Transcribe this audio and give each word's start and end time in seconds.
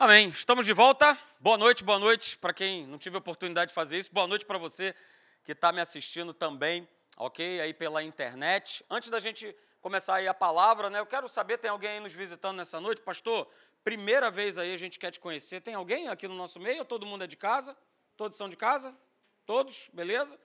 Amém. 0.00 0.28
Estamos 0.28 0.64
de 0.64 0.72
volta. 0.72 1.18
Boa 1.40 1.58
noite, 1.58 1.82
boa 1.82 1.98
noite 1.98 2.38
para 2.38 2.54
quem 2.54 2.86
não 2.86 2.98
tive 2.98 3.16
a 3.16 3.18
oportunidade 3.18 3.70
de 3.70 3.74
fazer 3.74 3.98
isso. 3.98 4.12
Boa 4.12 4.28
noite 4.28 4.46
para 4.46 4.56
você 4.56 4.94
que 5.42 5.50
está 5.50 5.72
me 5.72 5.80
assistindo 5.80 6.32
também, 6.32 6.88
ok? 7.16 7.60
Aí 7.60 7.74
pela 7.74 8.00
internet. 8.00 8.84
Antes 8.88 9.08
da 9.08 9.18
gente 9.18 9.52
começar 9.80 10.14
aí 10.14 10.28
a 10.28 10.32
palavra, 10.32 10.88
né? 10.88 11.00
Eu 11.00 11.06
quero 11.06 11.28
saber, 11.28 11.58
tem 11.58 11.68
alguém 11.68 11.90
aí 11.90 12.00
nos 12.00 12.12
visitando 12.12 12.58
nessa 12.58 12.80
noite? 12.80 13.00
Pastor, 13.00 13.48
primeira 13.82 14.30
vez 14.30 14.56
aí 14.56 14.72
a 14.72 14.76
gente 14.76 15.00
quer 15.00 15.10
te 15.10 15.18
conhecer. 15.18 15.62
Tem 15.62 15.74
alguém 15.74 16.06
aqui 16.06 16.28
no 16.28 16.36
nosso 16.36 16.60
meio? 16.60 16.84
Todo 16.84 17.04
mundo 17.04 17.24
é 17.24 17.26
de 17.26 17.36
casa? 17.36 17.76
Todos 18.16 18.38
são 18.38 18.48
de 18.48 18.56
casa? 18.56 18.96
Todos? 19.44 19.90
Beleza? 19.92 20.38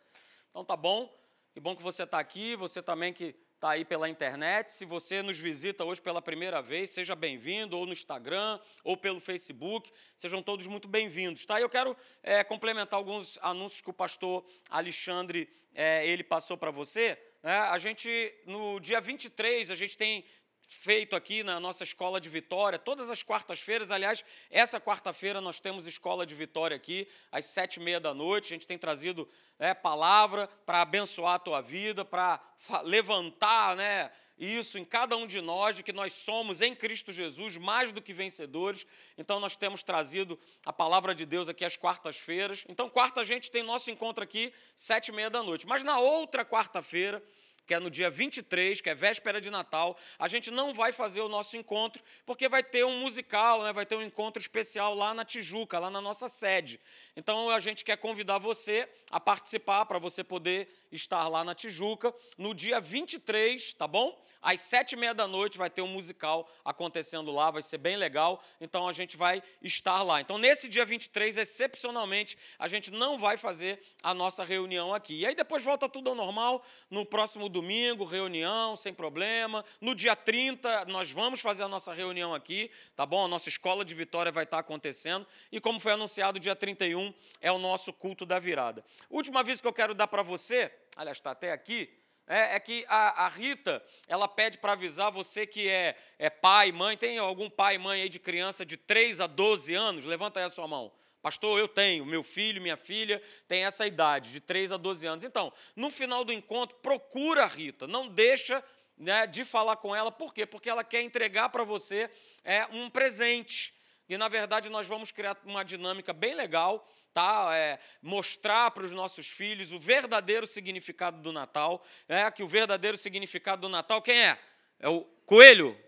Então 0.49 0.65
tá 0.65 0.75
bom. 0.75 1.15
Que 1.53 1.59
bom 1.59 1.75
que 1.75 1.83
você 1.83 2.01
está 2.05 2.17
aqui. 2.17 2.55
Você 2.55 2.81
também 2.81 3.13
que 3.13 3.35
está 3.63 3.71
aí 3.71 3.85
pela 3.85 4.09
internet. 4.09 4.71
Se 4.71 4.83
você 4.83 5.21
nos 5.21 5.39
visita 5.39 5.85
hoje 5.85 6.01
pela 6.01 6.21
primeira 6.21 6.61
vez, 6.61 6.89
seja 6.89 7.15
bem-vindo, 7.15 7.77
ou 7.77 7.85
no 7.85 7.93
Instagram, 7.93 8.59
ou 8.83 8.97
pelo 8.97 9.21
Facebook, 9.21 9.89
sejam 10.17 10.43
todos 10.43 10.67
muito 10.67 10.85
bem-vindos. 10.85 11.45
Tá? 11.45 11.61
Eu 11.61 11.69
quero 11.69 11.95
é, 12.21 12.43
complementar 12.43 12.97
alguns 12.97 13.39
anúncios 13.41 13.79
que 13.79 13.89
o 13.89 13.93
pastor 13.93 14.45
Alexandre 14.69 15.49
é, 15.73 16.05
ele 16.05 16.25
passou 16.25 16.57
para 16.57 16.71
você. 16.71 17.17
Né? 17.41 17.57
A 17.57 17.77
gente, 17.77 18.09
no 18.45 18.81
dia 18.81 18.99
23, 18.99 19.71
a 19.71 19.75
gente 19.75 19.95
tem 19.97 20.25
feito 20.67 21.15
aqui 21.15 21.43
na 21.43 21.59
nossa 21.59 21.83
escola 21.83 22.19
de 22.19 22.29
Vitória, 22.29 22.79
todas 22.79 23.09
as 23.09 23.23
quartas-feiras. 23.23 23.91
Aliás, 23.91 24.23
essa 24.49 24.79
quarta-feira 24.79 25.39
nós 25.39 25.59
temos 25.59 25.85
escola 25.85 26.25
de 26.25 26.35
Vitória 26.35 26.75
aqui, 26.75 27.07
às 27.31 27.45
sete 27.45 27.77
e 27.77 27.79
meia 27.79 27.99
da 27.99 28.13
noite. 28.13 28.47
A 28.47 28.55
gente 28.55 28.67
tem 28.67 28.77
trazido 28.77 29.27
é, 29.59 29.73
palavra 29.73 30.47
para 30.65 30.81
abençoar 30.81 31.35
a 31.35 31.39
tua 31.39 31.61
vida, 31.61 32.03
para 32.03 32.39
levantar 32.83 33.75
né, 33.75 34.11
isso 34.37 34.77
em 34.77 34.85
cada 34.85 35.15
um 35.15 35.27
de 35.27 35.41
nós, 35.41 35.75
de 35.75 35.83
que 35.83 35.93
nós 35.93 36.13
somos 36.13 36.61
em 36.61 36.75
Cristo 36.75 37.11
Jesus 37.11 37.57
mais 37.57 37.91
do 37.91 38.01
que 38.01 38.13
vencedores. 38.13 38.85
Então, 39.17 39.39
nós 39.39 39.55
temos 39.55 39.83
trazido 39.83 40.39
a 40.65 40.73
palavra 40.73 41.13
de 41.13 41.25
Deus 41.25 41.47
aqui 41.47 41.63
às 41.63 41.77
quartas-feiras. 41.77 42.65
Então, 42.67 42.89
quarta 42.89 43.21
a 43.21 43.23
gente 43.23 43.51
tem 43.51 43.63
nosso 43.63 43.91
encontro 43.91 44.23
aqui, 44.23 44.53
sete 44.75 45.09
e 45.09 45.11
meia 45.11 45.29
da 45.29 45.43
noite. 45.43 45.67
Mas 45.67 45.83
na 45.83 45.99
outra 45.99 46.43
quarta-feira, 46.43 47.23
que 47.65 47.73
é 47.73 47.79
no 47.79 47.89
dia 47.89 48.09
23, 48.09 48.81
que 48.81 48.89
é 48.89 48.95
véspera 48.95 49.39
de 49.39 49.49
Natal, 49.49 49.97
a 50.19 50.27
gente 50.27 50.51
não 50.51 50.73
vai 50.73 50.91
fazer 50.91 51.21
o 51.21 51.29
nosso 51.29 51.55
encontro, 51.57 52.03
porque 52.25 52.49
vai 52.49 52.63
ter 52.63 52.85
um 52.85 52.99
musical, 52.99 53.63
né? 53.63 53.73
vai 53.73 53.85
ter 53.85 53.95
um 53.95 54.01
encontro 54.01 54.41
especial 54.41 54.93
lá 54.93 55.13
na 55.13 55.23
Tijuca, 55.23 55.79
lá 55.79 55.89
na 55.89 56.01
nossa 56.01 56.27
sede. 56.27 56.79
Então 57.15 57.49
a 57.49 57.59
gente 57.59 57.83
quer 57.83 57.97
convidar 57.97 58.37
você 58.37 58.89
a 59.11 59.19
participar, 59.19 59.85
para 59.85 59.99
você 59.99 60.23
poder 60.23 60.67
estar 60.91 61.27
lá 61.27 61.43
na 61.43 61.55
Tijuca, 61.55 62.13
no 62.37 62.53
dia 62.53 62.79
23, 62.79 63.73
tá 63.73 63.87
bom? 63.87 64.21
Às 64.43 64.59
sete 64.59 64.91
e 64.91 64.95
meia 64.97 65.13
da 65.13 65.25
noite 65.25 65.57
vai 65.57 65.69
ter 65.69 65.81
um 65.81 65.87
musical 65.87 66.49
acontecendo 66.65 67.31
lá, 67.31 67.49
vai 67.49 67.63
ser 67.63 67.77
bem 67.77 67.95
legal, 67.95 68.43
então 68.59 68.85
a 68.89 68.91
gente 68.91 69.15
vai 69.15 69.41
estar 69.61 70.03
lá. 70.03 70.19
Então, 70.19 70.37
nesse 70.37 70.67
dia 70.67 70.85
23, 70.85 71.37
excepcionalmente, 71.37 72.37
a 72.59 72.67
gente 72.67 72.91
não 72.91 73.17
vai 73.17 73.37
fazer 73.37 73.81
a 74.03 74.13
nossa 74.13 74.43
reunião 74.43 74.93
aqui. 74.93 75.19
E 75.19 75.25
aí 75.25 75.33
depois 75.33 75.63
volta 75.63 75.87
tudo 75.87 76.09
ao 76.09 76.15
normal, 76.15 76.61
no 76.89 77.05
próximo 77.05 77.47
domingo, 77.53 78.03
reunião, 78.03 78.75
sem 78.75 78.93
problema. 78.93 79.63
No 79.79 79.95
dia 79.95 80.13
30, 80.15 80.85
nós 80.85 81.09
vamos 81.09 81.39
fazer 81.39 81.63
a 81.63 81.69
nossa 81.69 81.93
reunião 81.93 82.33
aqui, 82.33 82.69
tá 82.95 83.05
bom? 83.05 83.23
A 83.23 83.27
nossa 83.29 83.47
escola 83.47 83.85
de 83.85 83.95
vitória 83.95 84.31
vai 84.31 84.43
estar 84.43 84.59
acontecendo. 84.59 85.25
E 85.49 85.61
como 85.61 85.79
foi 85.79 85.93
anunciado, 85.93 86.39
dia 86.39 86.55
31 86.55 87.13
é 87.39 87.51
o 87.51 87.57
nosso 87.57 87.93
culto 87.93 88.25
da 88.25 88.39
virada. 88.39 88.83
Último 89.09 89.37
aviso 89.37 89.61
que 89.61 89.67
eu 89.67 89.73
quero 89.73 89.93
dar 89.93 90.07
para 90.07 90.21
você, 90.21 90.69
aliás, 90.97 91.17
está 91.17 91.31
até 91.31 91.53
aqui 91.53 91.89
é, 92.27 92.55
é 92.55 92.59
que 92.59 92.85
a, 92.87 93.25
a, 93.25 93.27
Rita, 93.27 93.83
ela 94.07 94.27
pede 94.27 94.57
para 94.57 94.73
avisar 94.73 95.11
você 95.11 95.45
que 95.45 95.67
é, 95.67 95.97
é 96.17 96.29
pai, 96.29 96.71
mãe. 96.71 96.97
Tem 96.97 97.17
algum 97.17 97.49
pai, 97.49 97.77
mãe 97.77 98.01
aí 98.01 98.09
de 98.09 98.19
criança 98.19 98.65
de 98.65 98.77
3 98.77 99.21
a 99.21 99.27
12 99.27 99.73
anos? 99.73 100.05
Levanta 100.05 100.39
aí 100.39 100.45
a 100.45 100.49
sua 100.49 100.67
mão. 100.67 100.91
Pastor, 101.23 101.57
eu 101.57 101.69
tenho, 101.69 102.05
meu 102.05 102.21
filho, 102.21 102.61
minha 102.61 102.75
filha 102.75 103.21
tem 103.47 103.63
essa 103.63 103.87
idade, 103.87 104.29
de 104.29 104.41
3 104.41 104.73
a 104.73 104.77
12 104.77 105.07
anos. 105.07 105.23
Então, 105.23 105.53
no 105.73 105.89
final 105.89 106.25
do 106.25 106.33
encontro, 106.33 106.75
procura 106.81 107.43
a 107.43 107.47
Rita, 107.47 107.87
não 107.87 108.09
deixa 108.09 108.61
né, 108.97 109.25
de 109.25 109.45
falar 109.45 109.77
com 109.77 109.95
ela, 109.95 110.11
por 110.11 110.33
quê? 110.33 110.45
Porque 110.45 110.69
ela 110.69 110.83
quer 110.83 111.01
entregar 111.01 111.47
para 111.47 111.63
você 111.63 112.11
é, 112.43 112.65
um 112.73 112.89
presente. 112.89 113.73
E, 114.09 114.17
na 114.17 114.27
verdade, 114.27 114.67
nós 114.67 114.85
vamos 114.85 115.11
criar 115.11 115.37
uma 115.45 115.63
dinâmica 115.63 116.11
bem 116.11 116.35
legal 116.35 116.85
tá? 117.13 117.55
É, 117.55 117.79
mostrar 118.01 118.71
para 118.71 118.83
os 118.83 118.91
nossos 118.91 119.29
filhos 119.29 119.71
o 119.71 119.79
verdadeiro 119.79 120.47
significado 120.47 121.21
do 121.21 121.31
Natal. 121.31 121.85
É 122.09 122.29
que 122.31 122.41
o 122.41 122.47
verdadeiro 122.47 122.97
significado 122.97 123.61
do 123.61 123.69
Natal, 123.69 124.01
quem 124.01 124.19
é? 124.19 124.39
É 124.79 124.89
o 124.89 125.01
coelho? 125.25 125.79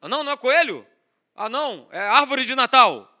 Ah, 0.00 0.08
não, 0.08 0.24
não 0.24 0.32
é 0.32 0.36
coelho? 0.36 0.84
Ah, 1.36 1.48
não, 1.48 1.88
é 1.92 2.00
árvore 2.00 2.44
de 2.44 2.56
Natal. 2.56 3.15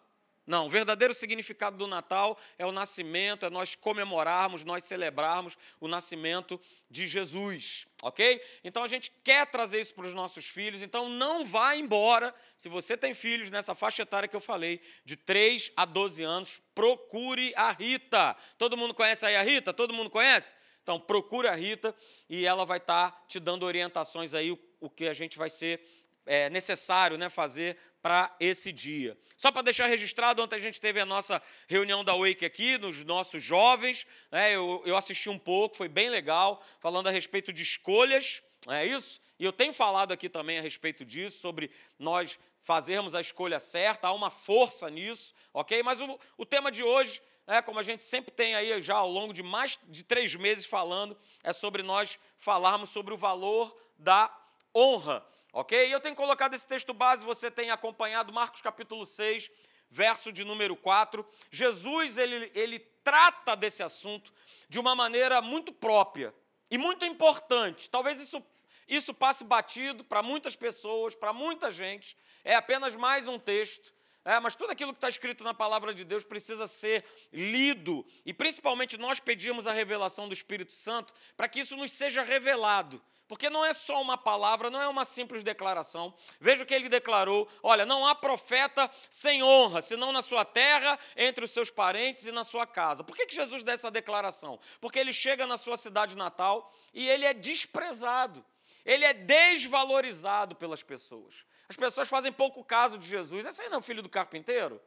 Não, 0.46 0.66
o 0.66 0.70
verdadeiro 0.70 1.12
significado 1.12 1.76
do 1.76 1.88
Natal 1.88 2.38
é 2.56 2.64
o 2.64 2.70
nascimento, 2.70 3.44
é 3.44 3.50
nós 3.50 3.74
comemorarmos, 3.74 4.64
nós 4.64 4.84
celebrarmos 4.84 5.58
o 5.80 5.88
nascimento 5.88 6.60
de 6.88 7.06
Jesus, 7.08 7.84
ok? 8.00 8.40
Então 8.62 8.84
a 8.84 8.86
gente 8.86 9.10
quer 9.24 9.44
trazer 9.46 9.80
isso 9.80 9.92
para 9.92 10.06
os 10.06 10.14
nossos 10.14 10.46
filhos, 10.46 10.82
então 10.82 11.08
não 11.08 11.44
vá 11.44 11.74
embora. 11.74 12.32
Se 12.56 12.68
você 12.68 12.96
tem 12.96 13.12
filhos 13.12 13.50
nessa 13.50 13.74
faixa 13.74 14.02
etária 14.02 14.28
que 14.28 14.36
eu 14.36 14.40
falei, 14.40 14.80
de 15.04 15.16
3 15.16 15.72
a 15.76 15.84
12 15.84 16.22
anos, 16.22 16.62
procure 16.74 17.52
a 17.56 17.72
Rita. 17.72 18.36
Todo 18.56 18.76
mundo 18.76 18.94
conhece 18.94 19.26
aí 19.26 19.34
a 19.34 19.42
Rita? 19.42 19.72
Todo 19.72 19.92
mundo 19.92 20.08
conhece? 20.10 20.54
Então 20.80 21.00
procure 21.00 21.48
a 21.48 21.54
Rita 21.56 21.92
e 22.30 22.46
ela 22.46 22.64
vai 22.64 22.78
estar 22.78 23.10
tá 23.10 23.24
te 23.26 23.40
dando 23.40 23.66
orientações 23.66 24.32
aí, 24.32 24.52
o, 24.52 24.58
o 24.80 24.88
que 24.88 25.08
a 25.08 25.12
gente 25.12 25.36
vai 25.36 25.50
ser 25.50 25.84
é, 26.24 26.50
necessário 26.50 27.16
né, 27.16 27.28
fazer 27.28 27.76
para 28.06 28.32
esse 28.38 28.70
dia. 28.70 29.18
Só 29.36 29.50
para 29.50 29.62
deixar 29.62 29.88
registrado, 29.88 30.40
ontem 30.40 30.54
a 30.54 30.60
gente 30.60 30.80
teve 30.80 31.00
a 31.00 31.04
nossa 31.04 31.42
reunião 31.66 32.04
da 32.04 32.14
Wake 32.14 32.44
aqui, 32.44 32.78
nos 32.78 33.04
nossos 33.04 33.42
jovens, 33.42 34.06
né, 34.30 34.54
eu, 34.54 34.80
eu 34.86 34.96
assisti 34.96 35.28
um 35.28 35.36
pouco, 35.36 35.76
foi 35.76 35.88
bem 35.88 36.08
legal, 36.08 36.64
falando 36.78 37.08
a 37.08 37.10
respeito 37.10 37.52
de 37.52 37.64
escolhas, 37.64 38.44
é 38.68 38.86
isso? 38.86 39.20
E 39.40 39.44
eu 39.44 39.52
tenho 39.52 39.72
falado 39.72 40.12
aqui 40.12 40.28
também 40.28 40.56
a 40.56 40.62
respeito 40.62 41.04
disso, 41.04 41.40
sobre 41.40 41.68
nós 41.98 42.38
fazermos 42.60 43.12
a 43.12 43.20
escolha 43.20 43.58
certa, 43.58 44.06
há 44.06 44.12
uma 44.12 44.30
força 44.30 44.88
nisso, 44.88 45.34
ok? 45.52 45.82
Mas 45.82 46.00
o, 46.00 46.16
o 46.38 46.46
tema 46.46 46.70
de 46.70 46.84
hoje, 46.84 47.20
é, 47.44 47.60
como 47.60 47.80
a 47.80 47.82
gente 47.82 48.04
sempre 48.04 48.30
tem 48.30 48.54
aí 48.54 48.80
já 48.80 48.94
ao 48.94 49.10
longo 49.10 49.32
de 49.32 49.42
mais 49.42 49.80
de 49.88 50.04
três 50.04 50.32
meses 50.36 50.64
falando, 50.64 51.18
é 51.42 51.52
sobre 51.52 51.82
nós 51.82 52.20
falarmos 52.36 52.90
sobre 52.90 53.12
o 53.12 53.16
valor 53.16 53.76
da 53.98 54.32
honra. 54.72 55.26
Ok? 55.56 55.74
Eu 55.90 55.98
tenho 56.00 56.14
colocado 56.14 56.52
esse 56.52 56.68
texto 56.68 56.92
base, 56.92 57.24
você 57.24 57.50
tem 57.50 57.70
acompanhado 57.70 58.30
Marcos 58.30 58.60
capítulo 58.60 59.06
6, 59.06 59.50
verso 59.88 60.30
de 60.30 60.44
número 60.44 60.76
4. 60.76 61.26
Jesus, 61.50 62.18
ele, 62.18 62.52
ele 62.54 62.78
trata 62.78 63.56
desse 63.56 63.82
assunto 63.82 64.34
de 64.68 64.78
uma 64.78 64.94
maneira 64.94 65.40
muito 65.40 65.72
própria 65.72 66.34
e 66.70 66.76
muito 66.76 67.06
importante. 67.06 67.88
Talvez 67.88 68.20
isso, 68.20 68.44
isso 68.86 69.14
passe 69.14 69.44
batido 69.44 70.04
para 70.04 70.22
muitas 70.22 70.54
pessoas, 70.54 71.14
para 71.14 71.32
muita 71.32 71.70
gente. 71.70 72.18
É 72.44 72.54
apenas 72.54 72.94
mais 72.94 73.26
um 73.26 73.38
texto. 73.38 73.94
É, 74.26 74.38
mas 74.38 74.56
tudo 74.56 74.72
aquilo 74.72 74.92
que 74.92 74.98
está 74.98 75.08
escrito 75.08 75.42
na 75.42 75.54
palavra 75.54 75.94
de 75.94 76.04
Deus 76.04 76.22
precisa 76.22 76.66
ser 76.66 77.02
lido. 77.32 78.04
E 78.26 78.34
principalmente 78.34 78.98
nós 78.98 79.20
pedimos 79.20 79.66
a 79.66 79.72
revelação 79.72 80.28
do 80.28 80.34
Espírito 80.34 80.74
Santo 80.74 81.14
para 81.34 81.48
que 81.48 81.60
isso 81.60 81.78
nos 81.78 81.92
seja 81.92 82.22
revelado. 82.22 83.00
Porque 83.28 83.50
não 83.50 83.64
é 83.64 83.72
só 83.72 84.00
uma 84.00 84.16
palavra, 84.16 84.70
não 84.70 84.80
é 84.80 84.86
uma 84.86 85.04
simples 85.04 85.42
declaração. 85.42 86.14
Veja 86.40 86.62
o 86.62 86.66
que 86.66 86.74
ele 86.74 86.88
declarou: 86.88 87.48
olha, 87.62 87.84
não 87.84 88.06
há 88.06 88.14
profeta 88.14 88.88
sem 89.10 89.42
honra, 89.42 89.82
senão 89.82 90.12
na 90.12 90.22
sua 90.22 90.44
terra, 90.44 90.98
entre 91.16 91.44
os 91.44 91.50
seus 91.50 91.70
parentes 91.70 92.26
e 92.26 92.32
na 92.32 92.44
sua 92.44 92.66
casa. 92.66 93.02
Por 93.02 93.16
que, 93.16 93.26
que 93.26 93.34
Jesus 93.34 93.62
dá 93.64 93.72
essa 93.72 93.90
declaração? 93.90 94.60
Porque 94.80 94.98
ele 94.98 95.12
chega 95.12 95.46
na 95.46 95.56
sua 95.56 95.76
cidade 95.76 96.16
natal 96.16 96.72
e 96.94 97.08
ele 97.08 97.26
é 97.26 97.34
desprezado, 97.34 98.44
ele 98.84 99.04
é 99.04 99.12
desvalorizado 99.12 100.54
pelas 100.54 100.82
pessoas. 100.82 101.44
As 101.68 101.76
pessoas 101.76 102.08
fazem 102.08 102.32
pouco 102.32 102.62
caso 102.64 102.96
de 102.96 103.08
Jesus. 103.08 103.44
Esse 103.44 103.62
aí 103.62 103.68
não 103.68 103.76
é 103.76 103.80
o 103.80 103.82
filho 103.82 104.02
do 104.02 104.08
carpinteiro? 104.08 104.80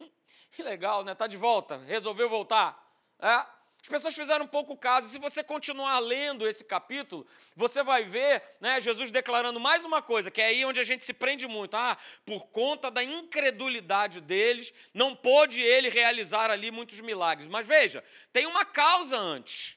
Que 0.50 0.62
legal, 0.62 1.02
né? 1.02 1.12
Está 1.12 1.26
de 1.26 1.38
volta, 1.38 1.78
resolveu 1.78 2.28
voltar. 2.28 2.78
É? 3.18 3.61
As 3.82 3.88
pessoas 3.88 4.14
fizeram 4.14 4.46
pouco 4.46 4.76
caso. 4.76 5.08
Se 5.08 5.18
você 5.18 5.42
continuar 5.42 5.98
lendo 5.98 6.48
esse 6.48 6.64
capítulo, 6.64 7.26
você 7.56 7.82
vai 7.82 8.04
ver 8.04 8.40
né, 8.60 8.80
Jesus 8.80 9.10
declarando 9.10 9.58
mais 9.58 9.84
uma 9.84 10.00
coisa, 10.00 10.30
que 10.30 10.40
é 10.40 10.46
aí 10.46 10.64
onde 10.64 10.78
a 10.78 10.84
gente 10.84 11.04
se 11.04 11.12
prende 11.12 11.48
muito. 11.48 11.76
Ah, 11.76 11.98
por 12.24 12.46
conta 12.46 12.92
da 12.92 13.02
incredulidade 13.02 14.20
deles, 14.20 14.72
não 14.94 15.16
pôde 15.16 15.60
ele 15.60 15.88
realizar 15.88 16.48
ali 16.48 16.70
muitos 16.70 17.00
milagres. 17.00 17.48
Mas 17.48 17.66
veja, 17.66 18.04
tem 18.32 18.46
uma 18.46 18.64
causa 18.64 19.18
antes. 19.18 19.76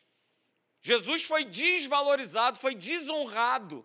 Jesus 0.81 1.23
foi 1.23 1.43
desvalorizado, 1.43 2.59
foi 2.59 2.75
desonrado. 2.75 3.83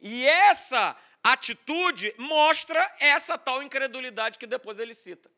E 0.00 0.26
essa 0.26 0.96
atitude 1.22 2.14
mostra 2.16 2.96
essa 2.98 3.36
tal 3.36 3.62
incredulidade 3.62 4.38
que 4.38 4.46
depois 4.46 4.78
ele 4.78 4.94
cita 4.94 5.30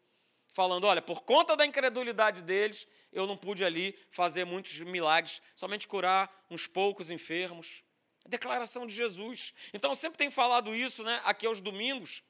falando: 0.52 0.84
olha, 0.84 1.02
por 1.02 1.22
conta 1.22 1.56
da 1.56 1.66
incredulidade 1.66 2.42
deles, 2.42 2.86
eu 3.12 3.26
não 3.26 3.36
pude 3.36 3.64
ali 3.64 3.98
fazer 4.10 4.44
muitos 4.44 4.78
milagres, 4.80 5.42
somente 5.54 5.88
curar 5.88 6.30
uns 6.50 6.66
poucos 6.66 7.10
enfermos. 7.10 7.82
Declaração 8.26 8.86
de 8.86 8.94
Jesus. 8.94 9.54
Então, 9.72 9.90
eu 9.90 9.96
sempre 9.96 10.18
tenho 10.18 10.30
falado 10.30 10.74
isso 10.74 11.02
né, 11.02 11.20
aqui 11.24 11.46
aos 11.46 11.60
domingos, 11.60 12.22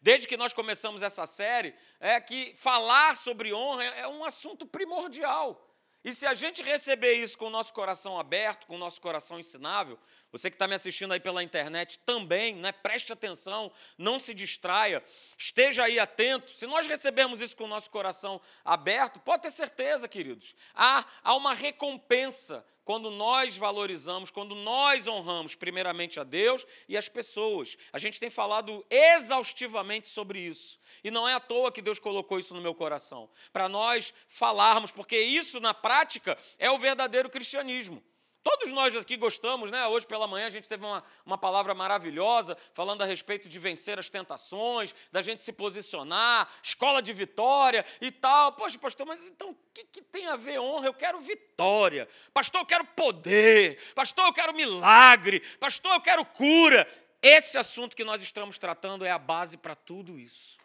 Desde 0.00 0.26
que 0.26 0.36
nós 0.36 0.52
começamos 0.52 1.02
essa 1.02 1.26
série, 1.26 1.74
é 2.00 2.20
que 2.20 2.54
falar 2.56 3.16
sobre 3.16 3.52
honra 3.52 3.84
é 3.84 4.08
um 4.08 4.24
assunto 4.24 4.66
primordial. 4.66 5.60
E 6.04 6.14
se 6.14 6.26
a 6.26 6.34
gente 6.34 6.62
receber 6.62 7.14
isso 7.14 7.38
com 7.38 7.46
o 7.46 7.50
nosso 7.50 7.72
coração 7.72 8.18
aberto, 8.18 8.66
com 8.66 8.74
o 8.74 8.78
nosso 8.78 9.00
coração 9.00 9.38
ensinável, 9.40 9.98
você 10.30 10.50
que 10.50 10.54
está 10.54 10.68
me 10.68 10.74
assistindo 10.74 11.12
aí 11.12 11.20
pela 11.20 11.42
internet 11.42 11.98
também, 12.00 12.56
né, 12.56 12.72
preste 12.72 13.10
atenção, 13.10 13.72
não 13.96 14.18
se 14.18 14.34
distraia, 14.34 15.02
esteja 15.38 15.84
aí 15.84 15.98
atento. 15.98 16.50
Se 16.50 16.66
nós 16.66 16.86
recebermos 16.86 17.40
isso 17.40 17.56
com 17.56 17.64
o 17.64 17.68
nosso 17.68 17.90
coração 17.90 18.38
aberto, 18.62 19.18
pode 19.20 19.44
ter 19.44 19.50
certeza, 19.50 20.06
queridos, 20.06 20.54
há, 20.74 21.06
há 21.22 21.34
uma 21.34 21.54
recompensa 21.54 22.62
quando 22.84 23.10
nós 23.10 23.56
valorizamos, 23.56 24.30
quando 24.30 24.54
nós 24.54 25.08
honramos 25.08 25.54
primeiramente 25.54 26.20
a 26.20 26.24
Deus 26.24 26.66
e 26.88 26.96
as 26.96 27.08
pessoas. 27.08 27.76
A 27.92 27.98
gente 27.98 28.20
tem 28.20 28.30
falado 28.30 28.84
exaustivamente 28.90 30.06
sobre 30.08 30.40
isso. 30.40 30.78
E 31.02 31.10
não 31.10 31.28
é 31.28 31.34
à 31.34 31.40
toa 31.40 31.72
que 31.72 31.82
Deus 31.82 31.98
colocou 31.98 32.38
isso 32.38 32.54
no 32.54 32.60
meu 32.60 32.74
coração, 32.74 33.28
para 33.52 33.68
nós 33.68 34.12
falarmos, 34.28 34.92
porque 34.92 35.18
isso 35.18 35.60
na 35.60 35.72
prática 35.72 36.38
é 36.58 36.70
o 36.70 36.78
verdadeiro 36.78 37.30
cristianismo. 37.30 38.02
Todos 38.44 38.70
nós 38.72 38.94
aqui 38.94 39.16
gostamos, 39.16 39.70
né? 39.70 39.86
Hoje 39.86 40.06
pela 40.06 40.28
manhã 40.28 40.46
a 40.46 40.50
gente 40.50 40.68
teve 40.68 40.84
uma, 40.84 41.02
uma 41.24 41.38
palavra 41.38 41.74
maravilhosa 41.74 42.54
falando 42.74 43.00
a 43.00 43.06
respeito 43.06 43.48
de 43.48 43.58
vencer 43.58 43.98
as 43.98 44.10
tentações, 44.10 44.94
da 45.10 45.22
gente 45.22 45.42
se 45.42 45.50
posicionar, 45.50 46.46
escola 46.62 47.00
de 47.00 47.10
vitória 47.14 47.86
e 48.02 48.12
tal. 48.12 48.52
Poxa, 48.52 48.78
pastor, 48.78 49.06
mas 49.06 49.26
então 49.26 49.52
o 49.52 49.56
que, 49.72 49.84
que 49.84 50.02
tem 50.02 50.26
a 50.26 50.36
ver 50.36 50.60
honra? 50.60 50.86
Eu 50.86 50.92
quero 50.92 51.18
vitória. 51.20 52.06
Pastor, 52.34 52.60
eu 52.60 52.66
quero 52.66 52.84
poder. 52.84 53.80
Pastor, 53.94 54.26
eu 54.26 54.32
quero 54.34 54.54
milagre. 54.54 55.40
Pastor, 55.58 55.92
eu 55.92 56.00
quero 56.02 56.22
cura. 56.26 56.86
Esse 57.22 57.56
assunto 57.56 57.96
que 57.96 58.04
nós 58.04 58.22
estamos 58.22 58.58
tratando 58.58 59.06
é 59.06 59.10
a 59.10 59.18
base 59.18 59.56
para 59.56 59.74
tudo 59.74 60.18
isso. 60.18 60.58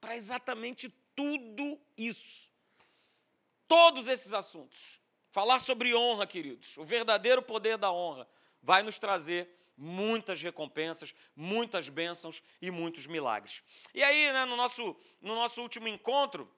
Para 0.00 0.16
exatamente 0.16 0.92
tudo 1.14 1.80
isso. 1.96 2.50
Todos 3.68 4.08
esses 4.08 4.34
assuntos. 4.34 5.05
Falar 5.36 5.60
sobre 5.60 5.94
honra, 5.94 6.26
queridos, 6.26 6.78
o 6.78 6.84
verdadeiro 6.86 7.42
poder 7.42 7.76
da 7.76 7.92
honra 7.92 8.26
vai 8.62 8.82
nos 8.82 8.98
trazer 8.98 9.46
muitas 9.76 10.40
recompensas, 10.40 11.14
muitas 11.36 11.90
bênçãos 11.90 12.42
e 12.62 12.70
muitos 12.70 13.06
milagres. 13.06 13.62
E 13.92 14.02
aí, 14.02 14.32
né, 14.32 14.46
no, 14.46 14.56
nosso, 14.56 14.96
no 15.20 15.34
nosso 15.34 15.60
último 15.60 15.88
encontro, 15.88 16.50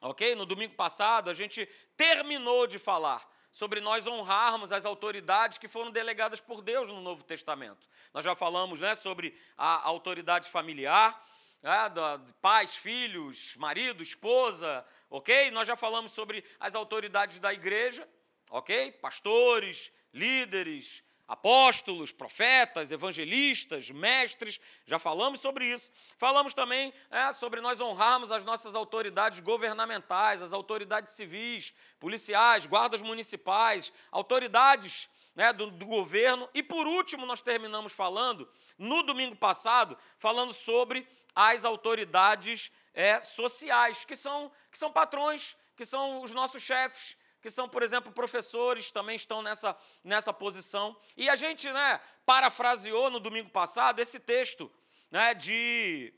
ok? 0.00 0.34
No 0.34 0.44
domingo 0.44 0.74
passado, 0.74 1.30
a 1.30 1.32
gente 1.32 1.64
terminou 1.96 2.66
de 2.66 2.80
falar 2.80 3.24
sobre 3.52 3.80
nós 3.80 4.08
honrarmos 4.08 4.72
as 4.72 4.84
autoridades 4.84 5.56
que 5.56 5.68
foram 5.68 5.92
delegadas 5.92 6.40
por 6.40 6.62
Deus 6.62 6.88
no 6.88 7.00
Novo 7.00 7.22
Testamento. 7.22 7.88
Nós 8.12 8.24
já 8.24 8.34
falamos 8.34 8.80
né, 8.80 8.96
sobre 8.96 9.38
a 9.56 9.86
autoridade 9.86 10.50
familiar, 10.50 11.24
né, 11.62 11.88
de 12.26 12.32
pais, 12.42 12.74
filhos, 12.74 13.54
marido, 13.54 14.02
esposa, 14.02 14.84
ok? 15.10 15.50
Nós 15.50 15.66
já 15.66 15.76
falamos 15.76 16.12
sobre 16.12 16.44
as 16.58 16.74
autoridades 16.74 17.40
da 17.40 17.52
igreja, 17.52 18.08
ok? 18.48 18.92
Pastores, 18.92 19.92
líderes, 20.14 21.02
apóstolos, 21.30 22.10
profetas, 22.10 22.90
evangelistas, 22.90 23.88
mestres, 23.90 24.60
já 24.84 24.98
falamos 24.98 25.38
sobre 25.38 25.64
isso. 25.64 25.92
Falamos 26.18 26.54
também 26.54 26.92
é, 27.08 27.32
sobre 27.32 27.60
nós 27.60 27.80
honrarmos 27.80 28.32
as 28.32 28.44
nossas 28.44 28.74
autoridades 28.74 29.38
governamentais, 29.38 30.42
as 30.42 30.52
autoridades 30.52 31.12
civis, 31.12 31.72
policiais, 32.00 32.66
guardas 32.66 33.00
municipais, 33.00 33.92
autoridades 34.10 35.08
né, 35.36 35.52
do, 35.52 35.70
do 35.70 35.86
governo. 35.86 36.48
E 36.52 36.64
por 36.64 36.88
último, 36.88 37.24
nós 37.24 37.42
terminamos 37.42 37.92
falando, 37.92 38.48
no 38.76 39.02
domingo 39.04 39.36
passado, 39.36 39.96
falando 40.18 40.52
sobre 40.52 41.06
as 41.32 41.64
autoridades 41.64 42.72
é, 42.94 43.20
sociais, 43.20 44.04
que 44.04 44.16
são, 44.16 44.50
que 44.70 44.78
são 44.78 44.92
patrões, 44.92 45.56
que 45.76 45.84
são 45.84 46.22
os 46.22 46.32
nossos 46.32 46.62
chefes, 46.62 47.16
que 47.40 47.50
são, 47.50 47.68
por 47.68 47.82
exemplo, 47.82 48.12
professores, 48.12 48.90
também 48.90 49.16
estão 49.16 49.42
nessa, 49.42 49.76
nessa 50.04 50.32
posição. 50.32 50.96
E 51.16 51.28
a 51.28 51.36
gente 51.36 51.70
né, 51.70 52.00
parafraseou 52.26 53.10
no 53.10 53.18
domingo 53.18 53.50
passado 53.50 54.00
esse 54.00 54.20
texto 54.20 54.70
né, 55.10 55.34
de, 55.34 56.12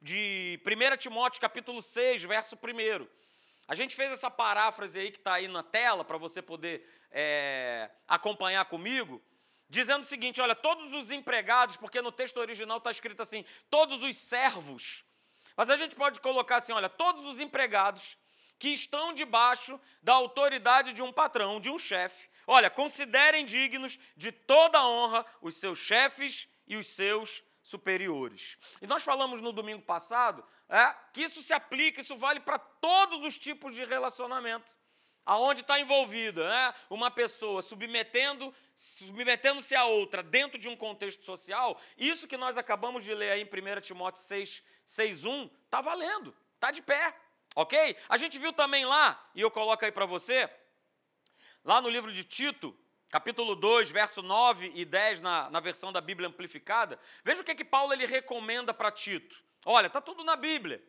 de 0.00 0.60
1 0.64 0.96
Timóteo 0.96 1.40
capítulo 1.40 1.82
6, 1.82 2.22
verso 2.22 2.56
1. 2.56 3.06
A 3.68 3.74
gente 3.74 3.94
fez 3.94 4.10
essa 4.10 4.30
paráfrase 4.30 4.98
aí 4.98 5.10
que 5.10 5.18
está 5.18 5.34
aí 5.34 5.46
na 5.46 5.62
tela 5.62 6.04
para 6.04 6.16
você 6.16 6.42
poder 6.42 6.84
é, 7.10 7.90
acompanhar 8.08 8.64
comigo, 8.64 9.22
dizendo 9.68 10.02
o 10.02 10.06
seguinte: 10.06 10.40
olha, 10.40 10.56
todos 10.56 10.92
os 10.92 11.10
empregados, 11.10 11.76
porque 11.76 12.00
no 12.00 12.10
texto 12.10 12.38
original 12.38 12.78
está 12.78 12.90
escrito 12.90 13.22
assim, 13.22 13.44
todos 13.68 14.02
os 14.02 14.16
servos. 14.16 15.04
Mas 15.60 15.68
a 15.68 15.76
gente 15.76 15.94
pode 15.94 16.20
colocar 16.20 16.56
assim: 16.56 16.72
olha, 16.72 16.88
todos 16.88 17.22
os 17.26 17.38
empregados 17.38 18.16
que 18.58 18.70
estão 18.70 19.12
debaixo 19.12 19.78
da 20.02 20.14
autoridade 20.14 20.94
de 20.94 21.02
um 21.02 21.12
patrão, 21.12 21.60
de 21.60 21.68
um 21.68 21.78
chefe. 21.78 22.30
Olha, 22.46 22.70
considerem 22.70 23.44
dignos 23.44 23.98
de 24.16 24.32
toda 24.32 24.82
honra 24.82 25.22
os 25.42 25.58
seus 25.58 25.78
chefes 25.78 26.48
e 26.66 26.78
os 26.78 26.86
seus 26.86 27.42
superiores. 27.62 28.56
E 28.80 28.86
nós 28.86 29.02
falamos 29.02 29.42
no 29.42 29.52
domingo 29.52 29.82
passado 29.82 30.42
é, 30.66 30.94
que 31.12 31.20
isso 31.20 31.42
se 31.42 31.52
aplica, 31.52 32.00
isso 32.00 32.16
vale 32.16 32.40
para 32.40 32.58
todos 32.58 33.22
os 33.22 33.38
tipos 33.38 33.74
de 33.74 33.84
relacionamento. 33.84 34.80
Aonde 35.26 35.60
está 35.60 35.78
envolvida 35.78 36.48
né, 36.48 36.74
uma 36.88 37.10
pessoa 37.10 37.60
submetendo, 37.60 38.52
submetendo-se 38.74 39.76
a 39.76 39.84
outra 39.84 40.22
dentro 40.22 40.58
de 40.58 40.70
um 40.70 40.74
contexto 40.74 41.22
social, 41.22 41.78
isso 41.98 42.26
que 42.26 42.38
nós 42.38 42.56
acabamos 42.56 43.04
de 43.04 43.14
ler 43.14 43.32
aí 43.32 43.42
em 43.42 43.44
1 43.44 43.80
Timóteo 43.82 44.22
6, 44.22 44.62
6,1, 44.86 45.50
está 45.64 45.80
valendo, 45.80 46.34
está 46.54 46.70
de 46.70 46.82
pé. 46.82 47.14
Ok? 47.54 47.96
A 48.08 48.16
gente 48.16 48.38
viu 48.38 48.52
também 48.52 48.84
lá, 48.84 49.30
e 49.34 49.40
eu 49.40 49.50
coloco 49.50 49.84
aí 49.84 49.90
para 49.90 50.06
você, 50.06 50.48
lá 51.64 51.80
no 51.80 51.88
livro 51.88 52.12
de 52.12 52.22
Tito, 52.22 52.76
capítulo 53.08 53.56
2, 53.56 53.90
verso 53.90 54.22
9 54.22 54.72
e 54.74 54.84
10, 54.84 55.20
na, 55.20 55.50
na 55.50 55.60
versão 55.60 55.92
da 55.92 56.00
Bíblia 56.00 56.28
amplificada, 56.28 56.98
veja 57.24 57.42
o 57.42 57.44
que, 57.44 57.54
que 57.54 57.64
Paulo 57.64 57.92
ele 57.92 58.06
recomenda 58.06 58.72
para 58.72 58.90
Tito. 58.92 59.42
Olha, 59.64 59.88
está 59.88 60.00
tudo 60.00 60.22
na 60.22 60.36
Bíblia. 60.36 60.82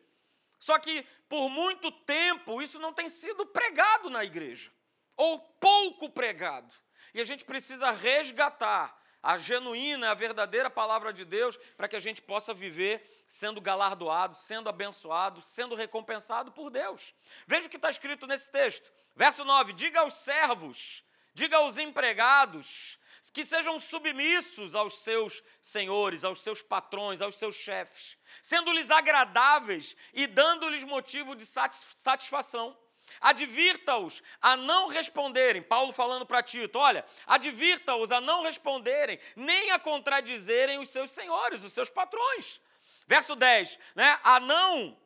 Só 0.58 0.78
que 0.78 1.04
por 1.28 1.48
muito 1.48 1.90
tempo 1.90 2.62
isso 2.62 2.78
não 2.78 2.92
tem 2.92 3.08
sido 3.08 3.44
pregado 3.44 4.08
na 4.08 4.22
igreja, 4.22 4.70
ou 5.16 5.40
pouco 5.40 6.08
pregado. 6.08 6.72
E 7.12 7.20
a 7.20 7.24
gente 7.24 7.44
precisa 7.44 7.90
resgatar 7.90 8.96
a 9.22 9.38
genuína, 9.38 10.10
a 10.10 10.14
verdadeira 10.14 10.68
palavra 10.68 11.12
de 11.12 11.24
Deus, 11.24 11.56
para 11.76 11.86
que 11.86 11.96
a 11.96 12.00
gente 12.00 12.20
possa 12.20 12.52
viver 12.52 13.02
sendo 13.28 13.60
galardoado, 13.60 14.34
sendo 14.34 14.68
abençoado, 14.68 15.40
sendo 15.40 15.74
recompensado 15.74 16.50
por 16.50 16.70
Deus. 16.70 17.14
Veja 17.46 17.66
o 17.66 17.70
que 17.70 17.76
está 17.76 17.88
escrito 17.88 18.26
nesse 18.26 18.50
texto. 18.50 18.92
Verso 19.14 19.44
9: 19.44 19.72
Diga 19.72 20.00
aos 20.00 20.14
servos, 20.14 21.04
diga 21.32 21.58
aos 21.58 21.78
empregados, 21.78 22.98
que 23.32 23.44
sejam 23.44 23.78
submissos 23.78 24.74
aos 24.74 24.98
seus 24.98 25.42
senhores, 25.60 26.24
aos 26.24 26.42
seus 26.42 26.60
patrões, 26.60 27.22
aos 27.22 27.36
seus 27.36 27.54
chefes, 27.54 28.16
sendo-lhes 28.42 28.90
agradáveis 28.90 29.94
e 30.12 30.26
dando-lhes 30.26 30.82
motivo 30.82 31.36
de 31.36 31.46
satisfação 31.46 32.76
Advirta-os 33.20 34.22
a 34.40 34.56
não 34.56 34.88
responderem. 34.88 35.62
Paulo 35.62 35.92
falando 35.92 36.24
para 36.24 36.42
Tito: 36.42 36.78
olha, 36.78 37.04
advirta-os 37.26 38.12
a 38.12 38.20
não 38.20 38.42
responderem, 38.42 39.18
nem 39.36 39.70
a 39.70 39.78
contradizerem 39.78 40.78
os 40.78 40.90
seus 40.90 41.10
senhores, 41.10 41.64
os 41.64 41.72
seus 41.72 41.90
patrões. 41.90 42.60
Verso 43.06 43.34
10, 43.34 43.78
né? 43.94 44.18
A 44.22 44.40
não 44.40 44.96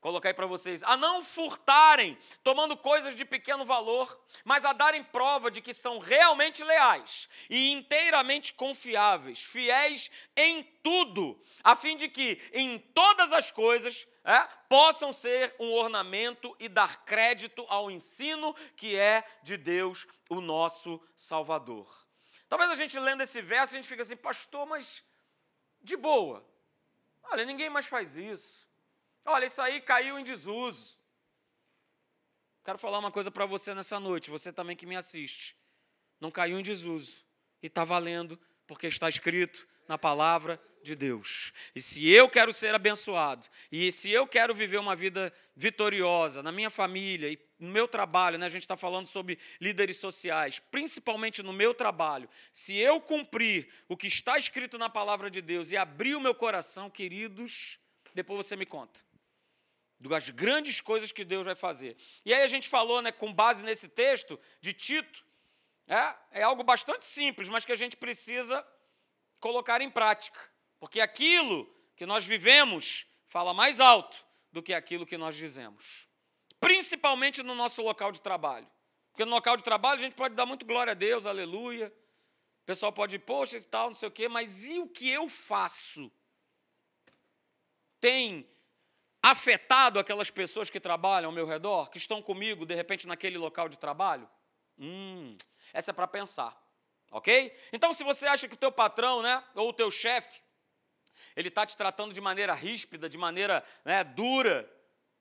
colocar 0.00 0.28
aí 0.28 0.34
para 0.34 0.46
vocês, 0.46 0.82
a 0.82 0.96
não 0.96 1.22
furtarem, 1.22 2.16
tomando 2.42 2.76
coisas 2.76 3.16
de 3.16 3.24
pequeno 3.24 3.64
valor, 3.64 4.20
mas 4.44 4.64
a 4.64 4.72
darem 4.72 5.02
prova 5.02 5.50
de 5.50 5.60
que 5.60 5.74
são 5.74 5.98
realmente 5.98 6.62
leais 6.62 7.28
e 7.50 7.72
inteiramente 7.72 8.52
confiáveis, 8.52 9.42
fiéis 9.42 10.10
em 10.36 10.62
tudo, 10.82 11.40
a 11.64 11.74
fim 11.74 11.96
de 11.96 12.08
que 12.08 12.40
em 12.52 12.78
todas 12.78 13.32
as 13.32 13.50
coisas 13.50 14.06
é, 14.24 14.40
possam 14.68 15.12
ser 15.12 15.54
um 15.58 15.72
ornamento 15.72 16.54
e 16.60 16.68
dar 16.68 17.04
crédito 17.04 17.64
ao 17.68 17.90
ensino 17.90 18.54
que 18.76 18.96
é 18.96 19.24
de 19.42 19.56
Deus, 19.56 20.06
o 20.28 20.40
nosso 20.40 21.00
Salvador. 21.14 22.06
Talvez 22.48 22.70
a 22.70 22.74
gente 22.74 22.98
lendo 22.98 23.22
esse 23.22 23.40
verso, 23.40 23.74
a 23.74 23.76
gente 23.76 23.88
fica 23.88 24.02
assim, 24.02 24.16
pastor, 24.16 24.66
mas 24.66 25.02
de 25.80 25.96
boa. 25.96 26.46
Olha, 27.24 27.44
ninguém 27.44 27.68
mais 27.68 27.86
faz 27.86 28.16
isso. 28.16 28.67
Olha, 29.30 29.44
isso 29.44 29.60
aí 29.60 29.78
caiu 29.78 30.18
em 30.18 30.24
desuso. 30.24 30.96
Quero 32.64 32.78
falar 32.78 32.98
uma 32.98 33.10
coisa 33.10 33.30
para 33.30 33.44
você 33.44 33.74
nessa 33.74 34.00
noite, 34.00 34.30
você 34.30 34.50
também 34.50 34.74
que 34.74 34.86
me 34.86 34.96
assiste. 34.96 35.54
Não 36.18 36.30
caiu 36.30 36.58
em 36.58 36.62
desuso. 36.62 37.22
E 37.62 37.66
está 37.66 37.84
valendo, 37.84 38.40
porque 38.66 38.86
está 38.86 39.06
escrito 39.06 39.68
na 39.86 39.98
palavra 39.98 40.58
de 40.82 40.94
Deus. 40.94 41.52
E 41.74 41.82
se 41.82 42.08
eu 42.08 42.26
quero 42.30 42.54
ser 42.54 42.74
abençoado, 42.74 43.46
e 43.70 43.92
se 43.92 44.10
eu 44.10 44.26
quero 44.26 44.54
viver 44.54 44.78
uma 44.78 44.96
vida 44.96 45.30
vitoriosa 45.54 46.42
na 46.42 46.50
minha 46.50 46.70
família 46.70 47.28
e 47.28 47.38
no 47.58 47.68
meu 47.68 47.86
trabalho, 47.86 48.38
né, 48.38 48.46
a 48.46 48.50
gente 48.50 48.62
está 48.62 48.78
falando 48.78 49.06
sobre 49.06 49.38
líderes 49.60 49.98
sociais, 49.98 50.58
principalmente 50.58 51.42
no 51.42 51.52
meu 51.52 51.74
trabalho, 51.74 52.30
se 52.50 52.76
eu 52.76 52.98
cumprir 52.98 53.68
o 53.88 53.96
que 53.96 54.06
está 54.06 54.38
escrito 54.38 54.78
na 54.78 54.88
palavra 54.88 55.30
de 55.30 55.42
Deus 55.42 55.70
e 55.70 55.76
abrir 55.76 56.14
o 56.14 56.20
meu 56.20 56.34
coração, 56.34 56.88
queridos, 56.88 57.78
depois 58.14 58.46
você 58.46 58.56
me 58.56 58.64
conta 58.64 59.07
das 60.00 60.30
grandes 60.30 60.80
coisas 60.80 61.10
que 61.10 61.24
Deus 61.24 61.44
vai 61.44 61.54
fazer. 61.54 61.96
E 62.24 62.32
aí 62.32 62.42
a 62.42 62.48
gente 62.48 62.68
falou, 62.68 63.02
né, 63.02 63.10
com 63.10 63.32
base 63.32 63.64
nesse 63.64 63.88
texto 63.88 64.38
de 64.60 64.72
Tito, 64.72 65.24
é, 65.86 66.40
é 66.40 66.42
algo 66.42 66.62
bastante 66.62 67.04
simples, 67.04 67.48
mas 67.48 67.64
que 67.64 67.72
a 67.72 67.76
gente 67.76 67.96
precisa 67.96 68.66
colocar 69.40 69.80
em 69.80 69.90
prática, 69.90 70.38
porque 70.78 71.00
aquilo 71.00 71.72
que 71.96 72.06
nós 72.06 72.24
vivemos 72.24 73.06
fala 73.26 73.52
mais 73.52 73.80
alto 73.80 74.24
do 74.52 74.62
que 74.62 74.72
aquilo 74.72 75.06
que 75.06 75.16
nós 75.16 75.36
dizemos, 75.36 76.08
principalmente 76.60 77.42
no 77.42 77.54
nosso 77.54 77.82
local 77.82 78.12
de 78.12 78.20
trabalho. 78.20 78.68
Porque 79.10 79.24
no 79.24 79.32
local 79.32 79.56
de 79.56 79.64
trabalho 79.64 79.98
a 79.98 80.02
gente 80.02 80.14
pode 80.14 80.36
dar 80.36 80.46
muito 80.46 80.64
glória 80.64 80.92
a 80.92 80.94
Deus, 80.94 81.26
aleluia. 81.26 81.92
O 82.62 82.64
pessoal 82.64 82.92
pode, 82.92 83.16
ir, 83.16 83.20
poxa, 83.20 83.56
e 83.56 83.64
tal, 83.64 83.88
não 83.88 83.94
sei 83.94 84.08
o 84.08 84.12
quê, 84.12 84.28
mas 84.28 84.64
e 84.64 84.78
o 84.78 84.86
que 84.86 85.08
eu 85.08 85.28
faço? 85.28 86.08
Tem 87.98 88.48
afetado 89.30 89.98
aquelas 89.98 90.30
pessoas 90.30 90.70
que 90.70 90.80
trabalham 90.80 91.28
ao 91.28 91.34
meu 91.34 91.46
redor, 91.46 91.90
que 91.90 91.98
estão 91.98 92.22
comigo, 92.22 92.66
de 92.66 92.74
repente, 92.74 93.06
naquele 93.06 93.38
local 93.38 93.68
de 93.68 93.78
trabalho? 93.78 94.28
Hum, 94.78 95.36
essa 95.72 95.90
é 95.90 95.94
para 95.94 96.06
pensar, 96.06 96.56
ok? 97.10 97.56
Então, 97.72 97.92
se 97.92 98.04
você 98.04 98.26
acha 98.26 98.48
que 98.48 98.54
o 98.54 98.58
teu 98.58 98.72
patrão, 98.72 99.22
né, 99.22 99.42
ou 99.54 99.70
o 99.70 99.72
teu 99.72 99.90
chefe, 99.90 100.42
ele 101.34 101.48
está 101.48 101.66
te 101.66 101.76
tratando 101.76 102.14
de 102.14 102.20
maneira 102.20 102.54
ríspida, 102.54 103.08
de 103.08 103.18
maneira 103.18 103.64
né, 103.84 104.04
dura, 104.04 104.68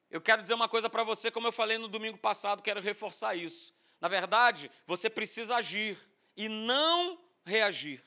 eu 0.10 0.22
quero 0.22 0.42
dizer 0.42 0.54
uma 0.54 0.70
coisa 0.70 0.90
para 0.90 1.04
você, 1.04 1.30
como 1.30 1.48
eu 1.48 1.52
falei 1.52 1.78
no 1.78 1.88
domingo 1.88 2.18
passado, 2.18 2.64
quero 2.64 2.80
reforçar 2.80 3.36
isso. 3.36 3.76
Na 4.00 4.08
verdade, 4.08 4.72
você 4.86 5.10
precisa 5.10 5.56
agir 5.56 5.98
e 6.36 6.48
não 6.48 7.20
reagir. 7.46 8.02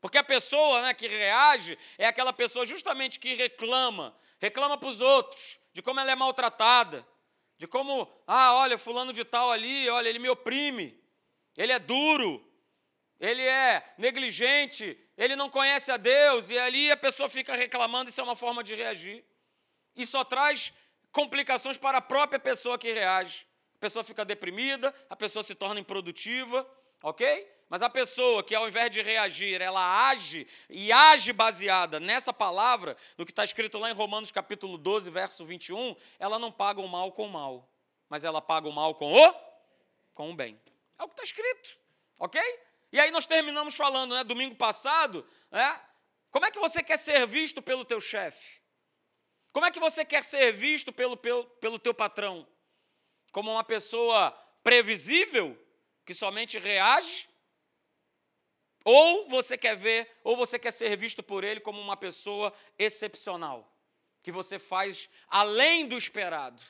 Porque 0.00 0.18
a 0.18 0.24
pessoa 0.24 0.82
né, 0.82 0.94
que 0.94 1.06
reage 1.06 1.78
é 1.96 2.06
aquela 2.06 2.32
pessoa 2.32 2.66
justamente 2.66 3.20
que 3.20 3.34
reclama, 3.34 4.14
reclama 4.42 4.76
para 4.76 4.88
os 4.88 5.00
outros 5.00 5.60
de 5.72 5.80
como 5.80 6.00
ela 6.00 6.10
é 6.10 6.16
maltratada, 6.16 7.06
de 7.56 7.68
como, 7.68 8.12
ah, 8.26 8.54
olha, 8.56 8.76
fulano 8.76 9.12
de 9.12 9.24
tal 9.24 9.52
ali, 9.52 9.88
olha, 9.88 10.08
ele 10.08 10.18
me 10.18 10.28
oprime, 10.28 11.00
ele 11.56 11.72
é 11.72 11.78
duro, 11.78 12.44
ele 13.20 13.40
é 13.40 13.94
negligente, 13.96 14.98
ele 15.16 15.36
não 15.36 15.48
conhece 15.48 15.92
a 15.92 15.96
Deus, 15.96 16.50
e 16.50 16.58
ali 16.58 16.90
a 16.90 16.96
pessoa 16.96 17.28
fica 17.28 17.54
reclamando, 17.54 18.10
isso 18.10 18.20
é 18.20 18.24
uma 18.24 18.34
forma 18.34 18.64
de 18.64 18.74
reagir. 18.74 19.24
E 19.94 20.04
só 20.04 20.24
traz 20.24 20.72
complicações 21.12 21.78
para 21.78 21.98
a 21.98 22.02
própria 22.02 22.40
pessoa 22.40 22.76
que 22.76 22.92
reage. 22.92 23.46
A 23.76 23.78
pessoa 23.78 24.02
fica 24.02 24.24
deprimida, 24.24 24.92
a 25.08 25.14
pessoa 25.14 25.44
se 25.44 25.54
torna 25.54 25.78
improdutiva, 25.78 26.68
ok? 27.00 27.48
Mas 27.72 27.80
a 27.80 27.88
pessoa 27.88 28.44
que, 28.44 28.54
ao 28.54 28.68
invés 28.68 28.90
de 28.90 29.00
reagir, 29.00 29.62
ela 29.62 30.10
age 30.10 30.46
e 30.68 30.92
age 30.92 31.32
baseada 31.32 31.98
nessa 31.98 32.30
palavra, 32.30 32.94
no 33.16 33.24
que 33.24 33.32
está 33.32 33.44
escrito 33.44 33.78
lá 33.78 33.90
em 33.90 33.94
Romanos 33.94 34.30
capítulo 34.30 34.76
12, 34.76 35.10
verso 35.10 35.42
21, 35.42 35.96
ela 36.18 36.38
não 36.38 36.52
paga 36.52 36.82
o 36.82 36.86
mal 36.86 37.10
com 37.12 37.24
o 37.24 37.30
mal, 37.30 37.66
mas 38.10 38.24
ela 38.24 38.42
paga 38.42 38.68
o 38.68 38.72
mal 38.72 38.94
com 38.94 39.10
o, 39.10 39.34
com 40.12 40.30
o 40.30 40.34
bem. 40.36 40.60
É 40.98 41.02
o 41.02 41.08
que 41.08 41.14
está 41.14 41.22
escrito, 41.22 41.78
ok? 42.18 42.42
E 42.92 43.00
aí 43.00 43.10
nós 43.10 43.24
terminamos 43.24 43.74
falando, 43.74 44.14
né, 44.14 44.22
domingo 44.22 44.54
passado, 44.54 45.26
né, 45.50 45.80
como 46.30 46.44
é 46.44 46.50
que 46.50 46.58
você 46.58 46.82
quer 46.82 46.98
ser 46.98 47.26
visto 47.26 47.62
pelo 47.62 47.86
teu 47.86 48.02
chefe? 48.02 48.60
Como 49.50 49.64
é 49.64 49.70
que 49.70 49.80
você 49.80 50.04
quer 50.04 50.22
ser 50.22 50.52
visto 50.52 50.92
pelo, 50.92 51.16
pelo, 51.16 51.46
pelo 51.46 51.78
teu 51.78 51.94
patrão? 51.94 52.46
Como 53.32 53.50
uma 53.50 53.64
pessoa 53.64 54.30
previsível, 54.62 55.58
que 56.04 56.12
somente 56.12 56.58
reage? 56.58 57.31
Ou 58.84 59.28
você 59.28 59.56
quer 59.56 59.76
ver, 59.76 60.10
ou 60.24 60.36
você 60.36 60.58
quer 60.58 60.72
ser 60.72 60.96
visto 60.96 61.22
por 61.22 61.44
ele 61.44 61.60
como 61.60 61.80
uma 61.80 61.96
pessoa 61.96 62.52
excepcional, 62.78 63.72
que 64.22 64.32
você 64.32 64.58
faz 64.58 65.08
além 65.28 65.86
do 65.86 65.96
esperado, 65.96 66.60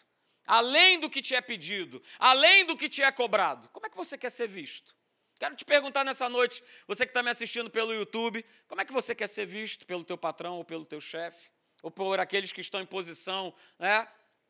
além 0.46 0.98
do 0.98 1.08
que 1.08 1.22
te 1.22 1.34
é 1.34 1.40
pedido, 1.40 2.02
além 2.18 2.64
do 2.64 2.76
que 2.76 2.88
te 2.88 3.02
é 3.02 3.10
cobrado. 3.10 3.68
Como 3.70 3.86
é 3.86 3.90
que 3.90 3.96
você 3.96 4.18
quer 4.18 4.30
ser 4.30 4.48
visto? 4.48 4.94
Quero 5.38 5.56
te 5.56 5.64
perguntar 5.64 6.04
nessa 6.04 6.28
noite, 6.28 6.62
você 6.86 7.04
que 7.04 7.10
está 7.10 7.22
me 7.22 7.30
assistindo 7.30 7.68
pelo 7.68 7.92
YouTube, 7.92 8.44
como 8.68 8.80
é 8.80 8.84
que 8.84 8.92
você 8.92 9.14
quer 9.14 9.26
ser 9.26 9.44
visto 9.44 9.84
pelo 9.86 10.04
teu 10.04 10.16
patrão 10.16 10.56
ou 10.58 10.64
pelo 10.64 10.84
teu 10.84 11.00
chefe? 11.00 11.50
Ou 11.82 11.90
por 11.90 12.20
aqueles 12.20 12.52
que 12.52 12.60
estão 12.60 12.80
em 12.80 12.86
posição 12.86 13.52
né, 13.76 14.06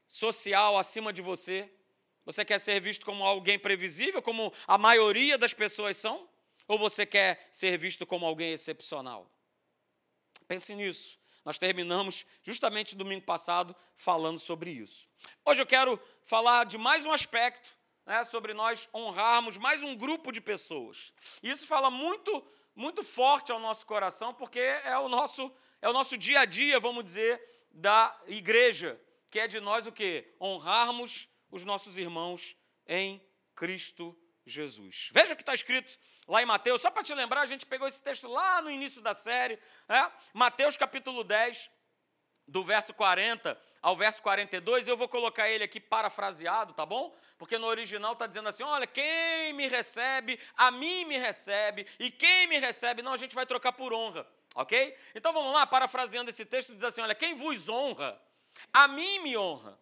social 0.06 0.76
acima 0.76 1.10
de 1.10 1.22
você? 1.22 1.72
Você 2.26 2.44
quer 2.44 2.60
ser 2.60 2.78
visto 2.78 3.06
como 3.06 3.24
alguém 3.24 3.58
previsível, 3.58 4.20
como 4.20 4.52
a 4.66 4.76
maioria 4.76 5.38
das 5.38 5.54
pessoas 5.54 5.96
são? 5.96 6.28
Ou 6.66 6.78
você 6.78 7.04
quer 7.04 7.48
ser 7.50 7.76
visto 7.78 8.06
como 8.06 8.26
alguém 8.26 8.52
excepcional? 8.52 9.30
Pense 10.46 10.74
nisso. 10.74 11.18
Nós 11.44 11.58
terminamos 11.58 12.24
justamente 12.42 12.94
domingo 12.94 13.24
passado 13.24 13.74
falando 13.96 14.38
sobre 14.38 14.70
isso. 14.70 15.08
Hoje 15.44 15.62
eu 15.62 15.66
quero 15.66 16.00
falar 16.24 16.64
de 16.64 16.78
mais 16.78 17.04
um 17.04 17.12
aspecto, 17.12 17.74
né, 18.06 18.22
sobre 18.24 18.54
nós 18.54 18.88
honrarmos 18.94 19.56
mais 19.56 19.82
um 19.82 19.96
grupo 19.96 20.30
de 20.30 20.40
pessoas. 20.40 21.12
Isso 21.42 21.66
fala 21.66 21.90
muito, 21.90 22.46
muito 22.74 23.02
forte 23.02 23.50
ao 23.50 23.58
nosso 23.58 23.84
coração, 23.86 24.32
porque 24.32 24.60
é 24.60 24.96
o 24.98 25.08
nosso, 25.08 25.52
é 25.80 25.88
o 25.88 25.92
nosso 25.92 26.16
dia 26.16 26.40
a 26.40 26.44
dia, 26.44 26.78
vamos 26.78 27.04
dizer, 27.04 27.42
da 27.70 28.16
igreja, 28.26 29.00
que 29.30 29.38
é 29.38 29.48
de 29.48 29.58
nós 29.58 29.86
o 29.86 29.92
quê? 29.92 30.32
Honrarmos 30.40 31.28
os 31.50 31.64
nossos 31.64 31.98
irmãos 31.98 32.56
em 32.86 33.20
Cristo 33.54 34.16
Jesus. 34.44 35.10
Veja 35.12 35.34
o 35.34 35.36
que 35.36 35.42
está 35.42 35.54
escrito 35.54 35.98
lá 36.26 36.42
em 36.42 36.46
Mateus, 36.46 36.82
só 36.82 36.90
para 36.90 37.02
te 37.02 37.14
lembrar, 37.14 37.42
a 37.42 37.46
gente 37.46 37.66
pegou 37.66 37.86
esse 37.86 38.02
texto 38.02 38.28
lá 38.28 38.62
no 38.62 38.70
início 38.70 39.00
da 39.00 39.14
série, 39.14 39.58
né? 39.88 40.10
Mateus 40.32 40.76
capítulo 40.76 41.24
10, 41.24 41.70
do 42.46 42.64
verso 42.64 42.92
40 42.94 43.58
ao 43.82 43.96
verso 43.96 44.22
42, 44.22 44.86
eu 44.86 44.96
vou 44.96 45.08
colocar 45.08 45.48
ele 45.48 45.64
aqui 45.64 45.80
parafraseado, 45.80 46.72
tá 46.72 46.86
bom? 46.86 47.12
Porque 47.36 47.58
no 47.58 47.66
original 47.66 48.12
está 48.12 48.28
dizendo 48.28 48.48
assim: 48.48 48.62
olha, 48.62 48.86
quem 48.86 49.52
me 49.54 49.66
recebe, 49.66 50.38
a 50.56 50.70
mim 50.70 51.04
me 51.04 51.18
recebe, 51.18 51.84
e 51.98 52.08
quem 52.08 52.46
me 52.46 52.58
recebe, 52.58 53.02
não, 53.02 53.12
a 53.12 53.16
gente 53.16 53.34
vai 53.34 53.44
trocar 53.44 53.72
por 53.72 53.92
honra, 53.92 54.24
ok? 54.54 54.96
Então 55.16 55.32
vamos 55.32 55.52
lá, 55.52 55.66
parafraseando 55.66 56.30
esse 56.30 56.44
texto, 56.44 56.74
diz 56.74 56.84
assim: 56.84 57.00
olha, 57.00 57.14
quem 57.14 57.34
vos 57.34 57.68
honra, 57.68 58.20
a 58.72 58.86
mim 58.86 59.18
me 59.18 59.36
honra, 59.36 59.76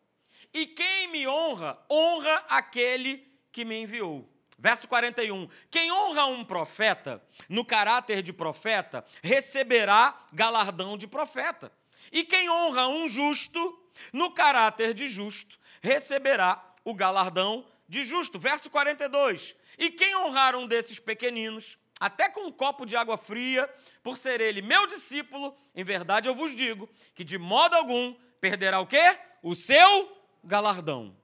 e 0.55 0.67
quem 0.67 1.09
me 1.09 1.29
honra, 1.29 1.79
honra 1.90 2.37
aquele 2.49 3.19
que 3.52 3.67
me 3.67 3.83
enviou. 3.83 4.26
Verso 4.61 4.87
41. 4.87 5.49
Quem 5.71 5.90
honra 5.90 6.26
um 6.26 6.45
profeta, 6.45 7.23
no 7.49 7.64
caráter 7.64 8.23
de 8.23 8.31
profeta, 8.33 9.02
receberá 9.23 10.26
galardão 10.33 10.99
de 10.99 11.07
profeta. 11.07 11.73
E 12.12 12.25
quem 12.25 12.50
honra 12.50 12.87
um 12.87 13.09
justo, 13.09 13.79
no 14.12 14.33
caráter 14.33 14.93
de 14.93 15.09
justo, 15.09 15.59
receberá 15.81 16.62
o 16.85 16.95
galardão 16.95 17.67
de 17.88 18.05
justo. 18.05 18.38
Verso 18.38 18.69
42. 18.69 19.57
E 19.79 19.90
quem 19.90 20.14
honrar 20.17 20.55
um 20.55 20.67
desses 20.67 20.99
pequeninos, 20.99 21.79
até 21.99 22.29
com 22.29 22.47
um 22.47 22.52
copo 22.52 22.85
de 22.85 22.95
água 22.97 23.17
fria, 23.17 23.67
por 24.02 24.19
ser 24.19 24.43
ele 24.43 24.61
meu 24.61 24.87
discípulo, 24.87 25.57
em 25.75 25.83
verdade 25.83 26.29
eu 26.29 26.35
vos 26.35 26.55
digo 26.55 26.87
que 27.14 27.25
de 27.25 27.38
modo 27.38 27.75
algum 27.75 28.14
perderá 28.38 28.79
o 28.79 28.87
quê? 28.87 29.19
O 29.43 29.55
seu 29.55 30.14
galardão. 30.45 31.17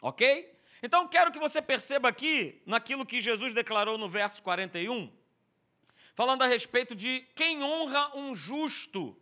Ok? 0.00 0.59
Então 0.82 1.06
quero 1.06 1.30
que 1.30 1.38
você 1.38 1.60
perceba 1.60 2.08
aqui, 2.08 2.62
naquilo 2.64 3.06
que 3.06 3.20
Jesus 3.20 3.52
declarou 3.52 3.98
no 3.98 4.08
verso 4.08 4.42
41, 4.42 5.10
falando 6.14 6.42
a 6.42 6.46
respeito 6.46 6.94
de 6.94 7.26
quem 7.34 7.62
honra 7.62 8.16
um 8.16 8.34
justo. 8.34 9.16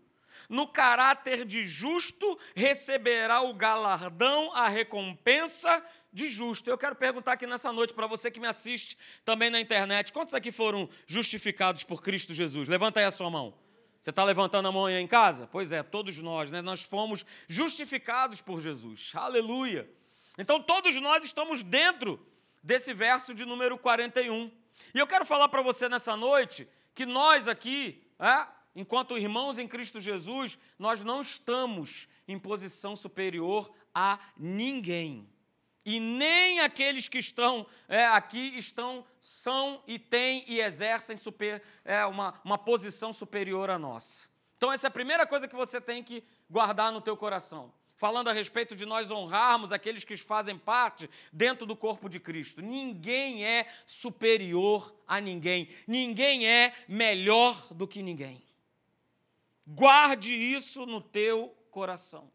No 0.49 0.67
caráter 0.67 1.45
de 1.45 1.65
justo, 1.65 2.39
receberá 2.55 3.43
o 3.43 3.53
galardão, 3.53 4.51
a 4.55 4.67
recompensa 4.67 5.85
de 6.11 6.29
justo. 6.29 6.71
Eu 6.71 6.79
quero 6.79 6.97
perguntar 6.97 7.33
aqui 7.33 7.47
nessa 7.47 7.71
noite 7.71 7.93
para 7.93 8.07
você 8.07 8.31
que 8.31 8.41
me 8.41 8.47
assiste 8.47 8.97
também 9.25 9.51
na 9.51 9.61
internet: 9.61 10.11
quantos 10.11 10.33
aqui 10.33 10.51
foram 10.51 10.89
justificados 11.07 11.85
por 11.85 12.03
Cristo 12.03 12.33
Jesus? 12.33 12.67
Levanta 12.67 13.01
aí 13.01 13.05
a 13.05 13.11
sua 13.11 13.29
mão. 13.29 13.55
Você 14.01 14.11
está 14.11 14.25
levantando 14.25 14.69
a 14.69 14.73
mão 14.73 14.87
aí 14.87 14.95
em 14.95 15.07
casa? 15.07 15.49
Pois 15.51 15.73
é, 15.73 15.83
todos 15.83 16.17
nós, 16.19 16.51
né? 16.51 16.63
Nós 16.63 16.83
fomos 16.83 17.27
justificados 17.49 18.41
por 18.41 18.61
Jesus. 18.61 19.11
Aleluia. 19.15 19.98
Então 20.39 20.63
todos 20.63 20.95
nós 21.01 21.25
estamos 21.25 21.65
dentro 21.65 22.25
desse 22.63 22.95
verso 22.95 23.35
de 23.35 23.45
número 23.45 23.77
41. 23.77 24.53
E 24.95 24.99
eu 24.99 25.07
quero 25.07 25.25
falar 25.27 25.49
para 25.49 25.61
você 25.61 25.89
nessa 25.89 26.17
noite 26.17 26.69
que 26.95 27.05
nós 27.05 27.49
aqui, 27.49 28.01
é, 28.21 28.47
enquanto 28.75 29.19
irmãos 29.19 29.59
em 29.59 29.67
Cristo 29.67 30.01
Jesus, 30.01 30.57
nós 30.79 31.03
não 31.03 31.21
estamos 31.21 32.09
em 32.29 32.39
posição 32.39 32.95
superior 32.95 33.69
a 33.93 34.21
ninguém. 34.37 35.29
E 35.85 35.99
nem 35.99 36.61
aqueles 36.61 37.09
que 37.09 37.19
estão 37.19 37.67
é, 37.89 38.07
aqui 38.07 38.57
estão, 38.59 39.05
são 39.19 39.83
e 39.87 39.99
têm 39.99 40.45
e 40.47 40.61
exercem 40.61 41.17
super, 41.17 41.63
é, 41.85 42.05
uma, 42.07 42.39
uma 42.45 42.59
posição 42.59 43.13
superior 43.13 43.71
à 43.71 43.79
nossa. 43.79 44.27
Então 44.57 44.71
essa 44.71 44.87
é 44.87 44.89
a 44.89 44.93
primeira 44.93 45.27
coisa 45.27 45.49
que 45.49 45.57
você 45.57 45.81
tem 45.81 46.03
que 46.03 46.23
guardar 46.49 46.93
no 46.93 47.01
teu 47.01 47.17
coração. 47.17 47.73
Falando 47.99 48.29
a 48.29 48.33
respeito 48.33 48.77
de 48.77 48.87
nós 48.87 49.11
honrarmos 49.11 49.73
aqueles 49.73 50.05
que 50.05 50.17
fazem 50.17 50.57
parte 50.57 51.11
dentro 51.33 51.67
do 51.67 51.75
corpo 51.75 52.09
de 52.09 52.21
Cristo. 52.21 52.63
Ninguém 52.63 53.45
é 53.45 53.67
superior 53.85 54.95
a 55.05 55.21
ninguém. 55.21 55.69
Ninguém 55.85 56.47
é 56.47 56.73
melhor 56.87 57.75
do 57.75 57.89
que 57.89 58.01
ninguém. 58.01 58.41
Guarde 59.67 60.33
isso 60.33 60.87
no 60.87 61.01
teu 61.01 61.53
coração. 61.73 62.31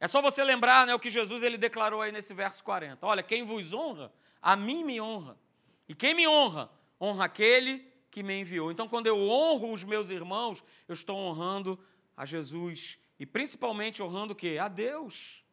É 0.00 0.08
só 0.08 0.20
você 0.20 0.42
lembrar 0.42 0.84
né, 0.84 0.92
o 0.92 0.98
que 0.98 1.08
Jesus 1.08 1.44
ele 1.44 1.56
declarou 1.56 2.02
aí 2.02 2.10
nesse 2.10 2.34
verso 2.34 2.64
40. 2.64 3.06
Olha, 3.06 3.22
quem 3.22 3.44
vos 3.44 3.72
honra, 3.72 4.12
a 4.42 4.56
mim 4.56 4.82
me 4.82 5.00
honra. 5.00 5.38
E 5.88 5.94
quem 5.94 6.12
me 6.12 6.26
honra, 6.26 6.68
honra 7.00 7.26
aquele 7.26 7.86
que 8.10 8.20
me 8.20 8.40
enviou. 8.40 8.72
Então, 8.72 8.88
quando 8.88 9.06
eu 9.06 9.16
honro 9.30 9.72
os 9.72 9.84
meus 9.84 10.10
irmãos, 10.10 10.60
eu 10.88 10.92
estou 10.92 11.16
honrando 11.16 11.78
a 12.16 12.26
Jesus 12.26 12.98
e 13.22 13.26
principalmente 13.26 14.02
honrando 14.02 14.32
o 14.32 14.36
quê? 14.36 14.58
A 14.60 14.66
Deus 14.66 15.44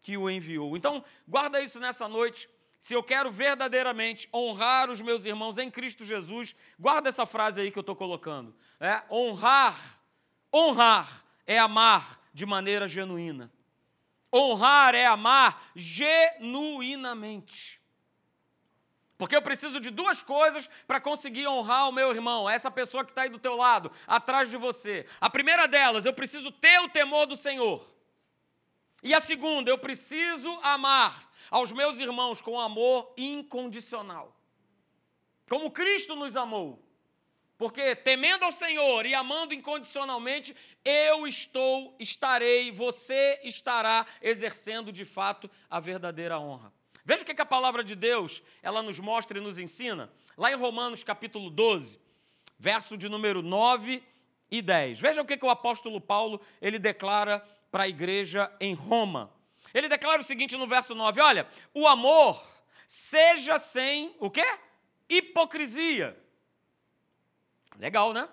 que 0.00 0.16
o 0.16 0.30
enviou. 0.30 0.76
Então, 0.76 1.04
guarda 1.26 1.60
isso 1.60 1.80
nessa 1.80 2.06
noite. 2.06 2.48
Se 2.78 2.94
eu 2.94 3.02
quero 3.02 3.28
verdadeiramente 3.28 4.28
honrar 4.32 4.88
os 4.88 5.00
meus 5.00 5.24
irmãos 5.24 5.58
em 5.58 5.68
Cristo 5.68 6.04
Jesus, 6.04 6.54
guarda 6.78 7.08
essa 7.08 7.26
frase 7.26 7.60
aí 7.60 7.72
que 7.72 7.78
eu 7.78 7.80
estou 7.80 7.96
colocando. 7.96 8.54
É, 8.78 9.02
honrar, 9.10 10.00
honrar 10.54 11.24
é 11.44 11.58
amar 11.58 12.22
de 12.32 12.46
maneira 12.46 12.86
genuína. 12.86 13.52
Honrar 14.32 14.94
é 14.94 15.06
amar 15.06 15.72
genuinamente. 15.74 17.77
Porque 19.18 19.34
eu 19.34 19.42
preciso 19.42 19.80
de 19.80 19.90
duas 19.90 20.22
coisas 20.22 20.70
para 20.86 21.00
conseguir 21.00 21.48
honrar 21.48 21.88
o 21.88 21.92
meu 21.92 22.12
irmão, 22.12 22.48
essa 22.48 22.70
pessoa 22.70 23.04
que 23.04 23.10
está 23.10 23.22
aí 23.22 23.28
do 23.28 23.38
teu 23.38 23.56
lado, 23.56 23.90
atrás 24.06 24.48
de 24.48 24.56
você. 24.56 25.04
A 25.20 25.28
primeira 25.28 25.66
delas, 25.66 26.06
eu 26.06 26.14
preciso 26.14 26.52
ter 26.52 26.78
o 26.80 26.88
temor 26.88 27.26
do 27.26 27.36
Senhor. 27.36 27.84
E 29.02 29.12
a 29.12 29.20
segunda, 29.20 29.68
eu 29.70 29.76
preciso 29.76 30.48
amar 30.62 31.28
aos 31.50 31.72
meus 31.72 31.98
irmãos 31.98 32.40
com 32.40 32.60
amor 32.60 33.12
incondicional. 33.16 34.36
Como 35.48 35.72
Cristo 35.72 36.14
nos 36.14 36.36
amou. 36.36 36.84
Porque 37.56 37.96
temendo 37.96 38.44
ao 38.44 38.52
Senhor 38.52 39.04
e 39.04 39.16
amando 39.16 39.52
incondicionalmente, 39.52 40.54
eu 40.84 41.26
estou, 41.26 41.96
estarei, 41.98 42.70
você 42.70 43.40
estará 43.42 44.06
exercendo 44.22 44.92
de 44.92 45.04
fato 45.04 45.50
a 45.68 45.80
verdadeira 45.80 46.38
honra. 46.38 46.72
Veja 47.08 47.22
o 47.22 47.24
que 47.24 47.40
a 47.40 47.46
palavra 47.46 47.82
de 47.82 47.94
Deus 47.94 48.42
ela 48.62 48.82
nos 48.82 49.00
mostra 49.00 49.38
e 49.38 49.40
nos 49.40 49.56
ensina. 49.56 50.12
Lá 50.36 50.52
em 50.52 50.54
Romanos 50.54 51.02
capítulo 51.02 51.48
12, 51.48 51.98
verso 52.58 52.98
de 52.98 53.08
número 53.08 53.40
9 53.40 54.02
e 54.50 54.60
10. 54.60 55.00
Veja 55.00 55.22
o 55.22 55.24
que, 55.24 55.38
o 55.42 55.48
apóstolo 55.48 56.02
Paulo 56.02 56.38
ele 56.60 56.78
declara 56.78 57.42
para 57.70 57.84
a 57.84 57.88
igreja 57.88 58.54
em 58.60 58.74
Roma. 58.74 59.32
Ele 59.72 59.88
declara 59.88 60.20
o 60.20 60.22
seguinte 60.24 60.54
no 60.58 60.66
verso 60.66 60.94
9: 60.94 61.18
olha, 61.22 61.48
o 61.72 61.88
amor 61.88 62.46
seja 62.86 63.58
sem 63.58 64.14
o 64.20 64.30
quê? 64.30 64.44
Hipocrisia. 65.08 66.14
Legal, 67.78 68.12
né? 68.12 68.28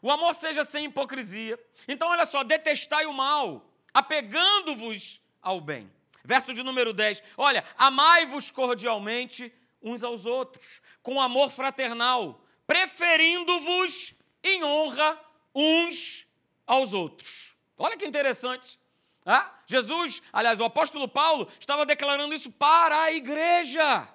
O 0.00 0.08
amor 0.08 0.34
seja 0.34 0.62
sem 0.62 0.84
hipocrisia. 0.84 1.58
Então, 1.88 2.06
olha 2.06 2.24
só, 2.24 2.44
detestai 2.44 3.06
o 3.06 3.12
mal, 3.12 3.68
apegando-vos 3.92 5.20
ao 5.42 5.60
bem. 5.60 5.90
Verso 6.30 6.54
de 6.54 6.62
número 6.62 6.92
10. 6.92 7.24
Olha, 7.36 7.64
amai-vos 7.76 8.52
cordialmente 8.52 9.52
uns 9.82 10.04
aos 10.04 10.26
outros, 10.26 10.80
com 11.02 11.20
amor 11.20 11.50
fraternal, 11.50 12.40
preferindo-vos 12.68 14.14
em 14.40 14.62
honra 14.62 15.20
uns 15.52 16.28
aos 16.64 16.92
outros. 16.92 17.52
Olha 17.76 17.96
que 17.96 18.06
interessante. 18.06 18.78
Ah, 19.26 19.52
Jesus, 19.66 20.22
aliás, 20.32 20.60
o 20.60 20.64
apóstolo 20.64 21.08
Paulo 21.08 21.48
estava 21.58 21.84
declarando 21.84 22.32
isso 22.32 22.48
para 22.52 23.02
a 23.02 23.12
igreja 23.12 24.08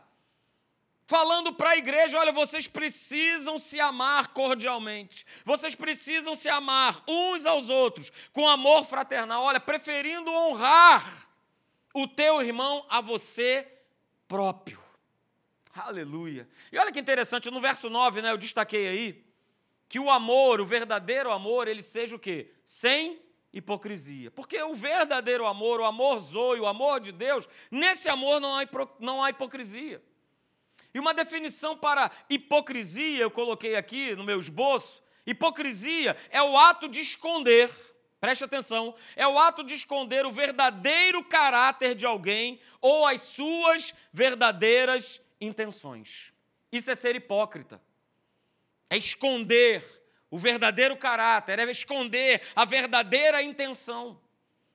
falando 1.07 1.53
para 1.53 1.71
a 1.71 1.77
igreja: 1.77 2.17
olha, 2.17 2.31
vocês 2.31 2.65
precisam 2.65 3.59
se 3.59 3.77
amar 3.79 4.29
cordialmente, 4.29 5.25
vocês 5.43 5.75
precisam 5.75 6.33
se 6.33 6.47
amar 6.47 7.03
uns 7.05 7.45
aos 7.45 7.67
outros, 7.67 8.09
com 8.31 8.47
amor 8.47 8.85
fraternal, 8.85 9.43
olha, 9.43 9.59
preferindo 9.59 10.31
honrar 10.31 11.24
o 11.95 12.05
teu 12.05 12.41
irmão 12.41 12.85
a 12.89 12.99
você 12.99 13.65
próprio. 14.27 14.83
Aleluia. 15.73 16.47
E 16.71 16.77
olha 16.77 16.91
que 16.91 16.99
interessante, 16.99 17.49
no 17.49 17.61
verso 17.61 17.89
9, 17.89 18.21
né, 18.21 18.31
eu 18.31 18.37
destaquei 18.37 18.87
aí, 18.87 19.25
que 19.87 19.97
o 19.97 20.11
amor, 20.11 20.59
o 20.59 20.65
verdadeiro 20.65 21.31
amor, 21.31 21.69
ele 21.69 21.81
seja 21.81 22.17
o 22.17 22.19
quê? 22.19 22.51
Sem 22.65 23.21
hipocrisia. 23.53 24.29
Porque 24.29 24.61
o 24.61 24.75
verdadeiro 24.75 25.45
amor, 25.45 25.79
o 25.79 25.85
amor 25.85 26.19
zoe, 26.19 26.59
o 26.59 26.67
amor 26.67 26.99
de 26.99 27.13
Deus, 27.13 27.47
nesse 27.71 28.09
amor 28.09 28.41
não 28.41 28.57
há, 28.57 28.67
não 28.99 29.23
há 29.23 29.29
hipocrisia. 29.29 30.03
E 30.93 30.99
uma 30.99 31.13
definição 31.13 31.77
para 31.77 32.11
hipocrisia, 32.29 33.21
eu 33.21 33.31
coloquei 33.31 33.77
aqui 33.77 34.13
no 34.15 34.23
meu 34.25 34.39
esboço: 34.39 35.01
hipocrisia 35.25 36.15
é 36.29 36.41
o 36.41 36.57
ato 36.57 36.89
de 36.89 36.99
esconder, 36.99 37.69
preste 38.19 38.43
atenção, 38.43 38.95
é 39.15 39.27
o 39.27 39.37
ato 39.37 39.63
de 39.63 39.73
esconder 39.73 40.25
o 40.25 40.31
verdadeiro 40.31 41.23
caráter 41.23 41.95
de 41.95 42.05
alguém 42.05 42.59
ou 42.81 43.05
as 43.05 43.21
suas 43.21 43.93
verdadeiras 44.11 45.21
intenções. 45.39 46.33
Isso 46.71 46.89
é 46.89 46.95
ser 46.95 47.15
hipócrita. 47.15 47.81
É 48.89 48.97
esconder 48.97 49.83
o 50.29 50.37
verdadeiro 50.37 50.97
caráter, 50.97 51.59
é 51.59 51.69
esconder 51.69 52.41
a 52.55 52.65
verdadeira 52.65 53.41
intenção. 53.41 54.19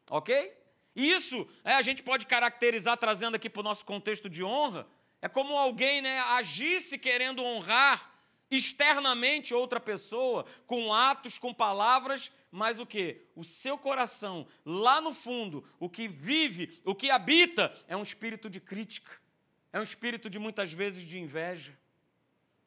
Ok? 0.08 0.56
Isso 0.94 1.48
é, 1.64 1.74
a 1.74 1.82
gente 1.82 2.02
pode 2.02 2.26
caracterizar, 2.26 2.96
trazendo 2.96 3.36
aqui 3.36 3.48
para 3.48 3.60
o 3.60 3.64
nosso 3.64 3.84
contexto 3.84 4.28
de 4.28 4.42
honra, 4.42 4.86
é 5.22 5.28
como 5.28 5.56
alguém 5.56 6.00
né, 6.00 6.18
agisse 6.20 6.98
querendo 6.98 7.44
honrar 7.44 8.09
externamente 8.50 9.54
outra 9.54 9.78
pessoa, 9.78 10.44
com 10.66 10.92
atos, 10.92 11.38
com 11.38 11.54
palavras, 11.54 12.30
mas 12.50 12.80
o 12.80 12.86
que? 12.86 13.22
O 13.36 13.44
seu 13.44 13.78
coração, 13.78 14.46
lá 14.64 15.00
no 15.00 15.12
fundo, 15.12 15.64
o 15.78 15.88
que 15.88 16.08
vive, 16.08 16.80
o 16.84 16.94
que 16.94 17.10
habita, 17.10 17.72
é 17.86 17.96
um 17.96 18.02
espírito 18.02 18.50
de 18.50 18.60
crítica, 18.60 19.10
é 19.72 19.78
um 19.78 19.84
espírito 19.84 20.28
de 20.28 20.38
muitas 20.38 20.72
vezes 20.72 21.04
de 21.04 21.18
inveja, 21.18 21.78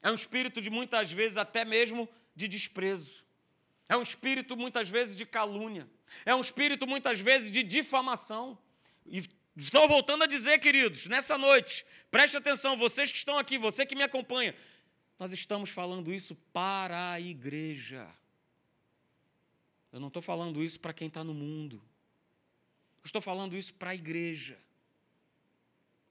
é 0.01 0.09
um 0.09 0.15
espírito 0.15 0.61
de 0.61 0.69
muitas 0.69 1.11
vezes 1.11 1.37
até 1.37 1.65
mesmo 1.65 2.07
de 2.35 2.47
desprezo, 2.47 3.25
é 3.89 3.97
um 3.97 4.01
espírito 4.01 4.55
muitas 4.55 4.87
vezes 4.87 5.15
de 5.15 5.25
calúnia, 5.25 5.89
é 6.25 6.33
um 6.33 6.41
espírito 6.41 6.87
muitas 6.87 7.19
vezes 7.19 7.51
de 7.51 7.63
difamação. 7.63 8.57
E 9.05 9.23
Estou 9.55 9.87
voltando 9.87 10.23
a 10.23 10.27
dizer, 10.27 10.57
queridos, 10.57 11.05
nessa 11.05 11.37
noite, 11.37 11.85
preste 12.09 12.35
atenção, 12.35 12.75
vocês 12.75 13.11
que 13.11 13.17
estão 13.19 13.37
aqui, 13.37 13.57
você 13.57 13.85
que 13.85 13.95
me 13.95 14.03
acompanha, 14.03 14.55
nós 15.19 15.31
estamos 15.31 15.69
falando 15.69 16.13
isso 16.13 16.35
para 16.51 17.11
a 17.11 17.19
igreja. 17.19 18.09
Eu 19.91 19.99
não 19.99 20.07
estou 20.07 20.21
falando 20.21 20.63
isso 20.63 20.79
para 20.79 20.93
quem 20.93 21.07
está 21.07 21.23
no 21.23 21.33
mundo. 21.33 21.75
Eu 23.03 23.05
estou 23.05 23.21
falando 23.21 23.55
isso 23.55 23.73
para 23.75 23.91
a 23.91 23.95
igreja. 23.95 24.57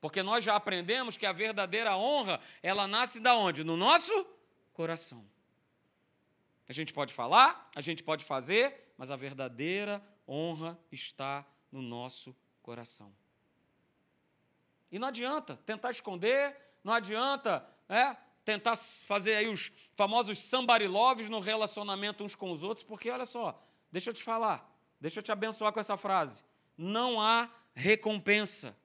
Porque 0.01 0.23
nós 0.23 0.45
já 0.45 0.57
aprendemos 0.57 1.17
que 1.17 1.27
a 1.27 1.33
verdadeira 1.33 1.97
honra, 1.97 2.41
ela 2.63 2.87
nasce 2.87 3.21
da 3.21 3.37
onde? 3.37 3.65
No 3.65 3.77
nosso 3.77 4.27
coração. 4.73 5.25
A 6.69 6.73
gente 6.73 6.93
pode 6.93 7.13
falar, 7.13 7.71
a 7.75 7.81
gente 7.81 8.03
pode 8.03 8.25
fazer, 8.25 8.95
mas 8.97 9.11
a 9.11 9.17
verdadeira 9.17 10.03
honra 10.27 10.79
está 10.91 11.47
no 11.71 11.83
nosso 11.83 12.37
coração. 12.63 13.13
E 14.91 14.99
não 14.99 15.09
adianta 15.09 15.57
tentar 15.67 15.91
esconder, 15.91 16.57
não 16.85 16.93
adianta 16.93 17.67
é, 17.89 18.17
tentar 18.45 18.77
fazer 18.77 19.35
aí 19.35 19.49
os 19.49 19.71
famosos 19.95 20.41
sambariloves 20.41 21.29
no 21.29 21.41
relacionamento 21.41 22.25
uns 22.25 22.35
com 22.35 22.51
os 22.51 22.63
outros, 22.63 22.85
porque 22.85 23.11
olha 23.11 23.27
só, 23.27 23.63
deixa 23.91 24.11
eu 24.11 24.15
te 24.15 24.23
falar, 24.23 24.69
deixa 25.01 25.21
eu 25.21 25.23
te 25.23 25.33
abençoar 25.33 25.73
com 25.73 25.81
essa 25.81 25.97
frase. 25.97 26.43
Não 26.77 27.21
há 27.21 27.49
recompensa. 27.75 28.77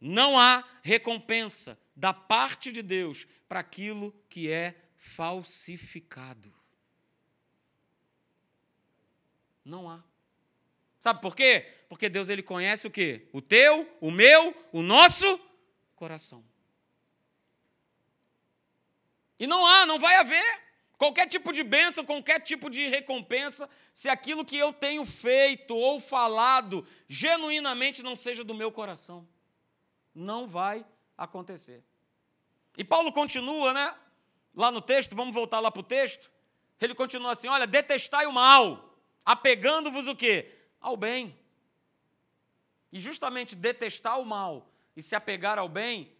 Não 0.00 0.38
há 0.38 0.64
recompensa 0.82 1.78
da 1.94 2.12
parte 2.12 2.72
de 2.72 2.82
Deus 2.82 3.26
para 3.48 3.60
aquilo 3.60 4.12
que 4.28 4.50
é 4.50 4.74
falsificado. 4.96 6.52
Não 9.64 9.88
há. 9.88 10.02
Sabe 10.98 11.20
por 11.20 11.36
quê? 11.36 11.68
Porque 11.88 12.08
Deus 12.08 12.28
ele 12.28 12.42
conhece 12.42 12.86
o 12.86 12.90
quê? 12.90 13.28
O 13.32 13.40
teu, 13.40 13.88
o 14.00 14.10
meu, 14.10 14.54
o 14.72 14.82
nosso 14.82 15.40
coração. 15.94 16.44
E 19.42 19.46
não 19.48 19.66
há, 19.66 19.84
não 19.84 19.98
vai 19.98 20.14
haver 20.14 20.60
qualquer 20.96 21.26
tipo 21.26 21.52
de 21.52 21.64
bênção, 21.64 22.04
qualquer 22.04 22.38
tipo 22.38 22.70
de 22.70 22.86
recompensa, 22.86 23.68
se 23.92 24.08
aquilo 24.08 24.44
que 24.44 24.56
eu 24.56 24.72
tenho 24.72 25.04
feito 25.04 25.74
ou 25.74 25.98
falado 25.98 26.86
genuinamente 27.08 28.04
não 28.04 28.14
seja 28.14 28.44
do 28.44 28.54
meu 28.54 28.70
coração. 28.70 29.26
Não 30.14 30.46
vai 30.46 30.86
acontecer. 31.18 31.82
E 32.78 32.84
Paulo 32.84 33.10
continua, 33.10 33.72
né? 33.72 33.92
Lá 34.54 34.70
no 34.70 34.80
texto, 34.80 35.16
vamos 35.16 35.34
voltar 35.34 35.58
lá 35.58 35.72
para 35.72 35.80
o 35.80 35.82
texto 35.82 36.30
Ele 36.80 36.94
continua 36.94 37.32
assim: 37.32 37.48
olha, 37.48 37.66
detestai 37.66 38.26
o 38.26 38.32
mal, 38.32 38.96
apegando-vos 39.24 40.06
o 40.06 40.14
quê? 40.14 40.54
Ao 40.80 40.96
bem. 40.96 41.36
E 42.92 43.00
justamente 43.00 43.56
detestar 43.56 44.20
o 44.20 44.24
mal 44.24 44.70
e 44.96 45.02
se 45.02 45.16
apegar 45.16 45.58
ao 45.58 45.68
bem 45.68 46.12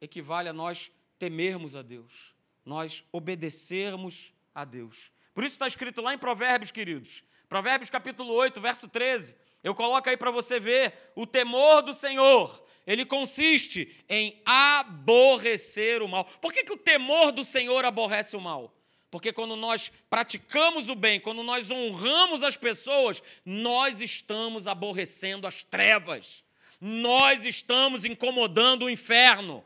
equivale 0.00 0.48
a 0.48 0.52
nós 0.52 0.92
temermos 1.22 1.76
a 1.76 1.82
Deus, 1.82 2.34
nós 2.64 3.04
obedecermos 3.12 4.34
a 4.52 4.64
Deus. 4.64 5.12
Por 5.32 5.44
isso 5.44 5.54
está 5.54 5.68
escrito 5.68 6.02
lá 6.02 6.12
em 6.12 6.18
Provérbios, 6.18 6.72
queridos. 6.72 7.22
Provérbios 7.48 7.88
capítulo 7.88 8.34
8, 8.34 8.60
verso 8.60 8.88
13. 8.88 9.36
Eu 9.62 9.72
coloco 9.72 10.10
aí 10.10 10.16
para 10.16 10.32
você 10.32 10.58
ver 10.58 11.12
o 11.14 11.24
temor 11.24 11.80
do 11.80 11.94
Senhor. 11.94 12.60
Ele 12.84 13.06
consiste 13.06 14.04
em 14.08 14.42
aborrecer 14.44 16.02
o 16.02 16.08
mal. 16.08 16.24
Por 16.24 16.52
que, 16.52 16.64
que 16.64 16.72
o 16.72 16.76
temor 16.76 17.30
do 17.30 17.44
Senhor 17.44 17.84
aborrece 17.84 18.36
o 18.36 18.40
mal? 18.40 18.74
Porque 19.08 19.32
quando 19.32 19.54
nós 19.54 19.92
praticamos 20.10 20.88
o 20.88 20.96
bem, 20.96 21.20
quando 21.20 21.44
nós 21.44 21.70
honramos 21.70 22.42
as 22.42 22.56
pessoas, 22.56 23.22
nós 23.46 24.00
estamos 24.00 24.66
aborrecendo 24.66 25.46
as 25.46 25.62
trevas. 25.62 26.42
Nós 26.80 27.44
estamos 27.44 28.04
incomodando 28.04 28.86
o 28.86 28.90
inferno 28.90 29.64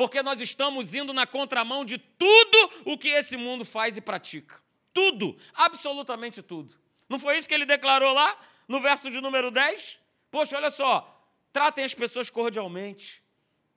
porque 0.00 0.22
nós 0.22 0.40
estamos 0.40 0.94
indo 0.94 1.12
na 1.12 1.26
contramão 1.26 1.84
de 1.84 1.98
tudo 1.98 2.70
o 2.86 2.96
que 2.96 3.08
esse 3.08 3.36
mundo 3.36 3.66
faz 3.66 3.98
e 3.98 4.00
pratica. 4.00 4.58
Tudo, 4.94 5.36
absolutamente 5.52 6.40
tudo. 6.40 6.74
Não 7.06 7.18
foi 7.18 7.36
isso 7.36 7.46
que 7.46 7.52
ele 7.52 7.66
declarou 7.66 8.14
lá 8.14 8.34
no 8.66 8.80
verso 8.80 9.10
de 9.10 9.20
número 9.20 9.50
10? 9.50 10.00
Poxa, 10.30 10.56
olha 10.56 10.70
só, 10.70 11.22
tratem 11.52 11.84
as 11.84 11.94
pessoas 11.94 12.30
cordialmente, 12.30 13.22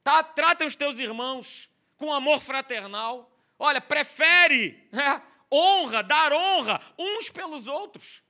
tá? 0.02 0.24
tratem 0.24 0.66
os 0.66 0.78
teus 0.78 0.98
irmãos 0.98 1.70
com 1.98 2.14
amor 2.14 2.40
fraternal. 2.40 3.30
Olha, 3.60 3.82
prefere 3.82 4.82
né? 4.94 5.22
honra, 5.52 6.02
dar 6.02 6.32
honra 6.32 6.80
uns 6.98 7.30
pelos 7.30 7.68
outros. 7.68 8.24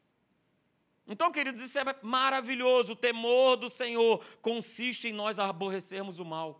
Então, 1.08 1.32
queridos, 1.32 1.62
isso 1.62 1.78
é 1.78 1.84
maravilhoso. 2.02 2.94
O 2.94 2.96
temor 2.96 3.56
do 3.56 3.70
Senhor 3.70 4.20
consiste 4.42 5.10
em 5.10 5.14
nós 5.14 5.38
aborrecermos 5.38 6.18
o 6.18 6.26
mal. 6.26 6.60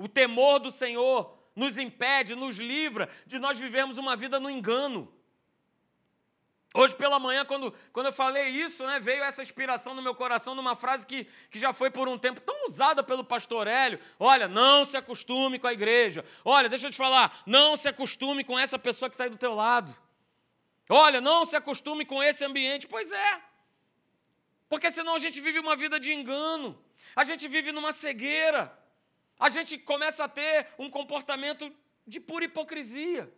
O 0.00 0.08
temor 0.08 0.58
do 0.58 0.70
Senhor 0.70 1.38
nos 1.54 1.76
impede, 1.76 2.34
nos 2.34 2.56
livra 2.56 3.06
de 3.26 3.38
nós 3.38 3.58
vivermos 3.58 3.98
uma 3.98 4.16
vida 4.16 4.40
no 4.40 4.48
engano. 4.48 5.12
Hoje 6.72 6.96
pela 6.96 7.18
manhã, 7.18 7.44
quando, 7.44 7.70
quando 7.92 8.06
eu 8.06 8.12
falei 8.12 8.48
isso, 8.48 8.82
né, 8.86 8.98
veio 8.98 9.22
essa 9.22 9.42
inspiração 9.42 9.92
no 9.92 10.00
meu 10.00 10.14
coração 10.14 10.54
numa 10.54 10.74
frase 10.74 11.06
que, 11.06 11.26
que 11.50 11.58
já 11.58 11.74
foi 11.74 11.90
por 11.90 12.08
um 12.08 12.16
tempo 12.16 12.40
tão 12.40 12.64
usada 12.64 13.02
pelo 13.02 13.22
pastor 13.22 13.66
Hélio. 13.66 14.00
Olha, 14.18 14.48
não 14.48 14.86
se 14.86 14.96
acostume 14.96 15.58
com 15.58 15.66
a 15.66 15.72
igreja. 15.74 16.24
Olha, 16.46 16.66
deixa 16.66 16.86
eu 16.86 16.90
te 16.90 16.96
falar, 16.96 17.42
não 17.44 17.76
se 17.76 17.86
acostume 17.86 18.42
com 18.42 18.58
essa 18.58 18.78
pessoa 18.78 19.10
que 19.10 19.14
está 19.14 19.24
aí 19.24 19.30
do 19.30 19.36
teu 19.36 19.54
lado. 19.54 19.94
Olha, 20.88 21.20
não 21.20 21.44
se 21.44 21.56
acostume 21.56 22.06
com 22.06 22.22
esse 22.22 22.42
ambiente. 22.42 22.88
Pois 22.88 23.12
é. 23.12 23.42
Porque 24.66 24.90
senão 24.90 25.14
a 25.14 25.18
gente 25.18 25.42
vive 25.42 25.58
uma 25.58 25.76
vida 25.76 26.00
de 26.00 26.10
engano. 26.10 26.82
A 27.14 27.22
gente 27.22 27.46
vive 27.48 27.70
numa 27.70 27.92
cegueira 27.92 28.79
a 29.40 29.48
gente 29.48 29.78
começa 29.78 30.24
a 30.24 30.28
ter 30.28 30.68
um 30.78 30.90
comportamento 30.90 31.74
de 32.06 32.20
pura 32.20 32.44
hipocrisia. 32.44 33.32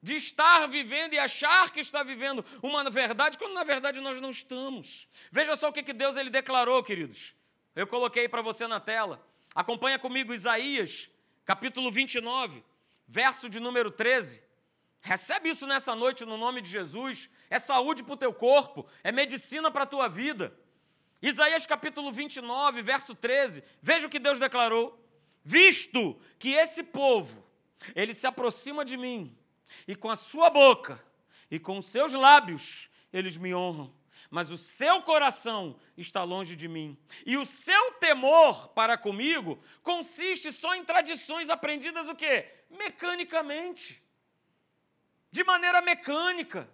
De 0.00 0.14
estar 0.14 0.66
vivendo 0.68 1.12
e 1.12 1.18
achar 1.18 1.70
que 1.70 1.80
está 1.80 2.02
vivendo 2.02 2.42
uma 2.62 2.88
verdade, 2.88 3.36
quando 3.36 3.52
na 3.52 3.64
verdade 3.64 4.00
nós 4.00 4.20
não 4.20 4.30
estamos. 4.30 5.08
Veja 5.30 5.56
só 5.56 5.68
o 5.68 5.72
que 5.72 5.92
Deus 5.92 6.16
ele 6.16 6.30
declarou, 6.30 6.82
queridos. 6.82 7.34
Eu 7.74 7.86
coloquei 7.86 8.28
para 8.28 8.40
você 8.40 8.66
na 8.66 8.80
tela. 8.80 9.22
Acompanha 9.54 9.98
comigo 9.98 10.32
Isaías, 10.32 11.10
capítulo 11.44 11.90
29, 11.90 12.64
verso 13.06 13.50
de 13.50 13.58
número 13.58 13.90
13. 13.90 14.40
Recebe 15.00 15.48
isso 15.48 15.66
nessa 15.66 15.94
noite 15.94 16.24
no 16.24 16.36
nome 16.36 16.60
de 16.60 16.70
Jesus. 16.70 17.28
É 17.50 17.58
saúde 17.58 18.04
para 18.04 18.14
o 18.14 18.16
teu 18.16 18.32
corpo, 18.32 18.86
é 19.02 19.10
medicina 19.10 19.70
para 19.70 19.82
a 19.82 19.86
tua 19.86 20.08
vida. 20.08 20.56
Isaías 21.22 21.66
capítulo 21.66 22.10
29, 22.10 22.82
verso 22.82 23.14
13, 23.14 23.62
veja 23.82 24.06
o 24.06 24.10
que 24.10 24.18
Deus 24.18 24.38
declarou: 24.38 24.98
Visto 25.44 26.18
que 26.38 26.50
esse 26.54 26.82
povo, 26.82 27.44
ele 27.94 28.14
se 28.14 28.26
aproxima 28.26 28.84
de 28.84 28.96
mim, 28.96 29.36
e 29.86 29.94
com 29.94 30.10
a 30.10 30.16
sua 30.16 30.48
boca 30.50 31.02
e 31.50 31.58
com 31.58 31.78
os 31.78 31.86
seus 31.86 32.12
lábios 32.14 32.88
eles 33.12 33.36
me 33.36 33.52
honram, 33.54 33.92
mas 34.30 34.50
o 34.50 34.56
seu 34.56 35.02
coração 35.02 35.78
está 35.96 36.22
longe 36.22 36.54
de 36.54 36.68
mim, 36.68 36.96
e 37.26 37.36
o 37.36 37.44
seu 37.44 37.92
temor 37.94 38.68
para 38.68 38.96
comigo 38.96 39.60
consiste 39.82 40.52
só 40.52 40.74
em 40.74 40.84
tradições 40.84 41.50
aprendidas 41.50 42.06
o 42.06 42.14
quê? 42.14 42.48
Mecanicamente. 42.70 44.00
De 45.30 45.42
maneira 45.42 45.82
mecânica. 45.82 46.70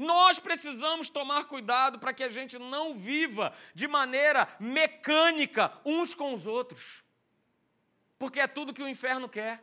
Nós 0.00 0.38
precisamos 0.38 1.10
tomar 1.10 1.44
cuidado 1.44 1.98
para 1.98 2.14
que 2.14 2.24
a 2.24 2.30
gente 2.30 2.58
não 2.58 2.94
viva 2.94 3.52
de 3.74 3.86
maneira 3.86 4.48
mecânica 4.58 5.70
uns 5.84 6.14
com 6.14 6.32
os 6.32 6.46
outros. 6.46 7.04
Porque 8.18 8.40
é 8.40 8.46
tudo 8.46 8.72
que 8.72 8.82
o 8.82 8.88
inferno 8.88 9.28
quer. 9.28 9.62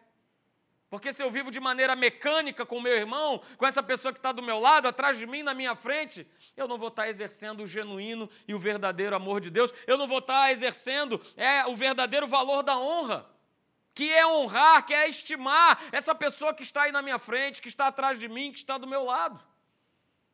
Porque 0.91 1.11
se 1.11 1.23
eu 1.23 1.31
vivo 1.31 1.49
de 1.49 1.59
maneira 1.59 1.95
mecânica 1.95 2.67
com 2.67 2.79
meu 2.79 2.93
irmão, 2.95 3.41
com 3.57 3.65
essa 3.65 3.81
pessoa 3.81 4.13
que 4.13 4.19
está 4.19 4.31
do 4.31 4.43
meu 4.43 4.59
lado, 4.59 4.87
atrás 4.87 5.17
de 5.17 5.25
mim, 5.25 5.41
na 5.41 5.55
minha 5.55 5.75
frente, 5.75 6.27
eu 6.55 6.67
não 6.67 6.77
vou 6.77 6.89
estar 6.89 7.03
tá 7.03 7.09
exercendo 7.09 7.63
o 7.63 7.67
genuíno 7.67 8.29
e 8.47 8.53
o 8.53 8.59
verdadeiro 8.59 9.15
amor 9.15 9.41
de 9.41 9.49
Deus, 9.49 9.73
eu 9.87 9.97
não 9.97 10.07
vou 10.07 10.19
estar 10.19 10.43
tá 10.43 10.51
exercendo 10.51 11.19
é, 11.35 11.65
o 11.65 11.75
verdadeiro 11.75 12.27
valor 12.27 12.61
da 12.61 12.77
honra, 12.77 13.27
que 13.91 14.13
é 14.13 14.23
honrar, 14.27 14.85
que 14.85 14.93
é 14.93 15.09
estimar 15.09 15.83
essa 15.91 16.13
pessoa 16.13 16.53
que 16.53 16.61
está 16.61 16.83
aí 16.83 16.91
na 16.91 17.01
minha 17.01 17.17
frente, 17.17 17.59
que 17.59 17.69
está 17.69 17.87
atrás 17.87 18.19
de 18.19 18.29
mim, 18.29 18.51
que 18.51 18.59
está 18.59 18.77
do 18.77 18.85
meu 18.85 19.03
lado. 19.03 19.56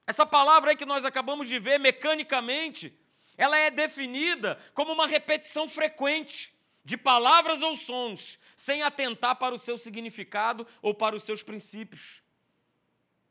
Essa 0.06 0.26
palavra 0.26 0.72
aí 0.72 0.76
que 0.76 0.86
nós 0.86 1.06
acabamos 1.06 1.48
de 1.48 1.60
ver 1.60 1.80
mecanicamente, 1.80 2.98
ela 3.38 3.58
é 3.58 3.72
definida 3.72 4.60
como 4.74 4.92
uma 4.92 5.08
repetição 5.08 5.68
frequente 5.68 6.54
de 6.84 6.98
palavras 6.98 7.62
ou 7.62 7.76
sons, 7.76 8.38
sem 8.56 8.84
atentar 8.84 9.38
para 9.38 9.56
o 9.56 9.60
seu 9.60 9.78
significado 9.78 10.68
ou 10.82 10.94
para 10.94 11.16
os 11.16 11.24
seus 11.24 11.42
princípios. 11.42 12.22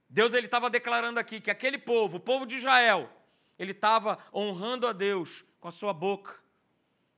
Deus 0.08 0.34
ele 0.34 0.46
estava 0.46 0.68
declarando 0.68 1.20
aqui 1.20 1.40
que 1.40 1.50
aquele 1.50 1.78
povo, 1.78 2.16
o 2.16 2.20
povo 2.20 2.46
de 2.46 2.56
Israel, 2.56 3.10
ele 3.58 3.72
estava 3.72 4.18
honrando 4.34 4.86
a 4.86 4.92
Deus 4.92 5.44
com 5.60 5.68
a 5.68 5.72
sua 5.72 5.92
boca, 5.92 6.42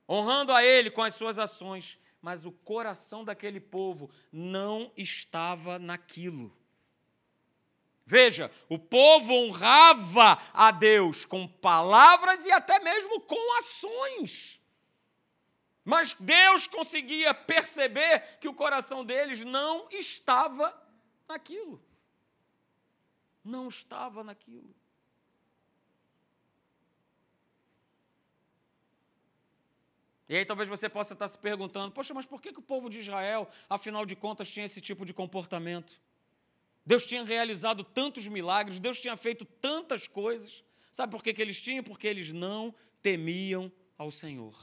honrando 0.09 0.53
a 0.53 0.63
Ele 0.63 0.91
com 0.91 1.03
as 1.03 1.15
suas 1.15 1.39
ações, 1.39 1.99
mas 2.21 2.45
o 2.45 2.53
coração 2.53 3.25
daquele 3.25 3.61
povo 3.61 4.11
não 4.31 4.93
estava 4.97 5.79
naquilo. 5.79 6.57
Veja, 8.07 8.51
o 8.69 8.79
povo 8.79 9.33
honrava 9.33 10.39
a 10.53 10.71
Deus 10.71 11.25
com 11.25 11.49
palavras 11.49 12.45
e 12.45 12.53
até 12.53 12.79
mesmo 12.79 13.21
com 13.23 13.59
ações. 13.59 14.61
Mas 15.85 16.15
Deus 16.19 16.67
conseguia 16.67 17.33
perceber 17.33 18.39
que 18.41 18.49
o 18.49 18.55
coração 18.55 19.05
deles 19.05 19.43
não 19.45 19.89
estava 19.91 20.75
naquilo. 21.27 21.83
Não 23.43 23.69
estava 23.69 24.23
naquilo. 24.23 24.75
E 30.29 30.37
aí 30.37 30.45
talvez 30.45 30.69
você 30.69 30.89
possa 30.89 31.13
estar 31.13 31.29
se 31.29 31.39
perguntando: 31.39 31.93
poxa, 31.93 32.15
mas 32.15 32.25
por 32.27 32.41
que, 32.41 32.53
que 32.53 32.59
o 32.59 32.63
povo 32.63 32.89
de 32.89 32.99
Israel, 32.99 33.49
afinal 33.69 34.07
de 34.07 34.17
contas, 34.17 34.51
tinha 34.51 34.65
esse 34.65 34.81
tipo 34.81 35.05
de 35.05 35.13
comportamento? 35.13 36.01
Deus 36.87 37.07
tinha 37.07 37.25
realizado 37.25 37.83
tantos 37.83 38.27
milagres, 38.29 38.79
Deus 38.79 39.01
tinha 39.01 39.17
feito 39.17 39.45
tantas 39.45 40.07
coisas. 40.07 40.63
Sabe 40.93 41.11
por 41.11 41.23
que, 41.23 41.33
que 41.33 41.41
eles 41.41 41.61
tinham? 41.61 41.83
Porque 41.83 42.07
eles 42.07 42.33
não 42.33 42.75
temiam 43.01 43.73
ao 43.97 44.11
Senhor. 44.11 44.55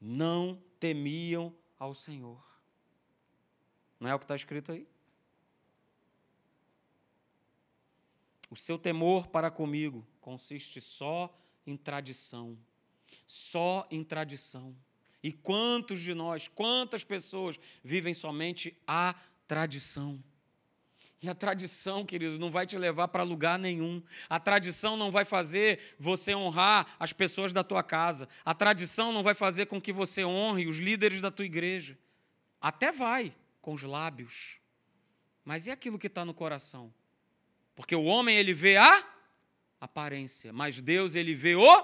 Não 0.00 0.62
temiam 0.78 1.54
ao 1.78 1.94
Senhor. 1.94 2.44
Não 3.98 4.10
é 4.10 4.14
o 4.14 4.18
que 4.18 4.24
está 4.24 4.34
escrito 4.34 4.72
aí? 4.72 4.86
O 8.50 8.56
seu 8.56 8.78
temor 8.78 9.28
para 9.28 9.50
comigo 9.50 10.06
consiste 10.20 10.80
só 10.80 11.34
em 11.66 11.76
tradição. 11.76 12.58
Só 13.26 13.86
em 13.90 14.04
tradição. 14.04 14.76
E 15.22 15.32
quantos 15.32 16.00
de 16.02 16.12
nós, 16.12 16.48
quantas 16.48 17.02
pessoas 17.02 17.58
vivem 17.82 18.12
somente 18.12 18.78
a 18.86 19.14
tradição? 19.46 20.22
E 21.24 21.28
a 21.30 21.34
tradição, 21.34 22.04
querido, 22.04 22.38
não 22.38 22.50
vai 22.50 22.66
te 22.66 22.76
levar 22.76 23.08
para 23.08 23.22
lugar 23.22 23.58
nenhum. 23.58 24.02
A 24.28 24.38
tradição 24.38 24.94
não 24.94 25.10
vai 25.10 25.24
fazer 25.24 25.96
você 25.98 26.34
honrar 26.34 26.94
as 27.00 27.14
pessoas 27.14 27.50
da 27.50 27.64
tua 27.64 27.82
casa. 27.82 28.28
A 28.44 28.52
tradição 28.52 29.10
não 29.10 29.22
vai 29.22 29.34
fazer 29.34 29.64
com 29.64 29.80
que 29.80 29.90
você 29.90 30.22
honre 30.22 30.66
os 30.66 30.76
líderes 30.76 31.22
da 31.22 31.30
tua 31.30 31.46
igreja. 31.46 31.98
Até 32.60 32.92
vai 32.92 33.34
com 33.62 33.72
os 33.72 33.82
lábios. 33.84 34.58
Mas 35.46 35.66
e 35.66 35.70
aquilo 35.70 35.98
que 35.98 36.08
está 36.08 36.26
no 36.26 36.34
coração? 36.34 36.92
Porque 37.74 37.96
o 37.96 38.04
homem 38.04 38.36
ele 38.36 38.52
vê 38.52 38.76
a 38.76 39.02
aparência, 39.80 40.52
mas 40.52 40.78
Deus 40.78 41.14
ele 41.14 41.34
vê 41.34 41.54
o 41.54 41.82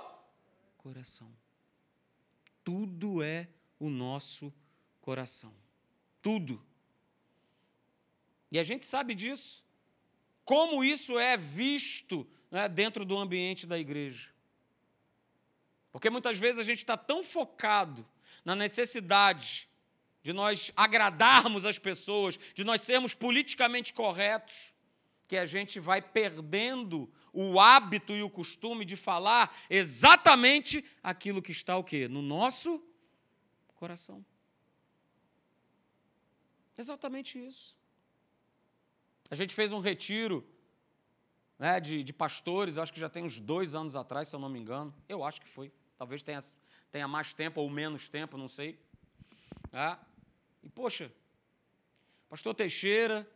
coração. 0.76 1.34
Tudo 2.62 3.22
é 3.22 3.48
o 3.78 3.88
nosso 3.88 4.52
coração. 5.00 5.54
Tudo. 6.20 6.62
E 8.50 8.58
a 8.58 8.64
gente 8.64 8.84
sabe 8.84 9.14
disso. 9.14 9.64
Como 10.44 10.82
isso 10.82 11.18
é 11.18 11.36
visto 11.36 12.26
né, 12.50 12.68
dentro 12.68 13.04
do 13.04 13.16
ambiente 13.16 13.66
da 13.66 13.78
igreja. 13.78 14.30
Porque 15.92 16.10
muitas 16.10 16.38
vezes 16.38 16.58
a 16.58 16.64
gente 16.64 16.78
está 16.78 16.96
tão 16.96 17.22
focado 17.22 18.06
na 18.44 18.54
necessidade 18.54 19.68
de 20.22 20.32
nós 20.32 20.70
agradarmos 20.76 21.64
as 21.64 21.78
pessoas, 21.78 22.38
de 22.54 22.64
nós 22.64 22.82
sermos 22.82 23.14
politicamente 23.14 23.92
corretos, 23.92 24.74
que 25.26 25.36
a 25.36 25.46
gente 25.46 25.78
vai 25.78 26.02
perdendo 26.02 27.08
o 27.32 27.60
hábito 27.60 28.12
e 28.12 28.22
o 28.22 28.28
costume 28.28 28.84
de 28.84 28.96
falar 28.96 29.56
exatamente 29.70 30.84
aquilo 31.02 31.40
que 31.40 31.52
está 31.52 31.76
o 31.76 31.84
quê? 31.84 32.08
No 32.08 32.20
nosso 32.20 32.84
coração. 33.76 34.24
Exatamente 36.76 37.38
isso. 37.38 37.79
A 39.30 39.34
gente 39.34 39.54
fez 39.54 39.72
um 39.72 39.78
retiro 39.78 40.44
né, 41.58 41.78
de, 41.78 42.02
de 42.02 42.12
pastores, 42.12 42.76
acho 42.76 42.92
que 42.92 42.98
já 42.98 43.08
tem 43.08 43.22
uns 43.22 43.38
dois 43.38 43.74
anos 43.74 43.94
atrás, 43.94 44.28
se 44.28 44.34
eu 44.34 44.40
não 44.40 44.48
me 44.48 44.58
engano. 44.58 44.92
Eu 45.08 45.22
acho 45.22 45.40
que 45.40 45.48
foi. 45.48 45.70
Talvez 45.96 46.22
tenha, 46.22 46.40
tenha 46.90 47.06
mais 47.06 47.32
tempo 47.32 47.60
ou 47.60 47.70
menos 47.70 48.08
tempo, 48.08 48.36
não 48.36 48.48
sei. 48.48 48.78
É. 49.72 49.96
E, 50.62 50.68
poxa, 50.68 51.12
pastor 52.28 52.54
Teixeira 52.54 53.28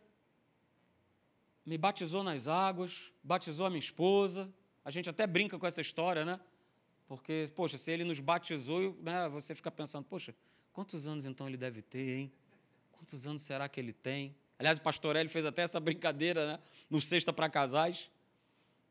me 1.65 1.77
batizou 1.77 2.23
nas 2.23 2.47
águas, 2.47 3.11
batizou 3.23 3.65
a 3.65 3.69
minha 3.69 3.79
esposa. 3.79 4.53
A 4.83 4.91
gente 4.91 5.09
até 5.09 5.25
brinca 5.25 5.57
com 5.57 5.65
essa 5.65 5.81
história, 5.81 6.25
né? 6.25 6.39
Porque, 7.07 7.49
poxa, 7.55 7.77
se 7.77 7.91
ele 7.91 8.03
nos 8.03 8.19
batizou, 8.19 8.97
né, 9.01 9.29
você 9.29 9.55
fica 9.55 9.71
pensando, 9.71 10.05
poxa, 10.05 10.35
quantos 10.73 11.07
anos 11.07 11.25
então 11.25 11.47
ele 11.47 11.57
deve 11.57 11.81
ter, 11.81 12.17
hein? 12.17 12.33
Quantos 12.91 13.27
anos 13.27 13.43
será 13.43 13.69
que 13.69 13.79
ele 13.79 13.93
tem? 13.93 14.35
Aliás, 14.57 14.77
o 14.77 14.81
pastor 14.81 15.15
Hélio 15.15 15.29
fez 15.29 15.45
até 15.45 15.63
essa 15.63 15.79
brincadeira 15.79 16.53
né, 16.53 16.59
no 16.89 17.01
Sexta 17.01 17.33
para 17.33 17.49
Casais. 17.49 18.09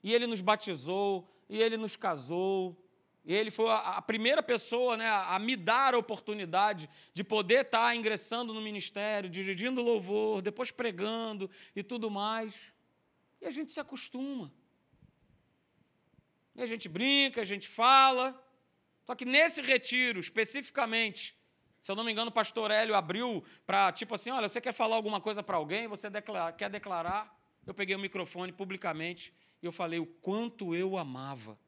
E 0.02 0.12
ele 0.12 0.26
nos 0.26 0.40
batizou, 0.40 1.28
e 1.48 1.60
ele 1.60 1.76
nos 1.76 1.96
casou. 1.96 2.76
E 3.24 3.32
ele 3.32 3.50
foi 3.50 3.70
a, 3.70 4.02
primeira 4.02 4.42
pessoa 4.42 4.98
né, 4.98 5.08
a 5.08 5.38
me 5.38 5.56
dar 5.56 5.94
a 5.94 5.98
oportunidade 5.98 6.90
de 7.14 7.24
poder 7.24 7.64
estar 7.64 7.96
ingressando 7.96 8.52
no 8.52 8.60
ministério, 8.60 9.30
dirigindo 9.30 9.80
louvor, 9.80 10.42
depois 10.42 10.70
pregando 10.70 11.50
e 11.74 11.82
tudo 11.82 12.10
mais. 12.10 12.70
E 13.40 13.46
a 13.46 13.50
gente 13.50 13.70
se 13.70 13.80
acostuma. 13.80 14.52
E 16.54 16.62
a 16.62 16.66
gente 16.66 16.86
brinca, 16.86 17.40
a 17.40 17.44
gente 17.44 17.66
fala. 17.66 18.38
Só 19.06 19.14
que 19.14 19.24
nesse 19.24 19.62
retiro, 19.62 20.20
especificamente, 20.20 21.34
se 21.84 21.90
eu 21.90 21.96
não 21.96 22.02
me 22.02 22.10
engano, 22.10 22.30
o 22.30 22.32
pastor 22.32 22.70
Hélio 22.70 22.94
abriu 22.94 23.44
para, 23.66 23.92
tipo 23.92 24.14
assim, 24.14 24.30
olha, 24.30 24.48
você 24.48 24.58
quer 24.58 24.72
falar 24.72 24.96
alguma 24.96 25.20
coisa 25.20 25.42
para 25.42 25.58
alguém, 25.58 25.86
você 25.86 26.08
quer 26.56 26.70
declarar? 26.70 27.38
Eu 27.66 27.74
peguei 27.74 27.94
o 27.94 27.98
microfone 27.98 28.54
publicamente 28.54 29.34
e 29.60 29.66
eu 29.66 29.70
falei 29.70 29.98
o 29.98 30.06
quanto 30.06 30.74
eu 30.74 30.96
amava, 30.96 31.58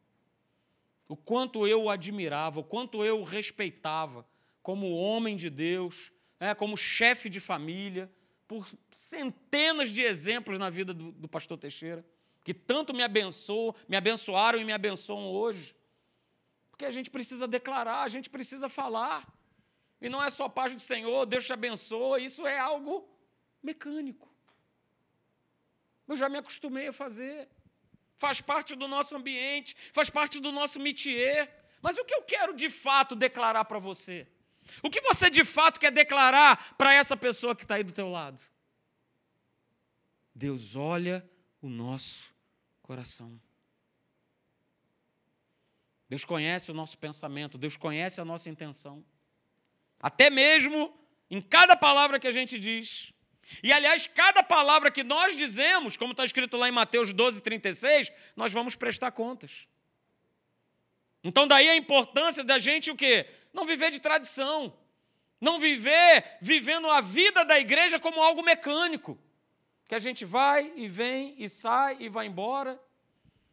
o 1.06 1.18
quanto 1.18 1.66
eu 1.66 1.90
admirava, 1.90 2.60
o 2.60 2.64
quanto 2.64 3.04
eu 3.04 3.22
respeitava 3.22 4.26
como 4.62 4.90
homem 4.90 5.36
de 5.36 5.50
Deus, 5.50 6.10
né, 6.40 6.54
como 6.54 6.78
chefe 6.78 7.28
de 7.28 7.38
família, 7.38 8.10
por 8.48 8.66
centenas 8.90 9.90
de 9.90 10.00
exemplos 10.00 10.58
na 10.58 10.70
vida 10.70 10.94
do, 10.94 11.12
do 11.12 11.28
pastor 11.28 11.58
Teixeira, 11.58 12.02
que 12.42 12.54
tanto 12.54 12.94
me 12.94 13.02
abençoou, 13.02 13.76
me 13.86 13.98
abençoaram 13.98 14.58
e 14.58 14.64
me 14.64 14.72
abençoam 14.72 15.26
hoje. 15.26 15.76
Porque 16.70 16.86
a 16.86 16.90
gente 16.90 17.10
precisa 17.10 17.46
declarar, 17.46 18.00
a 18.00 18.08
gente 18.08 18.30
precisa 18.30 18.66
falar. 18.70 19.35
E 20.00 20.08
não 20.08 20.22
é 20.22 20.30
só 20.30 20.48
paz 20.48 20.74
do 20.74 20.80
Senhor, 20.80 21.24
Deus 21.26 21.46
te 21.46 21.52
abençoa, 21.52 22.20
isso 22.20 22.46
é 22.46 22.58
algo 22.58 23.08
mecânico. 23.62 24.28
Eu 26.06 26.16
já 26.16 26.28
me 26.28 26.38
acostumei 26.38 26.88
a 26.88 26.92
fazer. 26.92 27.48
Faz 28.14 28.40
parte 28.40 28.74
do 28.74 28.86
nosso 28.88 29.14
ambiente, 29.16 29.76
faz 29.92 30.08
parte 30.08 30.40
do 30.40 30.52
nosso 30.52 30.80
métier. 30.80 31.52
Mas 31.82 31.98
o 31.98 32.04
que 32.04 32.14
eu 32.14 32.22
quero 32.22 32.54
de 32.54 32.70
fato 32.70 33.14
declarar 33.14 33.64
para 33.64 33.78
você? 33.78 34.26
O 34.82 34.90
que 34.90 35.00
você 35.00 35.28
de 35.30 35.44
fato 35.44 35.78
quer 35.78 35.92
declarar 35.92 36.76
para 36.76 36.92
essa 36.92 37.16
pessoa 37.16 37.54
que 37.54 37.62
está 37.62 37.76
aí 37.76 37.84
do 37.84 37.92
teu 37.92 38.10
lado? 38.10 38.42
Deus 40.34 40.76
olha 40.76 41.28
o 41.60 41.68
nosso 41.68 42.34
coração. 42.82 43.40
Deus 46.08 46.24
conhece 46.24 46.70
o 46.70 46.74
nosso 46.74 46.96
pensamento, 46.98 47.58
Deus 47.58 47.76
conhece 47.76 48.20
a 48.20 48.24
nossa 48.24 48.48
intenção. 48.48 49.04
Até 50.00 50.30
mesmo 50.30 50.94
em 51.30 51.40
cada 51.40 51.76
palavra 51.76 52.18
que 52.18 52.26
a 52.26 52.30
gente 52.30 52.58
diz. 52.58 53.12
E, 53.62 53.72
aliás, 53.72 54.06
cada 54.06 54.42
palavra 54.42 54.90
que 54.90 55.04
nós 55.04 55.36
dizemos, 55.36 55.96
como 55.96 56.12
está 56.12 56.24
escrito 56.24 56.56
lá 56.56 56.68
em 56.68 56.72
Mateus 56.72 57.12
12, 57.12 57.40
36, 57.40 58.12
nós 58.34 58.52
vamos 58.52 58.74
prestar 58.74 59.12
contas. 59.12 59.66
Então, 61.22 61.46
daí 61.46 61.68
a 61.68 61.76
importância 61.76 62.44
da 62.44 62.58
gente 62.58 62.90
o 62.90 62.96
quê? 62.96 63.28
Não 63.52 63.64
viver 63.64 63.90
de 63.90 64.00
tradição. 64.00 64.76
Não 65.40 65.58
viver 65.58 66.38
vivendo 66.40 66.88
a 66.90 67.00
vida 67.00 67.44
da 67.44 67.58
igreja 67.58 67.98
como 67.98 68.20
algo 68.20 68.42
mecânico. 68.42 69.18
Que 69.88 69.94
a 69.94 69.98
gente 69.98 70.24
vai 70.24 70.72
e 70.76 70.88
vem 70.88 71.34
e 71.38 71.48
sai 71.48 71.96
e 72.00 72.08
vai 72.08 72.26
embora. 72.26 72.80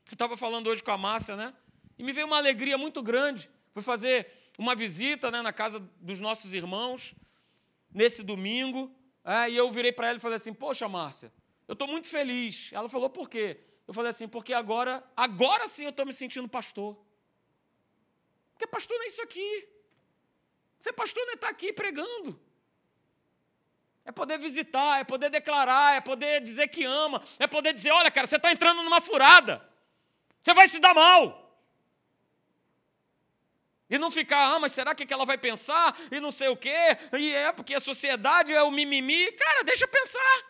Eu 0.10 0.14
estava 0.14 0.36
falando 0.36 0.68
hoje 0.68 0.84
com 0.84 0.92
a 0.92 0.98
Márcia, 0.98 1.36
né? 1.36 1.54
E 1.98 2.04
me 2.04 2.12
veio 2.12 2.28
uma 2.28 2.38
alegria 2.38 2.78
muito 2.78 3.02
grande. 3.02 3.50
Fui 3.74 3.82
fazer 3.82 4.28
uma 4.58 4.76
visita 4.76 5.32
né, 5.32 5.42
na 5.42 5.52
casa 5.52 5.80
dos 6.00 6.20
nossos 6.20 6.54
irmãos, 6.54 7.14
nesse 7.92 8.24
domingo, 8.24 8.94
é, 9.24 9.50
e 9.50 9.56
eu 9.56 9.72
virei 9.72 9.92
para 9.92 10.08
ela 10.08 10.18
e 10.18 10.22
falei 10.22 10.36
assim: 10.36 10.54
Poxa, 10.54 10.88
Márcia, 10.88 11.32
eu 11.68 11.74
estou 11.74 11.88
muito 11.88 12.08
feliz. 12.08 12.72
Ela 12.74 12.90
falou: 12.90 13.10
Por 13.10 13.30
quê? 13.30 13.60
Eu 13.88 13.94
falei 13.94 14.10
assim: 14.10 14.28
Porque 14.28 14.54
agora, 14.54 15.04
agora 15.16 15.68
sim 15.68 15.84
eu 15.84 15.90
estou 15.90 16.06
me 16.06 16.14
sentindo 16.14 16.48
pastor. 16.48 16.98
Porque 18.54 18.68
pastor 18.68 18.98
não 18.98 19.06
é 19.06 19.08
isso 19.08 19.22
aqui. 19.22 19.68
Ser 20.80 20.94
pastor 20.94 21.24
não 21.26 21.32
é 21.32 21.36
estar 21.36 21.48
tá 21.48 21.52
aqui 21.52 21.72
pregando. 21.72 22.40
É 24.06 24.12
poder 24.12 24.38
visitar, 24.38 25.00
é 25.00 25.04
poder 25.06 25.30
declarar, 25.30 25.96
é 25.96 26.02
poder 26.02 26.42
dizer 26.42 26.68
que 26.68 26.84
ama, 26.84 27.24
é 27.40 27.48
poder 27.48 27.74
dizer: 27.74 27.92
olha, 27.92 28.12
cara, 28.12 28.28
você 28.28 28.36
está 28.36 28.52
entrando 28.52 28.84
numa 28.84 29.00
furada, 29.00 29.68
você 30.42 30.54
vai 30.54 30.68
se 30.68 30.80
dar 30.80 30.94
mal. 30.94 31.43
E 33.94 34.00
não 34.00 34.10
ficar, 34.10 34.56
ah, 34.56 34.60
mas 34.60 34.72
será 34.72 34.96
que 34.96 35.14
ela 35.14 35.24
vai 35.24 35.38
pensar? 35.38 35.96
E 36.10 36.20
não 36.20 36.32
sei 36.32 36.48
o 36.48 36.58
quê. 36.58 36.98
E 37.16 37.32
é 37.32 37.52
porque 37.52 37.76
a 37.76 37.80
sociedade 37.80 38.52
é 38.52 38.64
o 38.64 38.72
mimimi. 38.72 39.32
Cara, 39.34 39.64
deixa 39.64 39.88
pensar. 39.88 40.44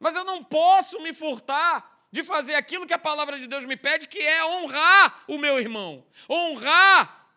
Mas 0.00 0.16
eu 0.16 0.24
não 0.24 0.42
posso 0.42 1.00
me 1.00 1.12
furtar 1.12 2.08
de 2.10 2.24
fazer 2.24 2.56
aquilo 2.56 2.88
que 2.88 2.92
a 2.92 2.98
palavra 2.98 3.38
de 3.38 3.46
Deus 3.46 3.64
me 3.64 3.76
pede, 3.76 4.08
que 4.08 4.18
é 4.18 4.44
honrar 4.44 5.22
o 5.28 5.38
meu 5.38 5.60
irmão. 5.60 6.04
Honrar 6.28 7.30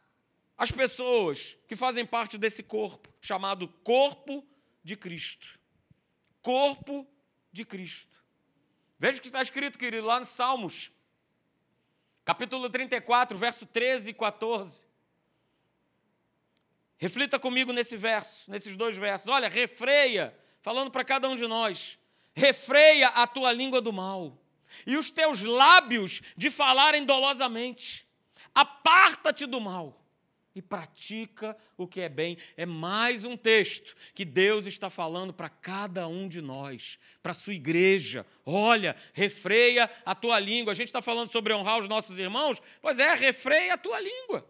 as 0.58 0.72
pessoas 0.72 1.56
que 1.68 1.76
fazem 1.76 2.04
parte 2.04 2.36
desse 2.36 2.64
corpo, 2.64 3.08
chamado 3.22 3.68
corpo 3.84 4.44
de 4.84 4.96
Cristo. 4.96 5.60
Corpo 6.42 7.08
de 7.52 7.64
Cristo. 7.64 8.18
Veja 8.98 9.20
o 9.20 9.22
que 9.22 9.28
está 9.28 9.44
escrito, 9.44 9.78
querido, 9.78 10.08
lá 10.08 10.20
nos 10.20 10.30
Salmos, 10.30 10.92
capítulo 12.26 12.68
34, 12.68 13.38
verso 13.38 13.68
13 13.68 14.10
e 14.10 14.14
14. 14.16 14.87
Reflita 16.98 17.38
comigo 17.38 17.72
nesse 17.72 17.96
verso, 17.96 18.50
nesses 18.50 18.76
dois 18.76 18.98
versos. 18.98 19.28
Olha, 19.28 19.48
refreia, 19.48 20.36
falando 20.62 20.90
para 20.90 21.04
cada 21.04 21.30
um 21.30 21.36
de 21.36 21.46
nós, 21.46 22.00
refreia 22.34 23.10
a 23.10 23.28
tua 23.28 23.52
língua 23.52 23.80
do 23.80 23.94
mal 23.94 24.38
e 24.86 24.98
os 24.98 25.12
teus 25.12 25.42
lábios 25.42 26.22
de 26.36 26.50
falarem 26.50 27.06
dolosamente. 27.06 28.08
Aparta-te 28.54 29.46
do 29.46 29.62
mal 29.62 30.04
e 30.56 30.62
pratica 30.62 31.56
o 31.78 31.88
que 31.88 32.02
é 32.02 32.10
bem. 32.10 32.36
É 32.58 32.66
mais 32.66 33.24
um 33.24 33.38
texto 33.38 33.96
que 34.16 34.26
Deus 34.26 34.66
está 34.66 34.90
falando 34.90 35.32
para 35.32 35.50
cada 35.50 36.08
um 36.08 36.28
de 36.28 36.42
nós, 36.42 36.98
para 37.22 37.32
a 37.32 37.36
sua 37.36 37.54
igreja. 37.54 38.26
Olha, 38.44 38.96
refreia 39.14 39.88
a 40.04 40.16
tua 40.16 40.40
língua. 40.40 40.72
A 40.72 40.76
gente 40.76 40.88
está 40.88 41.02
falando 41.02 41.30
sobre 41.30 41.54
honrar 41.54 41.78
os 41.78 41.88
nossos 41.88 42.18
irmãos? 42.18 42.60
Pois 42.82 43.00
é, 43.00 43.14
refreia 43.14 43.76
a 43.76 43.78
tua 43.78 44.00
língua. 44.00 44.50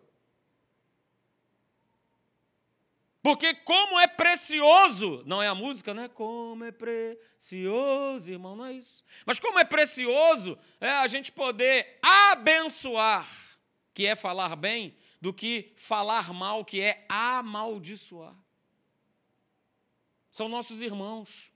Porque 3.27 3.53
como 3.53 3.99
é 3.99 4.07
precioso, 4.07 5.21
não 5.25 5.43
é 5.43 5.49
a 5.49 5.53
música, 5.53 5.93
né? 5.93 6.07
Como 6.07 6.63
é 6.63 6.71
precioso, 6.71 8.31
irmão, 8.31 8.55
não 8.55 8.65
é 8.65 8.71
isso. 8.71 9.03
Mas 9.25 9.37
como 9.37 9.59
é 9.59 9.65
precioso 9.65 10.57
é 10.79 10.89
a 10.91 11.07
gente 11.07 11.29
poder 11.33 11.99
abençoar, 12.01 13.27
que 13.93 14.05
é 14.05 14.15
falar 14.15 14.55
bem, 14.55 14.95
do 15.19 15.33
que 15.33 15.73
falar 15.75 16.31
mal, 16.31 16.63
que 16.63 16.79
é 16.79 17.05
amaldiçoar. 17.09 18.33
São 20.31 20.47
nossos 20.47 20.81
irmãos. 20.81 21.51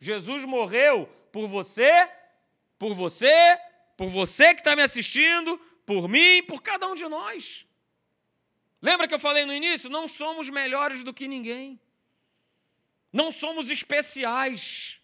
Jesus 0.00 0.44
morreu 0.44 1.06
por 1.30 1.46
você, 1.46 2.10
por 2.76 2.94
você, 2.94 3.60
por 3.96 4.08
você 4.08 4.54
que 4.54 4.60
está 4.60 4.74
me 4.74 4.82
assistindo, 4.82 5.56
por 5.86 6.08
mim, 6.08 6.42
por 6.42 6.60
cada 6.60 6.88
um 6.88 6.96
de 6.96 7.06
nós. 7.06 7.64
Lembra 8.82 9.06
que 9.06 9.14
eu 9.14 9.18
falei 9.18 9.46
no 9.46 9.54
início? 9.54 9.88
Não 9.88 10.08
somos 10.08 10.50
melhores 10.50 11.04
do 11.04 11.14
que 11.14 11.28
ninguém. 11.28 11.80
Não 13.12 13.30
somos 13.30 13.70
especiais. 13.70 14.98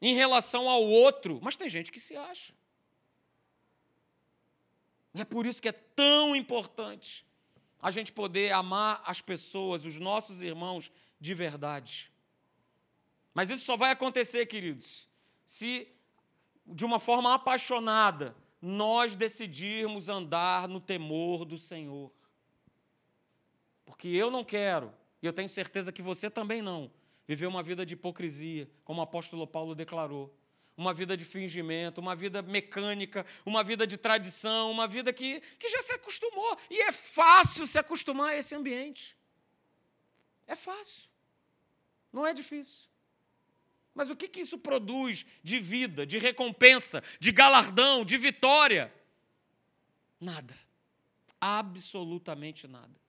em 0.00 0.14
relação 0.14 0.68
ao 0.68 0.82
outro, 0.82 1.40
mas 1.42 1.56
tem 1.56 1.66
gente 1.66 1.90
que 1.90 1.98
se 1.98 2.14
acha. 2.14 2.52
E 5.14 5.20
é 5.22 5.24
por 5.24 5.46
isso 5.46 5.62
que 5.62 5.68
é 5.68 5.72
tão 5.72 6.36
importante 6.36 7.24
a 7.80 7.90
gente 7.90 8.12
poder 8.12 8.52
amar 8.52 9.02
as 9.06 9.22
pessoas, 9.22 9.84
os 9.86 9.96
nossos 9.96 10.42
irmãos, 10.42 10.92
de 11.18 11.32
verdade. 11.32 12.12
Mas 13.32 13.48
isso 13.48 13.64
só 13.64 13.78
vai 13.78 13.92
acontecer, 13.92 14.44
queridos, 14.44 15.08
se 15.44 15.88
de 16.66 16.84
uma 16.84 16.98
forma 16.98 17.32
apaixonada 17.32 18.36
nós 18.60 19.16
decidirmos 19.16 20.10
andar 20.10 20.68
no 20.68 20.80
temor 20.80 21.44
do 21.44 21.58
Senhor. 21.58 22.12
Porque 23.84 24.08
eu 24.08 24.30
não 24.30 24.44
quero, 24.44 24.92
e 25.22 25.26
eu 25.26 25.32
tenho 25.32 25.48
certeza 25.48 25.92
que 25.92 26.02
você 26.02 26.30
também 26.30 26.62
não, 26.62 26.90
viver 27.26 27.46
uma 27.46 27.62
vida 27.62 27.84
de 27.84 27.94
hipocrisia, 27.94 28.68
como 28.84 29.00
o 29.00 29.04
apóstolo 29.04 29.46
Paulo 29.46 29.74
declarou. 29.74 30.34
Uma 30.76 30.92
vida 30.92 31.16
de 31.16 31.24
fingimento, 31.24 32.00
uma 32.00 32.16
vida 32.16 32.42
mecânica, 32.42 33.24
uma 33.46 33.62
vida 33.62 33.86
de 33.86 33.96
tradição, 33.96 34.72
uma 34.72 34.88
vida 34.88 35.12
que, 35.12 35.40
que 35.58 35.68
já 35.68 35.80
se 35.80 35.92
acostumou. 35.92 36.58
E 36.68 36.82
é 36.82 36.90
fácil 36.90 37.64
se 37.64 37.78
acostumar 37.78 38.30
a 38.30 38.36
esse 38.36 38.56
ambiente. 38.56 39.16
É 40.48 40.56
fácil. 40.56 41.08
Não 42.12 42.26
é 42.26 42.34
difícil. 42.34 42.88
Mas 43.94 44.10
o 44.10 44.16
que, 44.16 44.28
que 44.28 44.40
isso 44.40 44.58
produz 44.58 45.24
de 45.42 45.60
vida, 45.60 46.04
de 46.04 46.18
recompensa, 46.18 47.02
de 47.20 47.30
galardão, 47.30 48.04
de 48.04 48.18
vitória? 48.18 48.92
Nada. 50.20 50.58
Absolutamente 51.40 52.66
nada. 52.66 53.03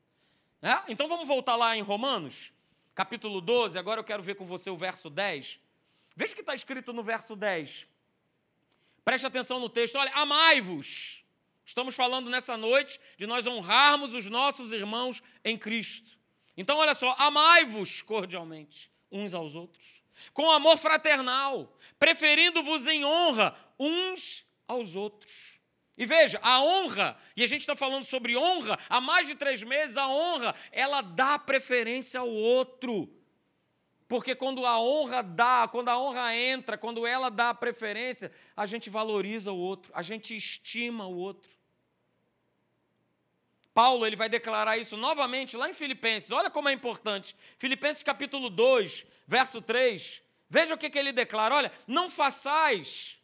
É? 0.62 0.82
Então 0.88 1.08
vamos 1.08 1.28
voltar 1.28 1.56
lá 1.56 1.76
em 1.76 1.82
Romanos, 1.82 2.52
capítulo 2.94 3.42
12. 3.42 3.78
Agora 3.78 4.00
eu 4.00 4.04
quero 4.04 4.24
ver 4.24 4.36
com 4.36 4.46
você 4.46 4.70
o 4.70 4.78
verso 4.78 5.10
10. 5.10 5.60
Veja 6.16 6.34
o 6.34 6.36
que 6.36 6.42
está 6.42 6.54
escrito 6.54 6.94
no 6.94 7.04
verso 7.04 7.36
10. 7.36 7.88
Preste 9.04 9.28
atenção 9.28 9.60
no 9.60 9.70
texto. 9.70 9.96
Olha, 9.96 10.12
amai-vos. 10.14 11.24
Estamos 11.66 11.96
falando 11.96 12.30
nessa 12.30 12.56
noite 12.58 13.00
de 13.18 13.26
nós 13.28 13.46
honrarmos 13.46 14.14
os 14.14 14.26
nossos 14.28 14.72
irmãos 14.72 15.22
em 15.44 15.58
Cristo. 15.58 16.18
Então, 16.58 16.78
olha 16.78 16.94
só, 16.94 17.16
amai-vos 17.18 18.02
cordialmente 18.02 18.90
uns 19.12 19.34
aos 19.34 19.56
outros 19.56 20.06
com 20.34 20.50
amor 20.50 20.78
fraternal, 20.78 21.78
preferindo-vos 22.00 22.88
em 22.88 23.06
honra 23.06 23.56
uns 23.80 24.46
aos 24.68 24.96
outros. 24.96 25.55
E 25.98 26.06
veja, 26.06 26.40
a 26.42 26.62
honra, 26.62 27.18
e 27.38 27.44
a 27.44 27.48
gente 27.48 27.62
está 27.62 27.76
falando 27.76 28.04
sobre 28.04 28.36
honra, 28.36 28.78
há 28.90 29.00
mais 29.00 29.28
de 29.28 29.36
três 29.36 29.64
meses, 29.64 29.96
a 29.96 30.08
honra, 30.08 30.54
ela 30.72 31.02
dá 31.02 31.40
preferência 31.40 32.20
ao 32.20 32.30
outro. 32.30 33.10
Porque 34.08 34.36
quando 34.36 34.66
a 34.66 34.80
honra 34.80 35.24
dá, 35.24 35.68
quando 35.72 35.90
a 35.90 35.98
honra 35.98 36.36
entra, 36.36 36.78
quando 36.78 37.08
ela 37.08 37.32
dá 37.32 37.54
preferência, 37.54 38.32
a 38.56 38.66
gente 38.66 38.90
valoriza 38.90 39.52
o 39.52 39.58
outro, 39.58 39.92
a 39.96 40.02
gente 40.02 40.36
estima 40.36 41.08
o 41.08 41.16
outro. 41.16 41.50
Paulo 43.74 44.06
ele 44.06 44.16
vai 44.16 44.30
declarar 44.30 44.78
isso 44.78 44.96
novamente 44.96 45.58
lá 45.58 45.70
em 45.70 45.74
Filipenses. 45.74 46.32
Olha 46.32 46.50
como 46.50 46.70
é 46.70 46.74
importante. 46.74 47.36
Filipenses 47.58 48.04
capítulo 48.04 48.50
2, 48.50 49.06
verso 49.28 49.62
3. 49.62 50.22
Veja 50.50 50.76
o 50.76 50.78
que, 50.78 50.90
que 50.90 51.00
ele 51.00 51.12
declara: 51.12 51.56
olha, 51.56 51.72
não 51.88 52.10
façais 52.10 53.20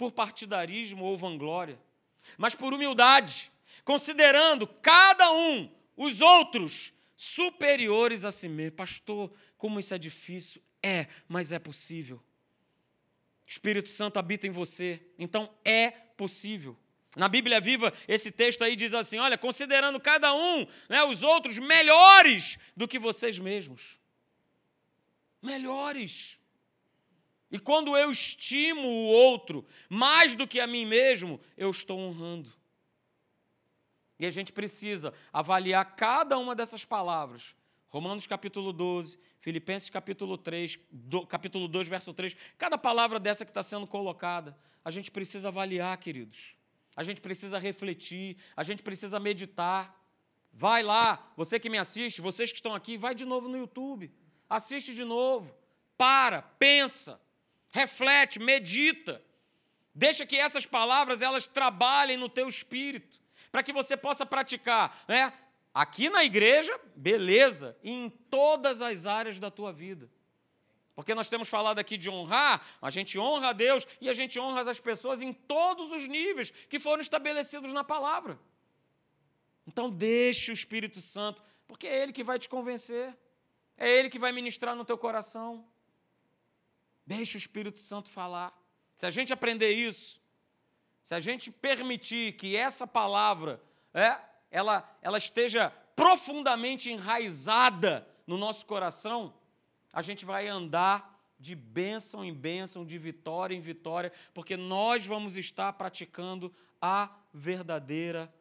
por 0.00 0.12
partidarismo 0.12 1.04
ou 1.04 1.14
vanglória, 1.14 1.78
mas 2.38 2.54
por 2.54 2.72
humildade, 2.72 3.52
considerando 3.84 4.66
cada 4.66 5.30
um 5.30 5.70
os 5.94 6.22
outros 6.22 6.90
superiores 7.14 8.24
a 8.24 8.32
si 8.32 8.48
mesmo. 8.48 8.76
Pastor, 8.76 9.30
como 9.58 9.78
isso 9.78 9.92
é 9.92 9.98
difícil. 9.98 10.62
É, 10.82 11.06
mas 11.28 11.52
é 11.52 11.58
possível. 11.58 12.16
O 13.46 13.50
Espírito 13.50 13.90
Santo 13.90 14.18
habita 14.18 14.46
em 14.46 14.50
você, 14.50 15.06
então 15.18 15.54
é 15.62 15.90
possível. 15.90 16.78
Na 17.14 17.28
Bíblia 17.28 17.60
Viva, 17.60 17.92
esse 18.08 18.32
texto 18.32 18.64
aí 18.64 18.74
diz 18.74 18.94
assim: 18.94 19.18
olha, 19.18 19.36
considerando 19.36 20.00
cada 20.00 20.32
um, 20.32 20.66
né, 20.88 21.04
os 21.04 21.22
outros 21.22 21.58
melhores 21.58 22.58
do 22.74 22.88
que 22.88 22.98
vocês 22.98 23.38
mesmos. 23.38 24.00
Melhores. 25.42 26.39
E 27.50 27.58
quando 27.58 27.96
eu 27.96 28.10
estimo 28.10 28.86
o 28.86 29.06
outro 29.06 29.66
mais 29.88 30.34
do 30.34 30.46
que 30.46 30.60
a 30.60 30.66
mim 30.66 30.86
mesmo, 30.86 31.40
eu 31.56 31.70
estou 31.70 31.98
honrando. 31.98 32.52
E 34.18 34.26
a 34.26 34.30
gente 34.30 34.52
precisa 34.52 35.12
avaliar 35.32 35.96
cada 35.96 36.38
uma 36.38 36.54
dessas 36.54 36.84
palavras. 36.84 37.54
Romanos 37.88 38.26
capítulo 38.26 38.72
12, 38.72 39.18
Filipenses 39.40 39.90
capítulo 39.90 40.38
3, 40.38 40.78
do, 40.90 41.26
capítulo 41.26 41.66
2, 41.66 41.88
verso 41.88 42.14
3. 42.14 42.36
Cada 42.56 42.78
palavra 42.78 43.18
dessa 43.18 43.44
que 43.44 43.50
está 43.50 43.62
sendo 43.62 43.86
colocada, 43.86 44.56
a 44.84 44.90
gente 44.90 45.10
precisa 45.10 45.48
avaliar, 45.48 45.96
queridos 45.98 46.54
a 46.96 47.02
gente 47.02 47.20
precisa 47.20 47.58
refletir, 47.58 48.36
a 48.56 48.62
gente 48.62 48.82
precisa 48.82 49.18
meditar. 49.18 49.98
Vai 50.52 50.82
lá, 50.82 51.32
você 51.36 51.58
que 51.60 51.70
me 51.70 51.78
assiste, 51.78 52.20
vocês 52.20 52.50
que 52.50 52.58
estão 52.58 52.74
aqui, 52.74 52.96
vai 52.96 53.14
de 53.14 53.24
novo 53.24 53.48
no 53.48 53.56
YouTube, 53.56 54.12
assiste 54.48 54.94
de 54.94 55.04
novo, 55.04 55.54
para, 55.96 56.42
pensa, 56.42 57.20
reflete, 57.70 58.38
medita. 58.38 59.22
Deixa 59.94 60.24
que 60.24 60.36
essas 60.36 60.66
palavras 60.66 61.22
elas 61.22 61.48
trabalhem 61.48 62.16
no 62.16 62.28
teu 62.28 62.48
espírito, 62.48 63.20
para 63.50 63.62
que 63.62 63.72
você 63.72 63.96
possa 63.96 64.24
praticar, 64.24 65.04
né? 65.08 65.32
Aqui 65.72 66.08
na 66.10 66.24
igreja, 66.24 66.78
beleza, 66.96 67.76
e 67.82 67.90
em 67.90 68.10
todas 68.10 68.82
as 68.82 69.06
áreas 69.06 69.38
da 69.38 69.50
tua 69.50 69.72
vida. 69.72 70.10
Porque 70.94 71.14
nós 71.14 71.28
temos 71.28 71.48
falado 71.48 71.78
aqui 71.78 71.96
de 71.96 72.10
honrar, 72.10 72.60
a 72.82 72.90
gente 72.90 73.18
honra 73.18 73.48
a 73.48 73.52
Deus 73.52 73.86
e 74.00 74.08
a 74.08 74.12
gente 74.12 74.38
honra 74.38 74.68
as 74.68 74.80
pessoas 74.80 75.22
em 75.22 75.32
todos 75.32 75.90
os 75.92 76.06
níveis 76.06 76.50
que 76.68 76.78
foram 76.78 77.00
estabelecidos 77.00 77.72
na 77.72 77.82
palavra. 77.82 78.38
Então, 79.66 79.88
deixe 79.88 80.50
o 80.50 80.52
Espírito 80.52 81.00
Santo, 81.00 81.42
porque 81.66 81.86
é 81.86 82.02
Ele 82.02 82.12
que 82.12 82.24
vai 82.24 82.38
te 82.38 82.48
convencer, 82.48 83.16
é 83.76 83.88
Ele 83.88 84.10
que 84.10 84.18
vai 84.18 84.32
ministrar 84.32 84.74
no 84.74 84.84
teu 84.84 84.98
coração. 84.98 85.64
Deixe 87.10 87.36
o 87.36 87.38
Espírito 87.38 87.80
Santo 87.80 88.08
falar. 88.08 88.56
Se 88.94 89.04
a 89.04 89.10
gente 89.10 89.32
aprender 89.32 89.72
isso, 89.72 90.20
se 91.02 91.12
a 91.12 91.18
gente 91.18 91.50
permitir 91.50 92.36
que 92.36 92.54
essa 92.54 92.86
palavra 92.86 93.60
é, 93.92 94.16
ela, 94.48 94.88
ela 95.02 95.18
esteja 95.18 95.70
profundamente 95.96 96.88
enraizada 96.88 98.06
no 98.28 98.38
nosso 98.38 98.64
coração, 98.64 99.34
a 99.92 100.00
gente 100.00 100.24
vai 100.24 100.46
andar 100.46 101.20
de 101.36 101.56
bênção 101.56 102.24
em 102.24 102.32
bênção, 102.32 102.86
de 102.86 102.96
vitória 102.96 103.56
em 103.56 103.60
vitória, 103.60 104.12
porque 104.32 104.56
nós 104.56 105.04
vamos 105.04 105.36
estar 105.36 105.72
praticando 105.72 106.54
a 106.80 107.10
verdadeira 107.34 108.32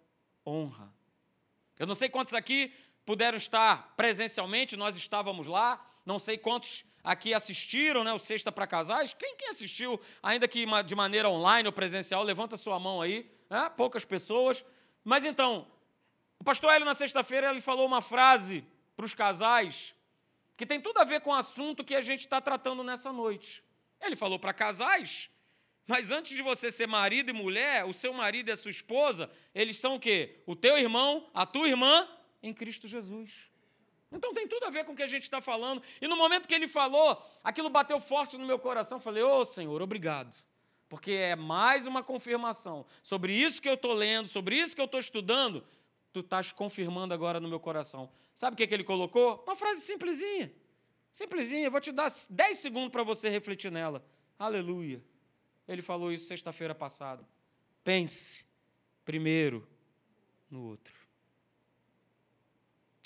honra. 0.46 0.94
Eu 1.80 1.88
não 1.88 1.96
sei 1.96 2.08
quantos 2.08 2.36
aqui 2.36 2.72
puderam 3.04 3.36
estar 3.36 3.96
presencialmente, 3.98 4.78
nós 4.78 4.96
estávamos 4.96 5.48
lá, 5.48 5.84
não 6.06 6.20
sei 6.20 6.38
quantos 6.38 6.86
aqui 7.04 7.34
assistiram, 7.34 8.04
né, 8.04 8.14
o 8.14 8.20
Sexta 8.20 8.52
para 8.52 8.68
Casais. 8.68 9.14
Quem, 9.14 9.36
quem 9.36 9.50
assistiu, 9.50 10.00
ainda 10.22 10.48
que 10.48 10.66
de 10.84 10.96
maneira 10.96 11.30
online 11.30 11.68
ou 11.68 11.74
presencial, 11.74 12.24
levanta 12.24 12.58
sua 12.58 12.80
mão 12.80 13.02
aí, 13.02 13.30
né? 13.50 13.70
poucas 13.76 14.06
pessoas. 14.06 14.64
Mas 15.04 15.26
então, 15.26 15.68
o 16.40 16.44
pastor 16.44 16.72
Hélio, 16.74 16.86
na 16.86 16.94
sexta-feira, 16.94 17.50
ele 17.50 17.62
falou 17.62 17.86
uma 17.86 18.02
frase 18.02 18.66
para 18.96 19.06
os 19.06 19.14
casais 19.14 19.96
que 20.56 20.66
tem 20.66 20.82
tudo 20.82 21.00
a 21.00 21.06
ver 21.06 21.22
com 21.22 21.30
o 21.30 21.34
assunto 21.34 21.86
que 21.86 21.96
a 21.96 22.02
gente 22.02 22.20
está 22.20 22.42
tratando 22.42 22.84
nessa 22.84 23.14
noite. 23.14 23.64
Ele 24.02 24.16
falou 24.16 24.38
para 24.38 24.54
casais, 24.54 25.30
mas 25.88 26.12
antes 26.12 26.36
de 26.36 26.44
você 26.44 26.70
ser 26.72 26.88
marido 26.88 27.30
e 27.30 27.34
mulher, 27.34 27.86
o 27.86 27.94
seu 27.94 28.14
marido 28.14 28.50
e 28.50 28.52
a 28.52 28.58
sua 28.58 28.72
esposa, 28.72 29.32
eles 29.56 29.78
são 29.78 29.96
o 29.96 30.00
quê? 30.00 30.42
O 30.46 30.56
teu 30.56 30.78
irmão, 30.78 31.30
a 31.34 31.46
tua 31.46 31.68
irmã 31.68 32.08
em 32.44 32.54
Cristo 32.54 32.88
Jesus. 32.88 33.49
Então 34.12 34.34
tem 34.34 34.48
tudo 34.48 34.66
a 34.66 34.70
ver 34.70 34.86
com 34.86 34.94
o 34.94 34.96
que 34.96 35.04
a 35.04 35.08
gente 35.08 35.24
está 35.24 35.40
falando. 35.40 35.82
E 36.02 36.08
no 36.08 36.18
momento 36.18 36.48
que 36.48 36.54
ele 36.54 36.68
falou, 36.68 37.22
aquilo 37.44 37.70
bateu 37.70 38.00
forte 38.00 38.38
no 38.38 38.46
meu 38.46 38.58
coração. 38.58 39.00
Falei, 39.00 39.22
ô 39.24 39.40
oh, 39.40 39.46
Senhor, 39.46 39.82
obrigado. 39.82 40.36
Porque 40.88 41.12
é 41.12 41.36
mais 41.36 41.86
uma 41.86 42.02
confirmação 42.02 42.86
sobre 43.04 43.34
isso 43.34 43.62
que 43.62 43.70
eu 43.70 43.76
estou 43.76 43.94
lendo, 43.94 44.28
sobre 44.28 44.58
isso 44.58 44.76
que 44.76 44.82
eu 44.82 44.86
estou 44.86 45.00
estudando, 45.00 45.64
tu 46.12 46.22
estás 46.22 46.52
confirmando 46.52 47.14
agora 47.14 47.40
no 47.40 47.48
meu 47.48 47.60
coração. 47.60 48.12
Sabe 48.34 48.56
o 48.56 48.58
que, 48.58 48.66
que 48.66 48.74
ele 48.74 48.84
colocou? 48.84 49.44
Uma 49.46 49.56
frase 49.56 49.82
simplesinha. 49.82 50.52
Simplesinha, 51.14 51.68
eu 51.68 51.72
vou 51.72 51.82
te 51.82 51.92
dar 51.92 52.12
10 52.30 52.58
segundos 52.58 52.92
para 52.92 53.04
você 53.04 53.30
refletir 53.30 53.72
nela. 53.72 54.04
Aleluia. 54.38 55.04
Ele 55.68 55.84
falou 55.84 56.12
isso 56.12 56.26
sexta-feira 56.26 56.74
passada. 56.74 57.24
Pense 57.84 58.46
primeiro 59.06 59.68
no 60.50 60.64
outro. 60.64 60.99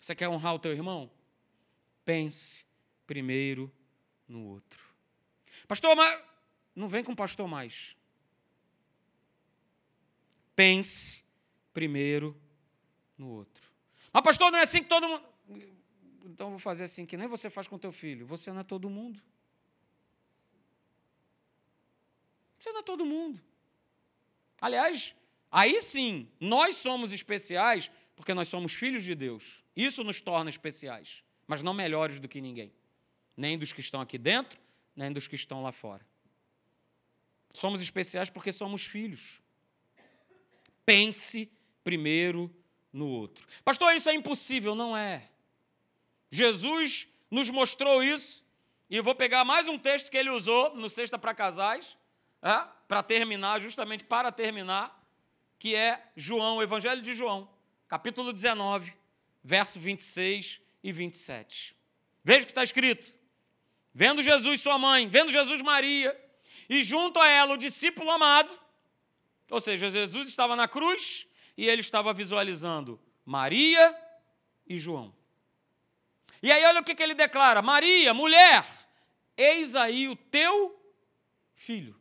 Você 0.03 0.13
quer 0.13 0.27
honrar 0.27 0.53
o 0.53 0.59
teu 0.59 0.73
irmão? 0.73 1.09
Pense 2.03 2.65
primeiro 3.07 3.73
no 4.27 4.47
outro. 4.47 4.83
Pastor, 5.65 5.95
mas 5.95 6.21
não 6.75 6.89
vem 6.89 7.05
com 7.05 7.15
pastor 7.15 7.47
mais. 7.47 7.95
Pense 10.57 11.23
primeiro 11.73 12.37
no 13.17 13.29
outro. 13.29 13.71
Mas, 14.11 14.23
pastor, 14.23 14.51
não 14.51 14.59
é 14.59 14.63
assim 14.63 14.83
que 14.83 14.89
todo 14.89 15.07
mundo. 15.07 15.23
Então 16.25 16.49
vou 16.49 16.59
fazer 16.59 16.83
assim, 16.83 17.05
que 17.05 17.15
nem 17.15 17.29
você 17.29 17.49
faz 17.49 17.69
com 17.69 17.79
teu 17.79 17.93
filho. 17.93 18.25
Você 18.25 18.51
não 18.51 18.59
é 18.59 18.63
todo 18.65 18.89
mundo. 18.89 19.23
Você 22.59 22.73
não 22.73 22.81
é 22.81 22.83
todo 22.83 23.05
mundo. 23.05 23.41
Aliás, 24.59 25.15
aí 25.49 25.79
sim, 25.79 26.29
nós 26.41 26.75
somos 26.75 27.13
especiais 27.13 27.89
porque 28.15 28.33
nós 28.33 28.47
somos 28.47 28.73
filhos 28.73 29.03
de 29.03 29.15
Deus. 29.15 29.63
Isso 29.75 30.03
nos 30.03 30.21
torna 30.21 30.49
especiais, 30.49 31.23
mas 31.47 31.63
não 31.63 31.73
melhores 31.73 32.19
do 32.19 32.27
que 32.27 32.41
ninguém. 32.41 32.71
Nem 33.35 33.57
dos 33.57 33.73
que 33.73 33.81
estão 33.81 34.01
aqui 34.01 34.17
dentro, 34.17 34.59
nem 34.95 35.11
dos 35.11 35.27
que 35.27 35.35
estão 35.35 35.63
lá 35.63 35.71
fora. 35.71 36.05
Somos 37.53 37.81
especiais 37.81 38.29
porque 38.29 38.51
somos 38.51 38.85
filhos. 38.85 39.39
Pense 40.85 41.51
primeiro 41.83 42.53
no 42.91 43.07
outro. 43.07 43.47
Pastor, 43.63 43.93
isso 43.93 44.09
é 44.09 44.13
impossível. 44.13 44.75
Não 44.75 44.95
é. 44.95 45.29
Jesus 46.29 47.07
nos 47.29 47.49
mostrou 47.49 48.03
isso, 48.03 48.43
e 48.89 48.95
eu 48.95 49.03
vou 49.03 49.15
pegar 49.15 49.43
mais 49.43 49.67
um 49.67 49.77
texto 49.77 50.11
que 50.11 50.17
ele 50.17 50.29
usou 50.29 50.75
no 50.75 50.89
Sexta 50.89 51.17
para 51.17 51.33
Casais, 51.33 51.97
é, 52.41 52.63
para 52.87 53.01
terminar, 53.01 53.59
justamente 53.59 54.03
para 54.03 54.31
terminar, 54.31 55.03
que 55.57 55.75
é 55.75 56.11
João, 56.15 56.57
o 56.57 56.61
Evangelho 56.61 57.01
de 57.01 57.13
João, 57.13 57.49
capítulo 57.93 58.33
19, 58.33 58.91
verso 59.43 59.79
26 59.79 60.59
e 60.83 60.91
27. 60.91 61.75
Veja 62.23 62.39
o 62.39 62.45
que 62.47 62.51
está 62.51 62.63
escrito. 62.63 63.05
Vendo 63.93 64.23
Jesus, 64.23 64.61
sua 64.61 64.79
mãe, 64.79 65.07
vendo 65.07 65.31
Jesus, 65.31 65.61
Maria, 65.61 66.19
e 66.67 66.81
junto 66.81 67.19
a 67.19 67.27
ela 67.27 67.53
o 67.53 67.57
discípulo 67.57 68.09
amado, 68.09 68.51
ou 69.47 69.61
seja, 69.61 69.91
Jesus 69.91 70.27
estava 70.27 70.55
na 70.55 70.67
cruz 70.67 71.27
e 71.55 71.67
ele 71.67 71.81
estava 71.81 72.11
visualizando 72.15 72.99
Maria 73.23 73.95
e 74.65 74.75
João. 74.75 75.13
E 76.41 76.51
aí, 76.51 76.65
olha 76.65 76.81
o 76.81 76.83
que, 76.83 76.95
que 76.95 77.03
ele 77.03 77.13
declara: 77.13 77.61
Maria, 77.61 78.11
mulher, 78.11 78.65
eis 79.37 79.75
aí 79.75 80.09
o 80.09 80.15
teu 80.15 80.83
filho. 81.53 81.95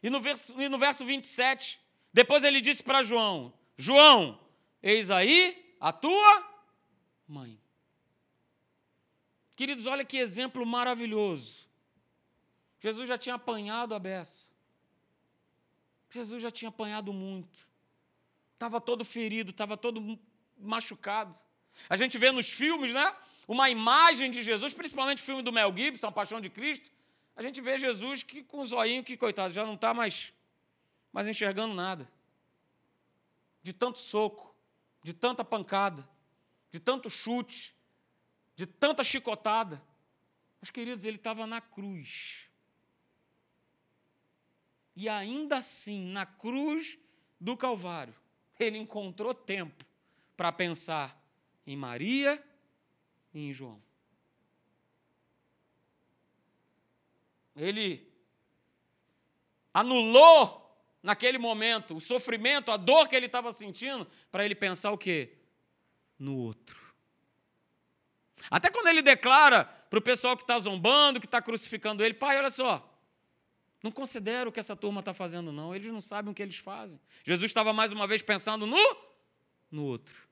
E 0.00 0.08
no 0.08 0.20
verso, 0.20 0.54
e 0.62 0.68
no 0.68 0.78
verso 0.78 1.04
27, 1.04 1.80
depois 2.12 2.44
ele 2.44 2.60
disse 2.60 2.84
para 2.84 3.02
João: 3.02 3.52
João, 3.76 4.38
eis 4.82 5.10
aí 5.10 5.74
a 5.80 5.92
tua 5.92 6.44
mãe. 7.26 7.60
Queridos, 9.56 9.86
olha 9.86 10.04
que 10.04 10.16
exemplo 10.16 10.64
maravilhoso. 10.64 11.68
Jesus 12.78 13.08
já 13.08 13.18
tinha 13.18 13.34
apanhado 13.34 13.94
a 13.94 13.98
beça. 13.98 14.50
Jesus 16.08 16.42
já 16.42 16.50
tinha 16.50 16.70
apanhado 16.70 17.12
muito. 17.12 17.68
Estava 18.54 18.80
todo 18.80 19.04
ferido, 19.04 19.50
estava 19.50 19.76
todo 19.76 20.18
machucado. 20.58 21.38
A 21.88 21.96
gente 21.96 22.18
vê 22.18 22.32
nos 22.32 22.50
filmes, 22.50 22.92
né? 22.92 23.14
Uma 23.46 23.70
imagem 23.70 24.30
de 24.30 24.42
Jesus, 24.42 24.72
principalmente 24.72 25.22
o 25.22 25.24
filme 25.24 25.42
do 25.42 25.52
Mel 25.52 25.74
Gibson, 25.76 26.08
A 26.08 26.12
Paixão 26.12 26.40
de 26.40 26.50
Cristo. 26.50 26.90
A 27.36 27.42
gente 27.42 27.60
vê 27.60 27.78
Jesus 27.78 28.22
que 28.22 28.42
com 28.42 28.60
o 28.60 28.64
zoinho, 28.64 29.04
que 29.04 29.16
coitado, 29.16 29.52
já 29.52 29.64
não 29.64 29.74
está 29.74 29.94
mais, 29.94 30.32
mais 31.12 31.28
enxergando 31.28 31.74
nada. 31.74 32.10
De 33.62 33.72
tanto 33.72 33.98
soco, 33.98 34.49
de 35.02 35.14
tanta 35.14 35.44
pancada, 35.44 36.08
de 36.70 36.78
tanto 36.78 37.08
chute, 37.08 37.74
de 38.54 38.66
tanta 38.66 39.02
chicotada. 39.02 39.82
Mas, 40.60 40.70
queridos, 40.70 41.04
ele 41.04 41.16
estava 41.16 41.46
na 41.46 41.60
cruz. 41.60 42.48
E 44.94 45.08
ainda 45.08 45.56
assim, 45.56 46.04
na 46.12 46.26
cruz 46.26 46.98
do 47.40 47.56
Calvário, 47.56 48.14
ele 48.58 48.76
encontrou 48.76 49.32
tempo 49.32 49.84
para 50.36 50.52
pensar 50.52 51.18
em 51.66 51.76
Maria 51.76 52.42
e 53.32 53.48
em 53.48 53.52
João. 53.52 53.82
Ele 57.56 58.10
anulou 59.72 60.69
naquele 61.02 61.38
momento 61.38 61.96
o 61.96 62.00
sofrimento, 62.00 62.70
a 62.70 62.76
dor 62.76 63.08
que 63.08 63.16
ele 63.16 63.26
estava 63.26 63.52
sentindo, 63.52 64.06
para 64.30 64.44
ele 64.44 64.54
pensar 64.54 64.90
o 64.92 64.98
quê? 64.98 65.36
No 66.18 66.36
outro. 66.36 66.78
Até 68.50 68.70
quando 68.70 68.88
ele 68.88 69.02
declara 69.02 69.64
para 69.64 69.98
o 69.98 70.02
pessoal 70.02 70.36
que 70.36 70.42
está 70.42 70.58
zombando, 70.58 71.20
que 71.20 71.26
está 71.26 71.42
crucificando 71.42 72.04
ele, 72.04 72.14
pai, 72.14 72.38
olha 72.38 72.50
só, 72.50 72.86
não 73.82 73.90
considero 73.90 74.50
o 74.50 74.52
que 74.52 74.60
essa 74.60 74.76
turma 74.76 75.00
está 75.00 75.14
fazendo, 75.14 75.50
não. 75.50 75.74
Eles 75.74 75.88
não 75.88 76.00
sabem 76.00 76.30
o 76.30 76.34
que 76.34 76.42
eles 76.42 76.58
fazem. 76.58 77.00
Jesus 77.24 77.50
estava 77.50 77.72
mais 77.72 77.92
uma 77.92 78.06
vez 78.06 78.22
pensando 78.22 78.66
no, 78.66 78.96
no 79.70 79.84
outro. 79.84 80.28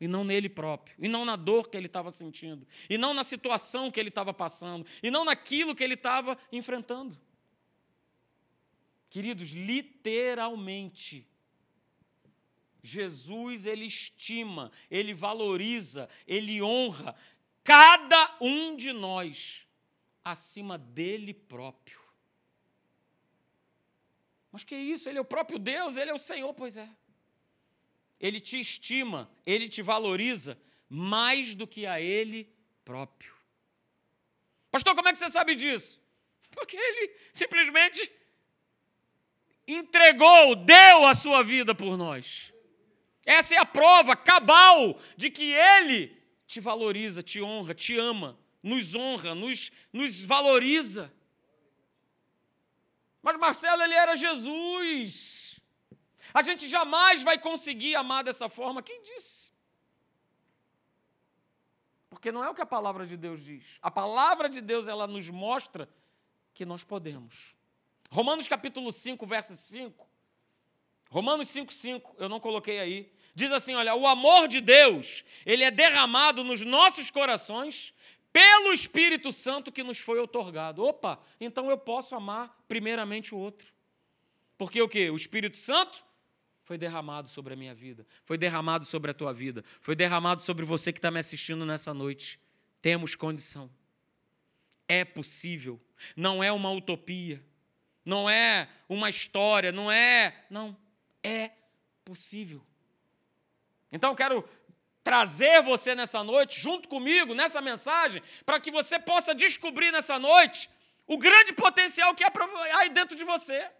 E 0.00 0.06
não 0.06 0.24
nele 0.24 0.48
próprio. 0.48 0.94
E 0.98 1.08
não 1.08 1.24
na 1.24 1.36
dor 1.36 1.68
que 1.68 1.76
ele 1.76 1.86
estava 1.86 2.10
sentindo. 2.10 2.66
E 2.90 2.98
não 2.98 3.14
na 3.14 3.24
situação 3.24 3.90
que 3.90 3.98
ele 3.98 4.08
estava 4.08 4.34
passando. 4.34 4.84
E 5.02 5.10
não 5.10 5.24
naquilo 5.24 5.74
que 5.74 5.82
ele 5.82 5.94
estava 5.94 6.36
enfrentando. 6.52 7.18
Queridos, 9.08 9.52
literalmente, 9.52 11.26
Jesus 12.82 13.66
ele 13.66 13.84
estima, 13.84 14.70
ele 14.90 15.14
valoriza, 15.14 16.08
ele 16.26 16.62
honra 16.62 17.16
cada 17.64 18.36
um 18.40 18.76
de 18.76 18.92
nós 18.92 19.66
acima 20.24 20.78
dele 20.78 21.34
próprio. 21.34 22.00
Mas 24.52 24.62
que 24.62 24.76
isso? 24.76 25.08
Ele 25.08 25.18
é 25.18 25.20
o 25.20 25.24
próprio 25.24 25.58
Deus, 25.58 25.96
ele 25.96 26.10
é 26.10 26.14
o 26.14 26.18
Senhor, 26.18 26.52
pois 26.54 26.76
é. 26.76 26.88
Ele 28.18 28.40
te 28.40 28.58
estima, 28.58 29.30
ele 29.44 29.68
te 29.68 29.82
valoriza 29.82 30.58
mais 30.88 31.54
do 31.54 31.66
que 31.66 31.86
a 31.86 32.00
ele 32.00 32.50
próprio. 32.84 33.34
Pastor, 34.70 34.94
como 34.94 35.08
é 35.08 35.12
que 35.12 35.18
você 35.18 35.28
sabe 35.28 35.54
disso? 35.54 36.00
Porque 36.52 36.76
ele 36.76 37.14
simplesmente 37.32 38.10
entregou, 39.66 40.54
deu 40.56 41.06
a 41.06 41.14
sua 41.14 41.42
vida 41.42 41.74
por 41.74 41.96
nós. 41.96 42.52
Essa 43.24 43.56
é 43.56 43.58
a 43.58 43.66
prova 43.66 44.14
cabal 44.14 44.98
de 45.16 45.30
que 45.30 45.52
Ele 45.52 46.16
te 46.46 46.60
valoriza, 46.60 47.22
te 47.22 47.42
honra, 47.42 47.74
te 47.74 47.98
ama, 47.98 48.38
nos 48.62 48.94
honra, 48.94 49.34
nos, 49.34 49.72
nos 49.92 50.24
valoriza. 50.24 51.12
Mas 53.20 53.36
Marcelo, 53.36 53.82
ele 53.82 53.94
era 53.94 54.14
Jesus. 54.14 55.58
A 56.32 56.42
gente 56.42 56.68
jamais 56.68 57.24
vai 57.24 57.36
conseguir 57.36 57.96
amar 57.96 58.22
dessa 58.22 58.48
forma. 58.48 58.84
Quem 58.84 59.02
disse? 59.02 59.50
Porque 62.08 62.30
não 62.30 62.44
é 62.44 62.48
o 62.48 62.54
que 62.54 62.62
a 62.62 62.66
palavra 62.66 63.04
de 63.04 63.16
Deus 63.16 63.44
diz. 63.44 63.78
A 63.82 63.90
palavra 63.90 64.48
de 64.48 64.60
Deus, 64.60 64.86
ela 64.86 65.08
nos 65.08 65.28
mostra 65.28 65.88
que 66.54 66.64
nós 66.64 66.84
podemos. 66.84 67.55
Romanos 68.16 68.48
capítulo 68.48 68.90
5, 68.90 69.26
verso 69.26 69.54
5. 69.54 70.08
Romanos 71.10 71.50
5, 71.50 71.70
5, 71.70 72.16
eu 72.18 72.30
não 72.30 72.40
coloquei 72.40 72.78
aí. 72.78 73.12
Diz 73.34 73.52
assim: 73.52 73.74
olha, 73.74 73.94
o 73.94 74.06
amor 74.06 74.48
de 74.48 74.62
Deus, 74.62 75.22
ele 75.44 75.62
é 75.62 75.70
derramado 75.70 76.42
nos 76.42 76.62
nossos 76.62 77.10
corações 77.10 77.92
pelo 78.32 78.72
Espírito 78.72 79.30
Santo 79.30 79.70
que 79.70 79.82
nos 79.82 79.98
foi 79.98 80.18
otorgado. 80.18 80.82
Opa, 80.82 81.20
então 81.38 81.68
eu 81.68 81.76
posso 81.76 82.14
amar 82.14 82.58
primeiramente 82.66 83.34
o 83.34 83.38
outro. 83.38 83.70
Porque 84.56 84.80
o 84.80 84.88
que? 84.88 85.10
O 85.10 85.16
Espírito 85.16 85.58
Santo 85.58 86.02
foi 86.64 86.78
derramado 86.78 87.28
sobre 87.28 87.52
a 87.52 87.56
minha 87.56 87.74
vida, 87.74 88.06
foi 88.24 88.38
derramado 88.38 88.86
sobre 88.86 89.10
a 89.10 89.14
tua 89.14 89.34
vida, 89.34 89.62
foi 89.78 89.94
derramado 89.94 90.40
sobre 90.40 90.64
você 90.64 90.90
que 90.90 90.98
está 90.98 91.10
me 91.10 91.20
assistindo 91.20 91.66
nessa 91.66 91.92
noite. 91.92 92.40
Temos 92.80 93.14
condição. 93.14 93.70
É 94.88 95.04
possível. 95.04 95.78
Não 96.16 96.42
é 96.42 96.50
uma 96.50 96.70
utopia. 96.70 97.44
Não 98.06 98.30
é 98.30 98.68
uma 98.88 99.10
história. 99.10 99.70
Não 99.72 99.92
é. 99.92 100.46
Não. 100.48 100.74
É 101.22 101.50
possível. 102.04 102.64
Então 103.90 104.10
eu 104.10 104.16
quero 104.16 104.48
trazer 105.02 105.62
você 105.62 105.94
nessa 105.94 106.24
noite, 106.24 106.60
junto 106.60 106.88
comigo, 106.88 107.34
nessa 107.34 107.60
mensagem, 107.60 108.22
para 108.44 108.58
que 108.58 108.70
você 108.70 108.98
possa 108.98 109.34
descobrir 109.34 109.90
nessa 109.92 110.18
noite 110.18 110.70
o 111.06 111.16
grande 111.16 111.52
potencial 111.52 112.14
que 112.14 112.24
há 112.24 112.32
aí 112.78 112.90
dentro 112.90 113.16
de 113.16 113.24
você. 113.24 113.70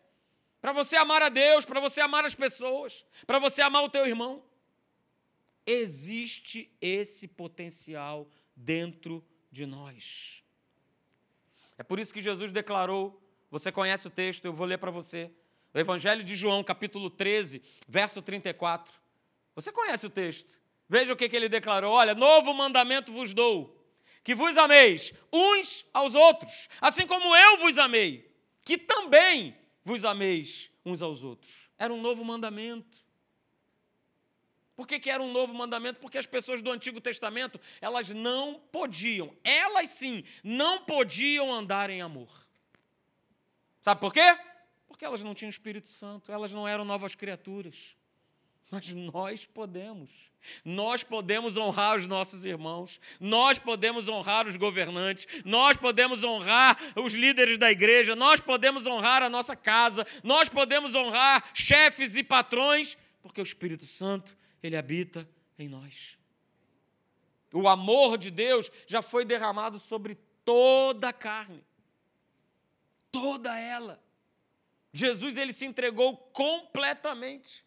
Para 0.61 0.72
você 0.72 0.97
amar 0.97 1.22
a 1.22 1.29
Deus, 1.29 1.64
para 1.64 1.81
você 1.81 2.01
amar 2.01 2.24
as 2.24 2.35
pessoas, 2.35 3.05
para 3.27 3.39
você 3.39 3.62
amar 3.62 3.85
o 3.85 3.89
teu 3.89 4.07
irmão. 4.07 4.43
Existe 5.66 6.70
esse 6.81 7.27
potencial 7.27 8.29
dentro 8.55 9.24
de 9.51 9.66
nós. 9.66 10.45
É 11.77 11.83
por 11.83 11.99
isso 11.99 12.14
que 12.14 12.20
Jesus 12.20 12.53
declarou, 12.53 13.20
você 13.59 13.73
conhece 13.73 14.07
o 14.07 14.11
texto, 14.11 14.45
eu 14.45 14.53
vou 14.53 14.67
ler 14.67 14.77
para 14.77 14.91
você. 14.91 15.31
O 15.73 15.79
Evangelho 15.79 16.23
de 16.23 16.37
João, 16.37 16.63
capítulo 16.63 17.09
13, 17.09 17.63
verso 17.89 18.21
34. 18.21 18.93
Você 19.55 19.73
conhece 19.73 20.05
o 20.05 20.11
texto. 20.11 20.61
Veja 20.87 21.15
o 21.15 21.17
que, 21.17 21.27
que 21.27 21.35
ele 21.35 21.49
declarou: 21.49 21.95
olha, 21.95 22.15
novo 22.15 22.53
mandamento 22.53 23.11
vos 23.11 23.33
dou, 23.33 23.83
que 24.23 24.35
vos 24.35 24.59
ameis 24.59 25.15
uns 25.33 25.87
aos 25.95 26.15
outros, 26.15 26.69
assim 26.83 27.07
como 27.07 27.35
eu 27.35 27.57
vos 27.57 27.79
amei, 27.79 28.31
que 28.63 28.77
também 28.77 29.57
vos 29.83 30.05
ameis 30.05 30.71
uns 30.85 31.01
aos 31.01 31.25
outros. 31.25 31.71
Era 31.79 31.95
um 31.95 32.01
novo 32.01 32.23
mandamento. 32.23 33.07
Por 34.77 34.87
que, 34.87 35.01
que, 35.01 35.09
era 35.09 35.23
um 35.23 35.33
novo 35.33 35.55
mandamento? 35.55 35.99
Porque 35.99 36.19
as 36.19 36.27
pessoas 36.27 36.61
do 36.61 36.71
Antigo 36.71 37.01
Testamento, 37.01 37.59
elas 37.81 38.11
não 38.11 38.61
podiam, 38.71 39.35
elas 39.43 39.89
sim, 39.89 40.23
não 40.45 40.85
podiam 40.85 41.51
andar 41.51 41.89
em 41.89 42.03
amor. 42.03 42.45
Sabe 43.87 44.01
por 44.01 44.12
quê? 44.12 44.37
Porque 44.89 45.05
elas 45.05 45.22
não 45.22 45.32
tinham 45.32 45.49
Espírito 45.49 45.87
Santo, 45.87 46.32
elas 46.32 46.53
não 46.53 46.66
eram 46.66 46.84
novas 46.84 47.14
criaturas. 47.14 47.97
Mas 48.68 48.93
nós 48.93 49.45
podemos. 49.45 50.11
Nós 50.64 51.05
podemos 51.05 51.57
honrar 51.57 51.97
os 51.97 52.09
nossos 52.09 52.45
irmãos, 52.45 53.01
nós 53.20 53.61
podemos 53.61 54.09
honrar 54.09 54.49
os 54.49 54.57
governantes, 54.57 55.28
nós 55.45 55.76
podemos 55.76 56.24
honrar 56.24 56.76
os 56.97 57.14
líderes 57.14 57.59
da 57.59 57.70
igreja, 57.70 58.16
nós 58.16 58.41
podemos 58.41 58.89
honrar 58.89 59.22
a 59.22 59.30
nossa 59.30 59.55
casa, 59.55 60.05
nós 60.24 60.49
podemos 60.49 60.97
honrar 60.97 61.49
chefes 61.55 62.16
e 62.16 62.24
patrões, 62.24 62.99
porque 63.22 63.41
o 63.41 63.45
Espírito 63.45 63.87
Santo, 63.87 64.37
ele 64.64 64.76
habita 64.76 65.28
em 65.57 65.68
nós. 65.68 66.18
O 67.55 67.68
amor 67.68 68.18
de 68.18 68.32
Deus 68.32 68.68
já 68.84 69.01
foi 69.01 69.24
derramado 69.24 69.78
sobre 69.78 70.18
toda 70.45 71.11
a 71.11 71.12
carne. 71.12 71.62
Toda 73.21 73.59
ela. 73.59 74.03
Jesus 74.93 75.37
ele 75.37 75.53
se 75.53 75.67
entregou 75.67 76.17
completamente. 76.33 77.67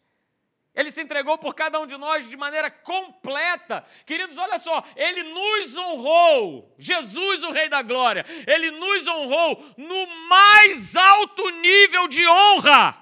Ele 0.74 0.90
se 0.90 1.02
entregou 1.02 1.36
por 1.36 1.54
cada 1.54 1.80
um 1.80 1.86
de 1.86 1.96
nós 1.96 2.28
de 2.28 2.36
maneira 2.36 2.70
completa. 2.70 3.84
Queridos, 4.06 4.38
olha 4.38 4.58
só, 4.58 4.84
ele 4.94 5.24
nos 5.24 5.76
honrou. 5.76 6.74
Jesus, 6.78 7.42
o 7.42 7.50
Rei 7.50 7.68
da 7.68 7.82
Glória, 7.82 8.24
ele 8.46 8.70
nos 8.70 9.06
honrou 9.06 9.74
no 9.76 10.06
mais 10.28 10.94
alto 10.94 11.50
nível 11.50 12.06
de 12.06 12.26
honra. 12.26 12.96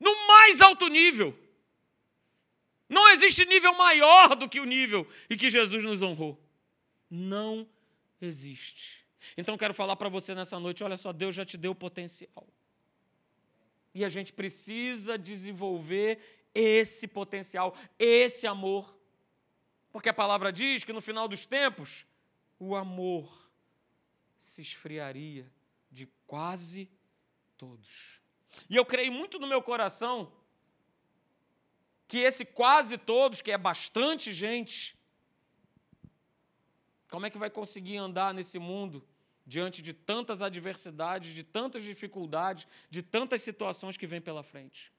No 0.00 0.26
mais 0.26 0.60
alto 0.60 0.88
nível. 0.88 1.38
Não 2.88 3.08
existe 3.10 3.44
nível 3.46 3.74
maior 3.74 4.34
do 4.34 4.48
que 4.48 4.60
o 4.60 4.64
nível 4.64 5.08
em 5.30 5.36
que 5.36 5.48
Jesus 5.48 5.84
nos 5.84 6.02
honrou. 6.02 6.40
Não 7.08 7.68
existe. 8.20 9.03
Então 9.36 9.56
quero 9.56 9.74
falar 9.74 9.96
para 9.96 10.08
você 10.08 10.34
nessa 10.34 10.58
noite, 10.58 10.84
olha 10.84 10.96
só, 10.96 11.12
Deus 11.12 11.34
já 11.34 11.44
te 11.44 11.56
deu 11.56 11.74
potencial. 11.74 12.46
E 13.94 14.04
a 14.04 14.08
gente 14.08 14.32
precisa 14.32 15.16
desenvolver 15.16 16.18
esse 16.54 17.06
potencial, 17.06 17.76
esse 17.98 18.46
amor. 18.46 18.96
Porque 19.92 20.08
a 20.08 20.14
palavra 20.14 20.52
diz 20.52 20.84
que 20.84 20.92
no 20.92 21.00
final 21.00 21.28
dos 21.28 21.46
tempos, 21.46 22.04
o 22.58 22.74
amor 22.74 23.50
se 24.36 24.62
esfriaria 24.62 25.50
de 25.90 26.06
quase 26.26 26.90
todos. 27.56 28.20
E 28.68 28.76
eu 28.76 28.84
creio 28.84 29.12
muito 29.12 29.38
no 29.38 29.46
meu 29.46 29.62
coração 29.62 30.32
que 32.06 32.18
esse 32.18 32.44
quase 32.44 32.98
todos, 32.98 33.40
que 33.40 33.50
é 33.50 33.58
bastante 33.58 34.32
gente, 34.32 34.96
como 37.08 37.26
é 37.26 37.30
que 37.30 37.38
vai 37.38 37.50
conseguir 37.50 37.96
andar 37.96 38.34
nesse 38.34 38.58
mundo 38.58 39.06
diante 39.46 39.82
de 39.82 39.92
tantas 39.92 40.40
adversidades, 40.40 41.34
de 41.34 41.42
tantas 41.42 41.82
dificuldades, 41.82 42.66
de 42.88 43.02
tantas 43.02 43.42
situações 43.42 43.96
que 43.96 44.06
vêm 44.06 44.20
pela 44.20 44.42
frente? 44.42 44.92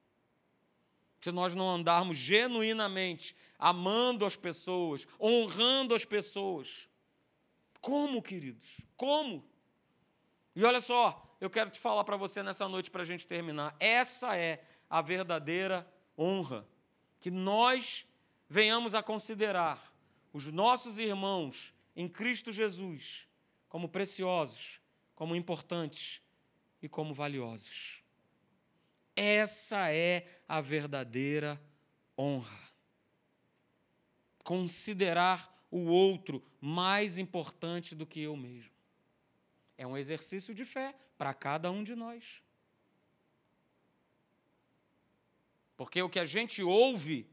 Se 1.22 1.32
nós 1.32 1.56
não 1.56 1.70
andarmos 1.70 2.18
genuinamente 2.18 3.36
amando 3.58 4.26
as 4.26 4.36
pessoas, 4.36 5.08
honrando 5.20 5.96
as 5.96 6.06
pessoas. 6.06 6.88
Como, 7.82 8.22
queridos? 8.22 8.82
Como? 8.96 9.43
E 10.56 10.64
olha 10.64 10.80
só, 10.80 11.36
eu 11.41 11.50
quero 11.50 11.70
te 11.70 11.80
falar 11.80 12.04
para 12.04 12.16
você 12.16 12.43
nessa 12.43 12.68
noite 12.68 12.91
para 12.91 13.02
a 13.02 13.06
gente 13.06 13.28
terminar. 13.28 13.76
Essa 13.80 14.38
é 14.38 14.64
a 14.89 15.02
verdadeira 15.02 15.88
honra 16.18 16.68
que 17.20 17.32
nós 17.32 18.06
venhamos 18.48 18.93
a 18.93 19.02
considerar 19.02 19.93
os 20.32 20.52
nossos 20.52 21.00
irmãos 21.00 21.74
em 21.96 22.08
Cristo 22.08 22.52
Jesus 22.52 23.28
como 23.76 23.89
preciosos, 23.89 24.80
como 25.13 25.36
importantes 25.36 26.21
e 26.82 26.88
como 26.88 27.13
valiosos. 27.13 28.01
Essa 29.13 29.93
é 29.93 30.26
a 30.47 30.61
verdadeira 30.61 31.61
honra. 32.17 32.71
Considerar 34.45 35.67
o 35.69 35.88
outro 35.88 36.41
mais 36.61 37.17
importante 37.17 37.93
do 37.93 38.05
que 38.05 38.21
eu 38.21 38.38
mesmo. 38.38 38.71
É 39.78 39.86
um 39.86 39.97
exercício 39.97 40.55
de 40.55 40.63
fé 40.63 40.95
para 41.17 41.34
cada 41.34 41.69
um 41.69 41.84
de 41.84 41.95
nós. 41.95 42.41
Porque 45.76 46.01
o 46.01 46.09
que 46.09 46.19
a 46.19 46.23
gente 46.23 46.63
ouve, 46.63 47.28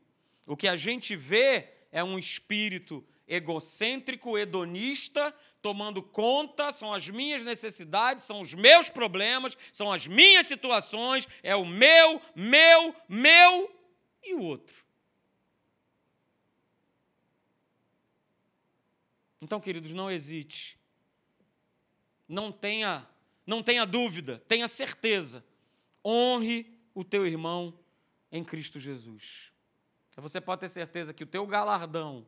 o 0.44 0.56
que 0.56 0.66
a 0.66 0.74
gente 0.74 1.14
vê, 1.14 1.72
é 1.92 2.02
um 2.02 2.18
espírito 2.18 3.06
egocêntrico, 3.26 4.36
hedonista, 4.36 5.34
tomando 5.60 6.02
conta, 6.02 6.72
são 6.72 6.92
as 6.92 7.08
minhas 7.08 7.42
necessidades, 7.42 8.24
são 8.24 8.40
os 8.40 8.54
meus 8.54 8.90
problemas, 8.90 9.56
são 9.70 9.90
as 9.92 10.06
minhas 10.06 10.46
situações, 10.46 11.28
é 11.42 11.54
o 11.54 11.64
meu, 11.64 12.20
meu, 12.34 12.94
meu 13.08 13.74
e 14.22 14.34
o 14.34 14.42
outro. 14.42 14.84
Então, 19.40 19.60
queridos, 19.60 19.92
não 19.92 20.10
hesite. 20.10 20.78
Não 22.28 22.52
tenha, 22.52 23.06
não 23.44 23.62
tenha 23.62 23.84
dúvida, 23.84 24.38
tenha 24.46 24.68
certeza. 24.68 25.44
Honre 26.04 26.78
o 26.94 27.04
teu 27.04 27.26
irmão 27.26 27.76
em 28.30 28.44
Cristo 28.44 28.78
Jesus. 28.78 29.52
Você 30.16 30.40
pode 30.40 30.60
ter 30.60 30.68
certeza 30.68 31.12
que 31.12 31.24
o 31.24 31.26
teu 31.26 31.46
galardão, 31.46 32.26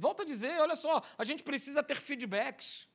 volto 0.00 0.22
a 0.22 0.24
dizer, 0.24 0.58
olha 0.60 0.74
só, 0.74 1.02
a 1.16 1.24
gente 1.24 1.42
precisa 1.42 1.82
ter 1.82 1.96
feedbacks. 1.96 2.88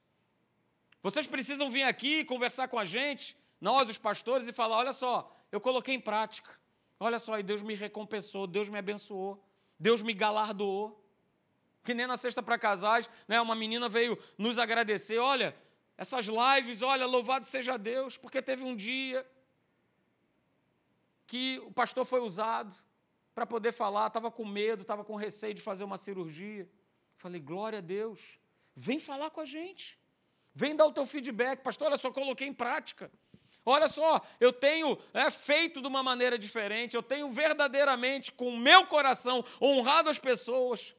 Vocês 1.02 1.28
precisam 1.28 1.70
vir 1.70 1.84
aqui 1.84 2.26
conversar 2.26 2.68
com 2.68 2.80
a 2.80 2.84
gente, 2.84 3.38
nós, 3.62 3.88
os 3.88 3.98
pastores, 3.98 4.48
e 4.48 4.54
falar: 4.54 4.78
olha 4.78 4.92
só, 4.92 5.32
eu 5.52 5.62
coloquei 5.62 5.94
em 5.94 6.00
prática. 6.00 6.50
Olha 7.00 7.20
só, 7.20 7.38
e 7.38 7.44
Deus 7.44 7.62
me 7.62 7.76
recompensou, 7.76 8.48
Deus 8.48 8.70
me 8.70 8.80
abençoou, 8.80 9.44
Deus 9.80 10.02
me 10.02 10.14
galardoou. 10.14 11.02
Que 11.84 11.94
nem 11.94 12.08
na 12.08 12.18
sexta 12.18 12.42
para 12.42 12.58
casais, 12.58 13.08
né, 13.28 13.40
uma 13.40 13.54
menina 13.54 13.88
veio 13.88 14.18
nos 14.38 14.58
agradecer. 14.58 15.20
Olha, 15.20 15.56
essas 15.96 16.26
lives, 16.26 16.82
olha, 16.82 17.06
louvado 17.06 17.46
seja 17.46 17.78
Deus, 17.78 18.18
porque 18.18 18.42
teve 18.42 18.64
um 18.64 18.76
dia 18.76 19.24
que 21.28 21.62
o 21.68 21.72
pastor 21.72 22.06
foi 22.06 22.22
usado 22.22 22.76
para 23.36 23.46
poder 23.46 23.74
falar, 23.74 24.08
estava 24.08 24.32
com 24.32 24.46
medo, 24.46 24.82
estava 24.82 25.04
com 25.04 25.16
receio 25.16 25.54
de 25.54 25.62
fazer 25.62 25.84
uma 25.84 25.98
cirurgia. 25.98 26.68
Falei, 27.18 27.40
glória 27.40 27.80
a 27.80 27.82
Deus, 27.82 28.40
vem 28.76 29.00
falar 29.00 29.30
com 29.30 29.42
a 29.42 29.46
gente, 29.46 29.98
vem 30.54 30.76
dar 30.76 30.86
o 30.86 30.92
teu 30.92 31.06
feedback, 31.06 31.62
pastor, 31.62 31.88
olha 31.88 31.98
só, 31.98 32.12
coloquei 32.12 32.48
em 32.48 32.54
prática. 32.54 33.12
Olha 33.66 33.88
só, 33.88 34.22
eu 34.40 34.54
tenho 34.54 34.96
é, 35.12 35.32
feito 35.32 35.82
de 35.82 35.88
uma 35.88 36.04
maneira 36.04 36.38
diferente, 36.38 36.96
eu 36.96 37.02
tenho 37.02 37.32
verdadeiramente, 37.32 38.32
com 38.32 38.50
o 38.50 38.58
meu 38.58 38.86
coração, 38.86 39.44
honrado 39.60 40.08
as 40.08 40.20
pessoas. 40.20 40.96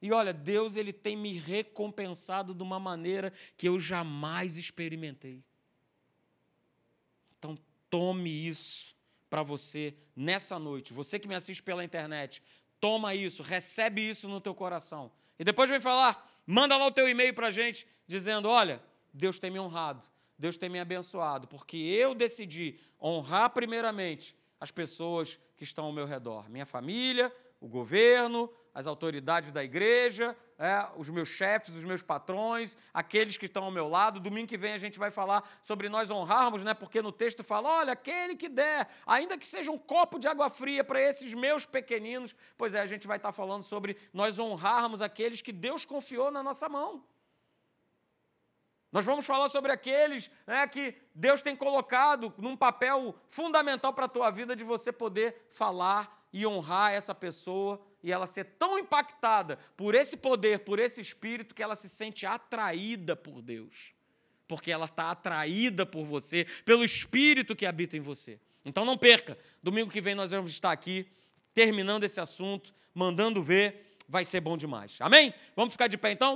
E 0.00 0.12
olha, 0.12 0.32
Deus 0.32 0.76
ele 0.76 0.92
tem 0.92 1.16
me 1.16 1.32
recompensado 1.32 2.54
de 2.54 2.62
uma 2.62 2.78
maneira 2.78 3.32
que 3.56 3.68
eu 3.68 3.80
jamais 3.80 4.56
experimentei. 4.56 5.42
Então, 7.36 7.58
tome 7.90 8.30
isso 8.30 8.96
para 9.28 9.42
você 9.42 9.94
nessa 10.14 10.58
noite. 10.58 10.92
Você 10.92 11.18
que 11.18 11.26
me 11.26 11.34
assiste 11.34 11.62
pela 11.62 11.84
internet, 11.84 12.42
toma 12.78 13.14
isso, 13.14 13.42
recebe 13.42 14.08
isso 14.08 14.28
no 14.28 14.40
teu 14.40 14.54
coração. 14.54 15.10
E 15.38 15.44
depois 15.44 15.68
vem 15.68 15.80
falar, 15.80 16.30
manda 16.46 16.76
lá 16.76 16.86
o 16.86 16.92
teu 16.92 17.08
e-mail 17.08 17.34
para 17.34 17.48
a 17.48 17.50
gente, 17.50 17.86
dizendo: 18.06 18.48
olha, 18.48 18.82
Deus 19.12 19.38
tem 19.38 19.50
me 19.50 19.58
honrado, 19.58 20.04
Deus 20.38 20.56
tem 20.56 20.68
me 20.68 20.80
abençoado, 20.80 21.46
porque 21.46 21.76
eu 21.76 22.14
decidi 22.14 22.78
honrar 23.00 23.50
primeiramente 23.50 24.36
as 24.60 24.70
pessoas 24.70 25.38
que 25.56 25.64
estão 25.64 25.86
ao 25.86 25.92
meu 25.92 26.06
redor, 26.06 26.48
minha 26.48 26.66
família, 26.66 27.34
o 27.60 27.68
governo, 27.68 28.52
as 28.74 28.86
autoridades 28.86 29.52
da 29.52 29.62
igreja, 29.62 30.36
é, 30.58 30.88
os 30.96 31.10
meus 31.10 31.28
chefes, 31.28 31.74
os 31.74 31.84
meus 31.84 32.02
patrões, 32.02 32.76
aqueles 32.94 33.36
que 33.36 33.46
estão 33.46 33.64
ao 33.64 33.70
meu 33.70 33.88
lado. 33.88 34.20
Domingo 34.20 34.48
que 34.48 34.56
vem 34.56 34.72
a 34.72 34.78
gente 34.78 34.98
vai 34.98 35.10
falar 35.10 35.46
sobre 35.62 35.88
nós 35.88 36.10
honrarmos, 36.10 36.64
né? 36.64 36.72
porque 36.72 37.02
no 37.02 37.12
texto 37.12 37.44
fala: 37.44 37.68
olha, 37.68 37.92
aquele 37.92 38.34
que 38.34 38.48
der, 38.48 38.88
ainda 39.06 39.36
que 39.36 39.46
seja 39.46 39.70
um 39.70 39.78
copo 39.78 40.18
de 40.18 40.26
água 40.26 40.48
fria 40.48 40.82
para 40.82 41.00
esses 41.00 41.34
meus 41.34 41.66
pequeninos. 41.66 42.34
Pois 42.56 42.74
é, 42.74 42.80
a 42.80 42.86
gente 42.86 43.06
vai 43.06 43.18
estar 43.18 43.32
falando 43.32 43.62
sobre 43.62 43.96
nós 44.12 44.38
honrarmos 44.38 45.02
aqueles 45.02 45.42
que 45.42 45.52
Deus 45.52 45.84
confiou 45.84 46.30
na 46.30 46.42
nossa 46.42 46.68
mão. 46.68 47.04
Nós 48.90 49.06
vamos 49.06 49.24
falar 49.24 49.48
sobre 49.48 49.72
aqueles 49.72 50.30
né, 50.46 50.66
que 50.66 50.94
Deus 51.14 51.40
tem 51.40 51.56
colocado 51.56 52.32
num 52.36 52.54
papel 52.54 53.14
fundamental 53.26 53.92
para 53.94 54.04
a 54.04 54.08
tua 54.08 54.30
vida 54.30 54.54
de 54.54 54.64
você 54.64 54.92
poder 54.92 55.48
falar 55.50 56.26
e 56.30 56.46
honrar 56.46 56.92
essa 56.92 57.14
pessoa 57.14 57.80
e 58.02 58.10
ela 58.10 58.26
ser 58.26 58.44
tão 58.58 58.78
impactada 58.78 59.58
por 59.76 59.94
esse 59.94 60.16
poder, 60.16 60.60
por 60.60 60.78
esse 60.78 61.00
espírito, 61.00 61.54
que 61.54 61.62
ela 61.62 61.76
se 61.76 61.88
sente 61.88 62.26
atraída 62.26 63.14
por 63.14 63.40
Deus. 63.40 63.92
Porque 64.48 64.70
ela 64.70 64.86
está 64.86 65.10
atraída 65.10 65.86
por 65.86 66.04
você, 66.04 66.46
pelo 66.64 66.84
espírito 66.84 67.54
que 67.54 67.64
habita 67.64 67.96
em 67.96 68.00
você. 68.00 68.38
Então 68.64 68.84
não 68.84 68.98
perca, 68.98 69.38
domingo 69.62 69.90
que 69.90 70.00
vem 70.00 70.14
nós 70.14 70.30
vamos 70.30 70.50
estar 70.50 70.72
aqui, 70.72 71.08
terminando 71.54 72.04
esse 72.04 72.20
assunto, 72.20 72.74
mandando 72.94 73.42
ver, 73.42 73.96
vai 74.08 74.24
ser 74.24 74.40
bom 74.40 74.56
demais. 74.56 74.96
Amém? 75.00 75.32
Vamos 75.56 75.74
ficar 75.74 75.86
de 75.86 75.96
pé 75.96 76.12
então? 76.12 76.30